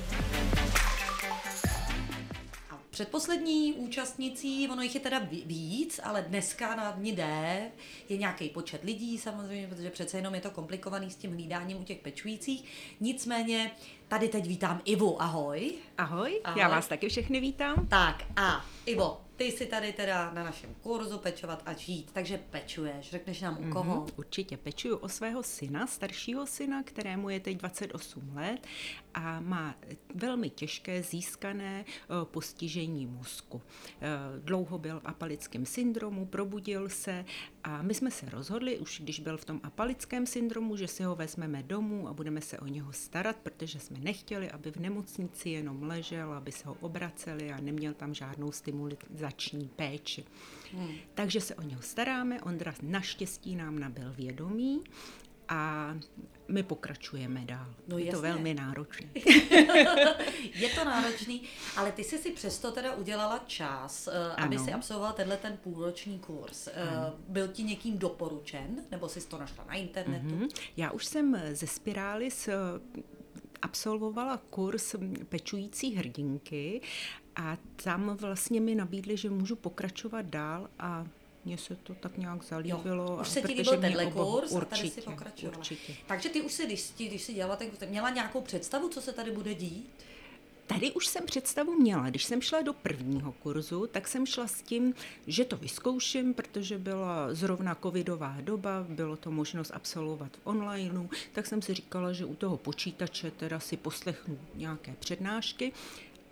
A 2.70 2.78
předposlední 2.90 3.72
účastnicí, 3.72 4.68
ono 4.68 4.82
jich 4.82 4.94
je 4.94 5.00
teda 5.00 5.18
víc, 5.46 6.00
ale 6.04 6.22
dneska 6.22 6.76
na 6.76 6.90
dní 6.90 7.12
D 7.12 7.60
je 8.08 8.16
nějaký 8.16 8.48
počet 8.48 8.84
lidí 8.84 9.18
samozřejmě, 9.18 9.66
protože 9.66 9.90
přece 9.90 10.16
jenom 10.16 10.34
je 10.34 10.40
to 10.40 10.50
komplikovaný 10.50 11.10
s 11.10 11.16
tím 11.16 11.32
hlídáním 11.32 11.80
u 11.80 11.84
těch 11.84 11.98
pečujících. 11.98 12.64
Nicméně 13.00 13.70
tady 14.08 14.28
teď 14.28 14.46
vítám 14.46 14.80
Ivu, 14.84 15.22
ahoj. 15.22 15.72
Ahoj, 15.98 16.40
ahoj. 16.44 16.60
já 16.60 16.68
vás 16.68 16.88
taky 16.88 17.08
všechny 17.08 17.40
vítám. 17.40 17.86
Tak 17.86 18.24
a 18.36 18.64
Ivo, 18.86 19.20
ty 19.42 19.48
jsi 19.48 19.66
tady 19.66 19.92
teda 19.92 20.32
na 20.34 20.44
našem 20.44 20.74
kurzu 20.74 21.18
pečovat 21.18 21.62
a 21.66 21.72
žít, 21.72 22.10
takže 22.12 22.38
pečuješ. 22.50 23.10
Řekneš 23.10 23.40
nám 23.40 23.68
u 23.68 23.72
koho? 23.72 23.96
Mm-hmm, 23.96 24.12
určitě 24.16 24.56
pečuju 24.56 24.96
o 24.96 25.08
svého 25.08 25.42
syna, 25.42 25.86
staršího 25.86 26.46
syna, 26.46 26.82
kterému 26.82 27.30
je 27.30 27.40
teď 27.40 27.56
28 27.56 28.36
let 28.36 28.66
a 29.14 29.40
má 29.40 29.74
velmi 30.14 30.50
těžké 30.50 31.02
získané 31.02 31.84
uh, 31.84 32.24
postižení 32.24 33.06
mozku. 33.06 33.56
Uh, 33.56 33.62
dlouho 34.44 34.78
byl 34.78 35.00
apalickým 35.04 35.66
syndromu, 35.66 36.26
probudil 36.26 36.88
se 36.88 37.24
a 37.64 37.82
my 37.82 37.94
jsme 37.94 38.10
se 38.10 38.30
rozhodli, 38.30 38.78
už 38.78 39.00
když 39.00 39.20
byl 39.20 39.36
v 39.36 39.44
tom 39.44 39.60
apalickém 39.62 40.26
syndromu, 40.26 40.76
že 40.76 40.88
si 40.88 41.02
ho 41.02 41.16
vezmeme 41.16 41.62
domů 41.62 42.08
a 42.08 42.12
budeme 42.12 42.40
se 42.40 42.58
o 42.58 42.66
něho 42.66 42.92
starat, 42.92 43.36
protože 43.36 43.78
jsme 43.78 43.98
nechtěli, 43.98 44.50
aby 44.50 44.70
v 44.70 44.76
nemocnici 44.76 45.48
jenom 45.48 45.82
ležel, 45.82 46.32
aby 46.32 46.52
se 46.52 46.68
ho 46.68 46.76
obraceli 46.80 47.52
a 47.52 47.60
neměl 47.60 47.94
tam 47.94 48.14
žádnou 48.14 48.52
stimulační 48.52 49.68
péči. 49.76 50.24
Hmm. 50.72 50.94
Takže 51.14 51.40
se 51.40 51.54
o 51.54 51.62
něho 51.62 51.82
staráme, 51.82 52.42
Ondra 52.42 52.74
naštěstí 52.82 53.56
nám 53.56 53.78
nabil 53.78 54.12
vědomí 54.12 54.80
a 55.52 55.94
my 56.48 56.62
pokračujeme 56.62 57.40
dál. 57.44 57.74
No 57.88 57.98
je 57.98 58.04
jasně. 58.04 58.16
to 58.16 58.22
velmi 58.22 58.54
náročné. 58.54 59.08
je 60.54 60.68
to 60.74 60.84
náročný, 60.84 61.42
ale 61.76 61.92
ty 61.92 62.04
jsi 62.04 62.18
si 62.18 62.30
přesto 62.30 62.72
teda 62.72 62.94
udělala 62.94 63.44
čas, 63.46 64.06
uh, 64.08 64.44
aby 64.44 64.58
si 64.58 64.72
absolvovala 64.72 65.12
tenhle 65.12 65.36
ten 65.36 65.56
půlroční 65.56 66.18
kurz. 66.18 66.66
Uh, 66.66 66.72
byl 67.28 67.48
ti 67.48 67.62
někým 67.62 67.98
doporučen, 67.98 68.84
nebo 68.90 69.08
jsi 69.08 69.28
to 69.28 69.38
našla 69.38 69.64
na 69.64 69.74
internetu? 69.74 70.26
Mm-hmm. 70.26 70.60
Já 70.76 70.90
už 70.90 71.04
jsem 71.04 71.42
ze 71.52 71.66
Spirály 71.66 72.30
s 72.30 72.50
absolvovala 73.62 74.36
kurz 74.50 74.94
pečující 75.28 75.94
hrdinky 75.94 76.80
a 77.36 77.56
tam 77.84 78.16
vlastně 78.16 78.60
mi 78.60 78.74
nabídli, 78.74 79.16
že 79.16 79.30
můžu 79.30 79.56
pokračovat 79.56 80.26
dál 80.26 80.68
a 80.78 81.06
mně 81.44 81.58
se 81.58 81.76
to 81.76 81.94
tak 81.94 82.18
nějak 82.18 82.44
zalíbilo. 82.44 83.04
Jo, 83.04 83.18
už 83.20 83.28
se 83.28 83.42
ti 83.42 83.52
líbil 83.52 83.80
tenhle 83.80 84.06
kurz 84.06 84.52
určitě, 84.52 84.74
a 84.74 84.78
tady 84.78 84.90
si 84.90 85.00
pokračovala. 85.00 85.58
Určitě. 85.58 85.94
Takže 86.06 86.28
ty 86.28 86.42
už 86.42 86.52
si, 86.52 86.66
když, 86.66 86.92
když 86.96 87.22
jsi 87.22 87.34
dělala, 87.34 87.56
tak 87.56 87.68
měla 87.88 88.10
nějakou 88.10 88.40
představu, 88.40 88.88
co 88.88 89.00
se 89.00 89.12
tady 89.12 89.30
bude 89.30 89.54
dít? 89.54 89.90
Tady 90.66 90.92
už 90.92 91.06
jsem 91.06 91.26
představu 91.26 91.74
měla. 91.74 92.10
Když 92.10 92.24
jsem 92.24 92.42
šla 92.42 92.62
do 92.62 92.72
prvního 92.72 93.32
kurzu, 93.32 93.86
tak 93.86 94.08
jsem 94.08 94.26
šla 94.26 94.46
s 94.46 94.62
tím, 94.62 94.94
že 95.26 95.44
to 95.44 95.56
vyzkouším, 95.56 96.34
protože 96.34 96.78
byla 96.78 97.34
zrovna 97.34 97.74
covidová 97.74 98.36
doba, 98.40 98.86
bylo 98.88 99.16
to 99.16 99.30
možnost 99.30 99.70
absolvovat 99.74 100.32
v 100.36 100.40
onlineu, 100.46 101.08
tak 101.32 101.46
jsem 101.46 101.62
si 101.62 101.74
říkala, 101.74 102.12
že 102.12 102.24
u 102.24 102.34
toho 102.34 102.56
počítače 102.56 103.30
teda 103.30 103.60
si 103.60 103.76
poslechnu 103.76 104.38
nějaké 104.54 104.94
přednášky. 104.98 105.72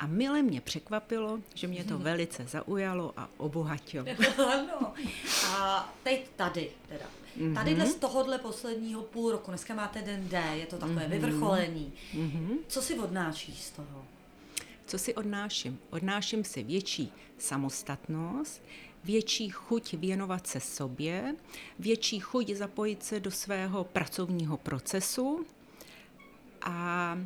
A 0.00 0.06
mile 0.06 0.42
mě 0.42 0.60
překvapilo, 0.60 1.40
že 1.54 1.66
mě 1.66 1.84
to 1.84 1.98
velice 1.98 2.44
zaujalo 2.44 3.12
a 3.16 3.28
obohatilo. 3.36 4.06
ano. 4.52 4.92
A 5.46 5.92
teď 6.02 6.30
tady 6.36 6.70
teda. 6.88 7.06
Mm-hmm. 7.38 7.54
Tady 7.54 7.86
z 7.86 7.94
tohohle 7.94 8.38
posledního 8.38 9.02
půl 9.02 9.32
roku, 9.32 9.50
dneska 9.50 9.74
máte 9.74 10.02
den 10.02 10.28
D, 10.28 10.42
je 10.54 10.66
to 10.66 10.78
takové 10.78 11.06
mm-hmm. 11.06 11.10
vyvrcholení. 11.10 11.92
Mm-hmm. 12.14 12.56
Co 12.68 12.82
si 12.82 12.98
odnášíš 12.98 13.62
z 13.62 13.70
toho? 13.70 14.04
Co 14.86 14.98
si 14.98 15.14
odnáším? 15.14 15.78
Odnáším 15.90 16.44
si 16.44 16.62
větší 16.62 17.12
samostatnost, 17.38 18.62
větší 19.04 19.48
chuť 19.48 19.94
věnovat 19.94 20.46
se 20.46 20.60
sobě, 20.60 21.34
větší 21.78 22.20
chuť 22.20 22.50
zapojit 22.50 23.04
se 23.04 23.20
do 23.20 23.30
svého 23.30 23.84
pracovního 23.84 24.56
procesu 24.56 25.46
a 26.62 27.18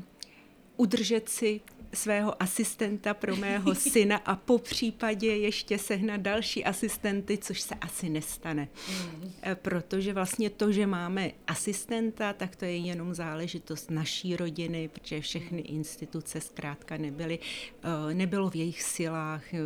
udržet 0.77 1.29
si 1.29 1.61
svého 1.95 2.43
asistenta 2.43 3.14
pro 3.14 3.37
mého 3.37 3.75
syna 3.93 4.16
a 4.16 4.37
po 4.37 4.59
případě 4.59 5.37
ještě 5.37 5.79
sehnat 5.79 6.20
další 6.20 6.64
asistenty, 6.64 7.39
což 7.39 7.61
se 7.61 7.75
asi 7.75 8.09
nestane. 8.09 8.68
Mm. 8.91 9.33
Protože 9.55 10.12
vlastně 10.12 10.51
to, 10.51 10.72
že 10.72 10.87
máme 10.87 11.31
asistenta, 11.47 12.33
tak 12.33 12.57
to 12.57 12.64
je 12.64 12.77
jenom 12.77 13.14
záležitost 13.14 13.91
naší 13.91 14.37
rodiny, 14.37 14.89
protože 14.89 15.20
všechny 15.20 15.61
instituce 15.61 16.41
zkrátka 16.41 16.97
nebyly, 16.97 17.39
eh, 17.83 18.14
nebylo 18.14 18.51
v 18.51 18.57
jejich 18.57 18.83
silách 18.83 19.55
eh, 19.55 19.59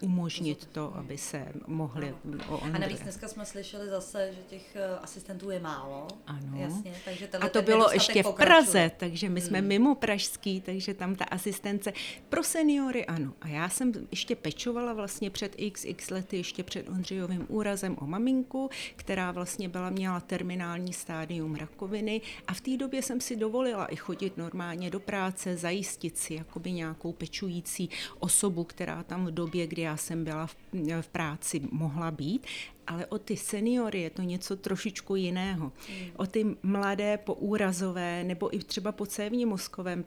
umožnit 0.00 0.66
to, 0.72 0.96
aby 0.96 1.18
se 1.18 1.46
mohli 1.66 2.14
o 2.48 2.60
A 2.62 2.78
navíc 2.78 3.00
dneska 3.00 3.28
jsme 3.28 3.46
slyšeli 3.46 3.88
zase, 3.88 4.32
že 4.32 4.40
těch 4.42 4.76
asistentů 5.02 5.50
je 5.50 5.60
málo. 5.60 6.08
Ano. 6.26 6.58
Jasně, 6.60 6.94
takže 7.04 7.28
a 7.40 7.48
to 7.48 7.62
bylo 7.62 7.92
ještě 7.92 8.22
v 8.22 8.32
Praze, 8.32 8.90
takže 8.96 9.28
my 9.28 9.40
jsme 9.40 9.58
hmm. 9.58 9.68
mimo 9.68 9.94
pražský, 10.34 10.60
takže 10.60 10.94
tam 10.94 11.14
ta 11.14 11.24
asistence. 11.24 11.92
Pro 12.28 12.42
seniory 12.42 13.06
ano. 13.06 13.32
A 13.40 13.48
já 13.48 13.68
jsem 13.68 13.92
ještě 14.10 14.36
pečovala 14.36 14.92
vlastně 14.92 15.30
před 15.30 15.56
xx 15.72 16.10
lety, 16.10 16.36
ještě 16.36 16.62
před 16.62 16.88
Ondřejovým 16.88 17.46
úrazem 17.48 17.96
o 18.00 18.06
maminku, 18.06 18.70
která 18.96 19.32
vlastně 19.32 19.68
byla, 19.68 19.90
měla 19.90 20.20
terminální 20.20 20.92
stádium 20.92 21.54
rakoviny 21.54 22.20
a 22.46 22.54
v 22.54 22.60
té 22.60 22.76
době 22.76 23.02
jsem 23.02 23.20
si 23.20 23.36
dovolila 23.36 23.86
i 23.86 23.96
chodit 23.96 24.36
normálně 24.36 24.90
do 24.90 25.00
práce, 25.00 25.56
zajistit 25.56 26.18
si 26.18 26.34
jakoby 26.34 26.72
nějakou 26.72 27.12
pečující 27.12 27.88
osobu, 28.18 28.64
která 28.64 29.02
tam 29.02 29.26
v 29.26 29.30
době, 29.30 29.66
kdy 29.66 29.82
já 29.82 29.96
jsem 29.96 30.24
byla 30.24 30.46
v, 30.46 30.56
v 31.00 31.08
práci, 31.08 31.60
mohla 31.70 32.10
být 32.10 32.46
ale 32.86 33.06
o 33.06 33.18
ty 33.18 33.36
seniory 33.36 34.00
je 34.00 34.10
to 34.10 34.22
něco 34.22 34.56
trošičku 34.56 35.16
jiného. 35.16 35.72
Mm. 35.88 36.06
O 36.16 36.26
ty 36.26 36.56
mladé 36.62 37.18
poúrazové 37.18 38.24
nebo 38.24 38.56
i 38.56 38.58
třeba 38.58 38.92
po 38.92 39.06
cévním 39.06 39.48
mozkovém 39.48 40.04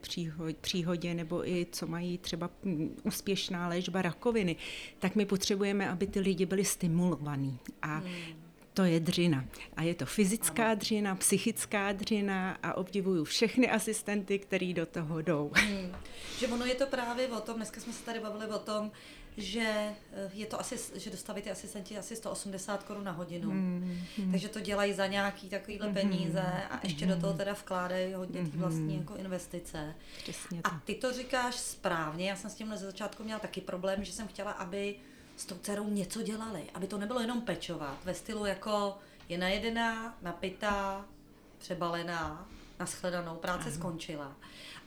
příhodě 0.61 1.13
nebo 1.13 1.49
i 1.49 1.67
co 1.71 1.87
mají 1.87 2.17
třeba 2.17 2.49
mm, 2.63 2.95
úspěšná 3.03 3.67
léčba 3.67 4.01
rakoviny, 4.01 4.55
tak 4.99 5.15
my 5.15 5.25
potřebujeme, 5.25 5.89
aby 5.89 6.07
ty 6.07 6.19
lidi 6.19 6.45
byli 6.45 6.65
stimulovaní. 6.65 7.59
A 7.81 7.99
mm 7.99 8.47
to 8.77 8.83
je 8.83 8.99
dřina. 8.99 9.45
A 9.77 9.83
je 9.83 9.95
to 9.95 10.05
fyzická 10.05 10.65
ano. 10.65 10.75
dřina, 10.75 11.15
psychická 11.15 11.91
dřina 11.91 12.57
a 12.63 12.73
obdivuju 12.73 13.23
všechny 13.23 13.69
asistenty, 13.69 14.39
který 14.39 14.73
do 14.73 14.85
toho 14.85 15.21
jdou. 15.21 15.51
Hmm. 15.53 15.95
Že 16.39 16.47
ono 16.47 16.65
je 16.65 16.75
to 16.75 16.85
právě 16.85 17.27
o 17.27 17.41
tom, 17.41 17.55
dneska 17.55 17.81
jsme 17.81 17.93
se 17.93 18.03
tady 18.03 18.19
bavili 18.19 18.45
o 18.45 18.59
tom, 18.59 18.91
že 19.37 19.95
eh, 20.13 20.29
je 20.33 20.45
to 20.45 20.59
asi, 20.59 20.99
že 20.99 21.09
dostávají 21.09 21.43
ty 21.43 21.51
asistenti 21.51 21.97
asi 21.97 22.15
180 22.15 22.83
korun 22.83 23.03
na 23.03 23.11
hodinu. 23.11 23.51
Mm, 23.51 24.01
mm. 24.17 24.31
Takže 24.31 24.49
to 24.49 24.59
dělají 24.59 24.93
za 24.93 25.07
nějaký 25.07 25.49
takovýhle 25.49 25.87
mm, 25.87 25.93
peníze 25.93 26.41
a 26.69 26.79
ještě 26.83 27.05
mm, 27.05 27.11
do 27.11 27.21
toho 27.21 27.33
teda 27.33 27.53
vkládají 27.53 28.13
hodně 28.13 28.43
ty 28.43 28.57
vlastní 28.57 28.97
jako 28.97 29.15
investice. 29.15 29.95
Přesně 30.23 30.61
a 30.63 30.81
ty 30.85 30.95
to 30.95 31.13
říkáš 31.13 31.55
správně, 31.55 32.29
já 32.29 32.35
jsem 32.35 32.49
s 32.49 32.55
tím 32.55 32.69
na 32.69 32.77
začátku 32.77 33.23
měla 33.23 33.39
taky 33.39 33.61
problém, 33.61 34.03
že 34.03 34.11
jsem 34.13 34.27
chtěla, 34.27 34.51
aby 34.51 34.95
s 35.37 35.45
tou 35.45 35.55
dcerou 35.61 35.89
něco 35.89 36.21
dělali, 36.21 36.63
aby 36.73 36.87
to 36.87 36.97
nebylo 36.97 37.19
jenom 37.19 37.41
pečovat, 37.41 37.97
ve 38.05 38.13
stylu 38.13 38.45
jako 38.45 38.97
je 39.29 39.37
najedená, 39.37 40.17
napitá, 40.21 41.05
přebalená, 41.57 42.47
naschledanou, 42.79 43.35
práce 43.35 43.67
Aha. 43.67 43.71
skončila 43.71 44.35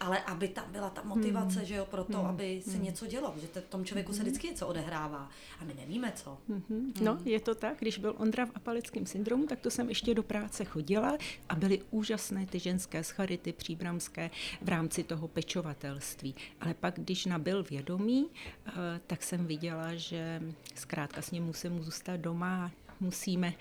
ale 0.01 0.23
aby 0.23 0.49
tam 0.49 0.73
byla 0.73 0.91
ta 0.91 1.03
motivace, 1.03 1.59
hmm. 1.59 1.69
že 1.69 1.75
jo, 1.75 1.87
pro 1.87 2.05
to, 2.05 2.19
hmm. 2.19 2.27
aby 2.27 2.63
se 2.65 2.71
hmm. 2.71 2.85
něco 2.85 3.07
dělo, 3.07 3.35
že 3.41 3.47
v 3.47 3.69
tom 3.69 3.85
člověku 3.85 4.13
se 4.13 4.19
hmm. 4.19 4.27
vždycky 4.29 4.47
něco 4.47 4.67
odehrává 4.67 5.31
a 5.61 5.65
my 5.65 5.75
nevíme 5.75 6.13
co. 6.17 6.39
Hmm. 6.49 6.63
Hmm. 6.69 6.93
No, 7.01 7.19
je 7.25 7.41
to 7.41 7.55
tak, 7.55 7.79
když 7.79 7.99
byl 7.99 8.15
Ondra 8.19 8.47
v 8.47 8.51
apalickém 8.55 9.07
syndromu, 9.07 9.47
tak 9.47 9.61
to 9.61 9.71
jsem 9.71 9.89
ještě 9.89 10.15
do 10.15 10.23
práce 10.23 10.65
chodila 10.65 11.19
a 11.49 11.55
byly 11.55 11.83
úžasné 11.91 12.47
ty 12.47 12.59
ženské 12.59 13.05
scharity 13.05 13.53
příbramské 13.53 14.31
v 14.63 14.69
rámci 14.69 15.05
toho 15.05 15.29
pečovatelství. 15.29 16.35
Ale 16.61 16.75
pak, 16.75 16.95
když 17.01 17.27
nabil 17.27 17.63
vědomí, 17.63 18.27
eh, 18.67 18.73
tak 19.07 19.23
jsem 19.23 19.47
viděla, 19.47 19.95
že 19.95 20.43
zkrátka 20.75 21.23
s 21.23 21.31
ním 21.31 21.45
musím 21.45 21.83
zůstat 21.83 22.17
doma, 22.17 22.71
musíme 23.01 23.55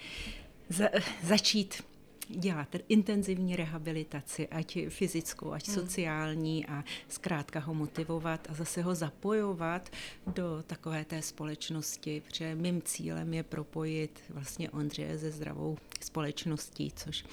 za, 0.69 0.89
začít 1.23 1.83
dělat 2.29 2.75
intenzivní 2.87 3.55
rehabilitaci, 3.55 4.47
ať 4.47 4.77
fyzickou, 4.89 5.51
ať 5.51 5.67
hmm. 5.67 5.75
sociální 5.75 6.65
a 6.65 6.83
zkrátka 7.07 7.59
ho 7.59 7.73
motivovat 7.73 8.47
a 8.49 8.53
zase 8.53 8.81
ho 8.81 8.95
zapojovat 8.95 9.89
do 10.27 10.63
takové 10.67 11.05
té 11.05 11.21
společnosti, 11.21 12.21
protože 12.25 12.55
mým 12.55 12.81
cílem 12.81 13.33
je 13.33 13.43
propojit 13.43 14.19
vlastně 14.29 14.69
Ondřeje 14.69 15.19
se 15.19 15.31
zdravou 15.31 15.77
společností, 16.01 16.91
což 16.95 17.23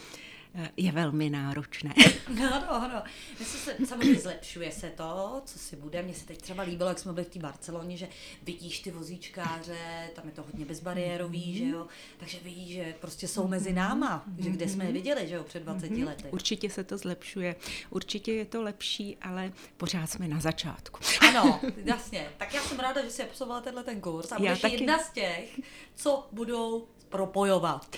je 0.76 0.92
velmi 0.92 1.30
náročné. 1.30 1.94
No, 2.28 2.64
no, 2.70 2.90
no. 2.94 3.02
Se, 3.44 3.76
samozřejmě 3.86 4.20
zlepšuje 4.20 4.72
se 4.72 4.90
to, 4.90 5.42
co 5.44 5.58
si 5.58 5.76
bude. 5.76 6.02
Mně 6.02 6.14
se 6.14 6.26
teď 6.26 6.42
třeba 6.42 6.62
líbilo, 6.62 6.88
jak 6.88 6.98
jsme 6.98 7.12
byli 7.12 7.26
v 7.26 7.28
té 7.28 7.38
Barceloně, 7.38 7.96
že 7.96 8.08
vidíš 8.42 8.80
ty 8.80 8.90
vozíčkáře, 8.90 10.10
tam 10.14 10.24
je 10.26 10.32
to 10.32 10.42
hodně 10.42 10.64
bezbariérový, 10.64 11.54
mm-hmm. 11.54 11.58
že 11.58 11.64
jo, 11.68 11.86
takže 12.18 12.38
vidíš, 12.42 12.74
že 12.74 12.94
prostě 13.00 13.28
jsou 13.28 13.48
mezi 13.48 13.72
náma, 13.72 14.24
mm-hmm. 14.28 14.44
že 14.44 14.50
kde 14.50 14.68
jsme 14.68 14.84
je 14.84 14.92
viděli, 14.92 15.28
že 15.28 15.34
jo, 15.34 15.44
před 15.44 15.62
20 15.62 15.90
mm-hmm. 15.90 16.06
lety. 16.06 16.24
Určitě 16.30 16.70
se 16.70 16.84
to 16.84 16.98
zlepšuje, 16.98 17.56
určitě 17.90 18.32
je 18.32 18.44
to 18.44 18.62
lepší, 18.62 19.16
ale 19.22 19.52
pořád 19.76 20.06
jsme 20.06 20.28
na 20.28 20.40
začátku. 20.40 21.00
Ano, 21.28 21.60
jasně. 21.76 22.28
Tak 22.36 22.54
já 22.54 22.62
jsem 22.62 22.78
ráda, 22.78 23.04
že 23.04 23.10
jsi 23.10 23.22
absolvovala 23.22 23.62
tenhle 23.62 23.84
ten 23.84 24.00
kurz 24.00 24.32
a 24.32 24.38
budeš 24.38 24.60
taky... 24.60 24.74
jedna 24.74 24.98
z 24.98 25.10
těch, 25.10 25.60
co 25.94 26.28
budou 26.32 26.86
propojovat. 27.08 27.96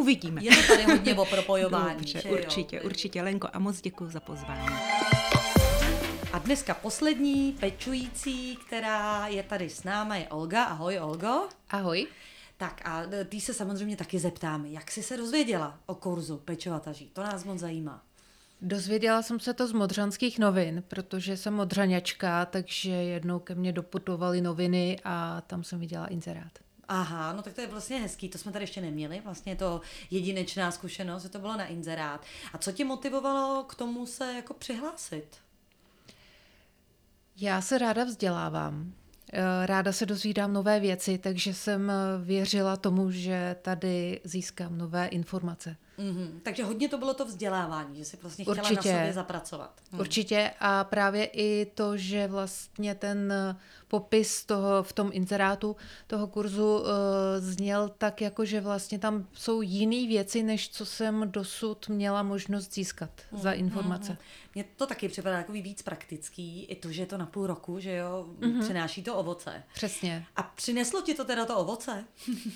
Uvidíme. 0.00 0.44
Je 0.44 0.56
to 0.56 0.66
tady 0.66 0.84
hodně 0.84 1.14
o 1.14 1.24
propojování. 1.24 1.94
Dobře, 1.94 2.22
určitě, 2.22 2.76
jo? 2.76 2.82
určitě. 2.84 3.22
Lenko, 3.22 3.48
a 3.52 3.58
moc 3.58 3.80
děkuji 3.80 4.10
za 4.10 4.20
pozvání. 4.20 4.66
A 6.32 6.38
dneska 6.38 6.74
poslední 6.74 7.52
pečující, 7.52 8.56
která 8.66 9.26
je 9.26 9.42
tady 9.42 9.70
s 9.70 9.84
náma, 9.84 10.16
je 10.16 10.28
Olga. 10.28 10.64
Ahoj, 10.64 10.98
Olgo. 11.00 11.48
Ahoj. 11.70 12.06
Tak 12.56 12.82
a 12.84 13.02
ty 13.28 13.40
se 13.40 13.54
samozřejmě 13.54 13.96
taky 13.96 14.18
zeptáme, 14.18 14.68
jak 14.68 14.90
jsi 14.90 15.02
se 15.02 15.16
dozvěděla 15.16 15.78
o 15.86 15.94
kurzu 15.94 16.36
pečovataží? 16.36 17.10
To 17.12 17.22
nás 17.22 17.44
moc 17.44 17.58
zajímá. 17.58 18.02
Dozvěděla 18.62 19.22
jsem 19.22 19.40
se 19.40 19.54
to 19.54 19.66
z 19.66 19.72
modřanských 19.72 20.38
novin, 20.38 20.82
protože 20.88 21.36
jsem 21.36 21.54
modřaňačka, 21.54 22.46
takže 22.46 22.90
jednou 22.90 23.38
ke 23.38 23.54
mně 23.54 23.72
doputovaly 23.72 24.40
noviny 24.40 24.98
a 25.04 25.40
tam 25.40 25.64
jsem 25.64 25.80
viděla 25.80 26.06
inzerát. 26.06 26.58
Aha, 26.92 27.32
no 27.32 27.42
tak 27.42 27.52
to 27.52 27.60
je 27.60 27.66
vlastně 27.66 27.98
hezký, 27.98 28.28
to 28.28 28.38
jsme 28.38 28.52
tady 28.52 28.62
ještě 28.62 28.80
neměli, 28.80 29.20
vlastně 29.24 29.52
je 29.52 29.56
to 29.56 29.80
jedinečná 30.10 30.70
zkušenost, 30.70 31.22
že 31.22 31.28
to 31.28 31.38
bylo 31.38 31.56
na 31.56 31.66
inzerát. 31.66 32.24
A 32.52 32.58
co 32.58 32.72
tě 32.72 32.84
motivovalo 32.84 33.64
k 33.64 33.74
tomu 33.74 34.06
se 34.06 34.32
jako 34.32 34.54
přihlásit? 34.54 35.26
Já 37.36 37.60
se 37.60 37.78
ráda 37.78 38.04
vzdělávám. 38.04 38.92
Eh, 39.32 39.66
ráda 39.66 39.92
se 39.92 40.06
dozvídám 40.06 40.52
nové 40.52 40.80
věci, 40.80 41.18
takže 41.18 41.54
jsem 41.54 41.90
eh, 41.90 41.94
věřila 42.24 42.76
tomu, 42.76 43.10
že 43.10 43.56
tady 43.62 44.20
získám 44.24 44.78
nové 44.78 45.06
informace. 45.06 45.76
Mm-hmm. 46.00 46.40
Takže 46.42 46.64
hodně 46.64 46.88
to 46.88 46.98
bylo 46.98 47.14
to 47.14 47.24
vzdělávání, 47.24 47.96
že 47.96 48.04
si 48.04 48.18
vlastně 48.22 48.44
chtěla 48.44 48.56
Určitě. 48.56 48.92
na 48.92 48.98
sobě 48.98 49.12
zapracovat. 49.12 49.80
Mm. 49.92 50.00
Určitě 50.00 50.50
a 50.60 50.84
právě 50.84 51.24
i 51.24 51.66
to, 51.74 51.96
že 51.96 52.26
vlastně 52.26 52.94
ten 52.94 53.32
eh, 53.32 53.56
popis 53.88 54.44
toho 54.44 54.82
v 54.82 54.92
tom 54.92 55.10
inzerátu 55.12 55.76
toho 56.06 56.26
kurzu 56.26 56.78
uh, 56.78 56.86
zněl 57.38 57.88
tak, 57.98 58.20
jako 58.20 58.44
že 58.44 58.60
vlastně 58.60 58.98
tam 58.98 59.26
jsou 59.32 59.62
jiné 59.62 60.08
věci, 60.08 60.42
než 60.42 60.70
co 60.70 60.86
jsem 60.86 61.30
dosud 61.30 61.88
měla 61.88 62.22
možnost 62.22 62.74
získat 62.74 63.10
mm. 63.32 63.38
za 63.38 63.52
informace. 63.52 64.12
Mm. 64.12 64.18
Mně 64.54 64.64
to 64.76 64.86
taky 64.86 65.08
připadá 65.08 65.36
jako 65.36 65.52
víc 65.52 65.82
praktický, 65.82 66.64
i 66.64 66.76
to, 66.76 66.92
že 66.92 67.02
je 67.02 67.06
to 67.06 67.18
na 67.18 67.26
půl 67.26 67.46
roku, 67.46 67.80
že 67.80 67.96
jo, 67.96 68.28
mm-hmm. 68.38 68.60
přináší 68.60 69.02
to 69.02 69.16
ovoce. 69.16 69.62
Přesně. 69.74 70.26
A 70.36 70.42
přineslo 70.42 71.02
ti 71.02 71.14
to 71.14 71.24
teda 71.24 71.44
to 71.46 71.58
ovoce? 71.58 72.04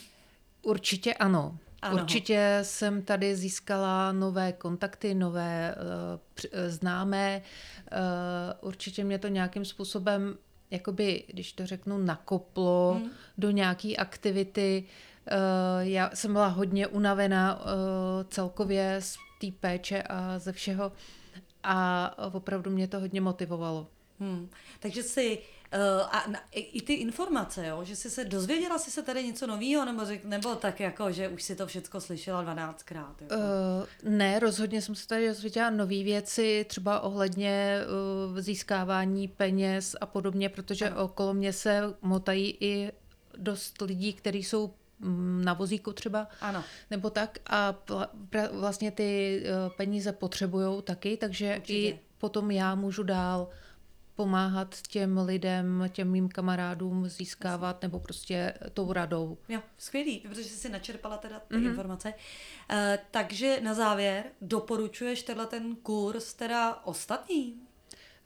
Určitě 0.63 1.15
ano. 1.15 1.59
Ano. 1.85 2.03
Určitě 2.03 2.59
jsem 2.63 3.03
tady 3.03 3.37
získala 3.37 4.13
nové 4.13 4.53
kontakty, 4.53 5.15
nové 5.15 5.75
uh, 5.75 6.51
známé. 6.67 7.43
Uh, 7.93 8.69
určitě 8.69 9.05
mě 9.05 9.19
to 9.19 9.29
nějakým 9.29 9.65
způsobem, 9.65 10.39
jakoby, 10.71 11.25
když 11.27 11.53
to 11.53 11.67
řeknu, 11.67 11.99
nakoplo 11.99 12.97
hmm. 12.99 13.11
do 13.39 13.51
nějaké 13.51 13.97
aktivity. 13.97 14.85
Uh, 14.85 15.37
já 15.81 16.11
jsem 16.15 16.33
byla 16.33 16.49
hodně 16.49 16.87
unavená 16.87 17.55
uh, 17.55 17.63
celkově 18.29 18.97
z 19.01 19.17
té 19.41 19.47
péče 19.61 20.03
a 20.03 20.39
ze 20.39 20.53
všeho 20.53 20.93
a 21.63 22.11
opravdu 22.33 22.71
mě 22.71 22.89
to 22.89 23.01
hodně 23.01 23.21
motivovalo. 23.21 23.87
Hmm. 24.25 24.49
Takže 24.81 25.03
si 25.03 25.39
Uh, 25.75 26.09
a 26.11 26.25
na, 26.31 26.41
i, 26.53 26.61
i 26.61 26.83
ty 26.83 26.93
informace, 26.93 27.67
jo, 27.67 27.85
že 27.85 27.97
jsi 27.97 28.11
se 28.11 28.25
dozvěděla 28.25 28.79
jsi 28.79 28.91
se 28.91 29.03
tady 29.03 29.25
něco 29.25 29.47
nového, 29.47 29.85
nebo, 29.85 30.05
řek, 30.05 30.25
nebo 30.25 30.55
tak 30.55 30.81
jako, 30.81 31.13
že 31.13 31.29
už 31.29 31.43
si 31.43 31.57
to 31.57 31.67
všechno 31.67 32.01
slyšela 32.01 32.45
12krát? 32.45 33.15
Jako? 33.21 33.35
Uh, 33.35 34.11
ne, 34.11 34.39
rozhodně 34.39 34.83
jsem 34.83 34.95
se 34.95 35.07
tady 35.09 35.29
dozvěděla 35.29 35.71
nové 35.71 36.03
věci, 36.03 36.67
třeba 36.69 37.01
ohledně 37.01 37.79
uh, 38.31 38.41
získávání 38.41 39.29
peněz 39.29 39.97
a 40.01 40.07
podobně, 40.07 40.49
protože 40.49 40.91
ano. 40.91 41.05
okolo 41.05 41.35
mě 41.35 41.53
se 41.53 41.95
motají 42.03 42.57
i 42.61 42.93
dost 43.37 43.81
lidí, 43.81 44.13
kteří 44.13 44.45
jsou 44.45 44.75
mm, 44.99 45.45
na 45.45 45.53
vozíku 45.53 45.93
třeba, 45.93 46.29
ano. 46.41 46.65
nebo 46.91 47.11
tak 47.11 47.39
a 47.47 47.75
vlastně 48.53 48.91
ty 48.91 49.43
peníze 49.77 50.13
potřebují 50.13 50.83
taky, 50.83 51.17
takže 51.17 51.57
Určitě. 51.57 51.79
i 51.79 52.01
potom 52.19 52.51
já 52.51 52.75
můžu 52.75 53.03
dál 53.03 53.49
pomáhat 54.17 54.75
těm 54.89 55.19
lidem, 55.19 55.89
těm 55.93 56.11
mým 56.11 56.29
kamarádům 56.29 57.09
získávat 57.09 57.83
nebo 57.83 58.01
prostě 58.01 58.55
tou 58.75 58.93
radou. 58.93 59.39
Jo, 59.49 59.61
skvělý, 59.79 60.19
protože 60.19 60.45
jsi 60.45 60.57
si 60.57 60.69
načerpala 60.69 61.17
teda 61.17 61.41
ty 61.41 61.55
Mhm. 61.57 61.65
mm-hmm. 61.65 61.69
informace. 61.71 62.09
Uh, 62.09 62.77
takže 63.11 63.61
na 63.63 63.75
závěr 63.75 64.25
doporučuješ 64.41 65.23
tenhle 65.23 65.47
ten 65.47 65.77
kurz 65.77 66.35
teda 66.35 66.75
ostatní? 66.85 67.55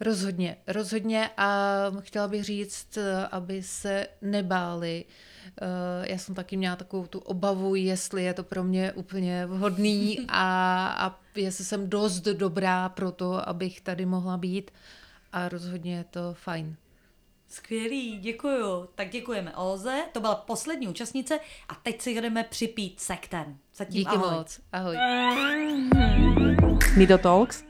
Rozhodně, 0.01 0.57
rozhodně 0.67 1.31
a 1.37 1.67
chtěla 2.01 2.29
bych 2.29 2.45
říct, 2.45 2.99
aby 3.31 3.63
se 3.63 4.07
nebáli. 4.23 5.05
Eh, 5.63 6.11
Já 6.13 6.19
jsem 6.19 6.35
taky 6.35 6.57
měla 6.57 6.77
takovou 6.77 7.07
tu 7.07 7.19
obavu, 7.19 7.75
jestli 7.75 8.25
je 8.25 8.35
to 8.35 8.43
pro 8.45 8.65
mě 8.65 8.93
úplně 8.93 9.47
vhodný 9.47 10.19
a, 10.29 10.87
a 10.99 11.21
jestli 11.35 11.65
jsem 11.65 11.91
dost 11.91 12.21
dobrá 12.21 12.89
pro 12.89 13.13
to, 13.13 13.49
abych 13.49 13.81
tady 13.81 14.07
mohla 14.07 14.37
být 14.37 14.71
a 15.33 15.49
rozhodně 15.49 15.97
je 15.97 16.05
to 16.05 16.35
fajn. 16.35 16.77
Skvělý, 17.49 18.19
děkuju. 18.19 18.89
Tak 18.95 19.09
děkujeme 19.09 19.57
Olze, 19.57 20.03
to 20.13 20.21
byla 20.21 20.35
poslední 20.35 20.89
účastnice 20.89 21.41
a 21.69 21.75
teď 21.75 22.01
si 22.03 22.11
jdeme 22.15 22.45
připít 22.45 23.01
sektem. 23.01 23.59
Zatím 23.77 23.95
Díky 23.95 24.17
ahoj. 24.17 24.31
moc, 24.39 24.61
ahoj. 24.73 24.97
Nido 26.97 27.19
Talks, 27.19 27.65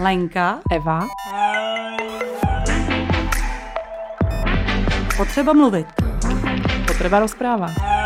Lenka, 0.00 0.60
Eva, 0.72 1.00
potřeba 5.16 5.52
mluvit. 5.52 5.86
potreba 6.86 7.18
rozpráva. 7.20 7.97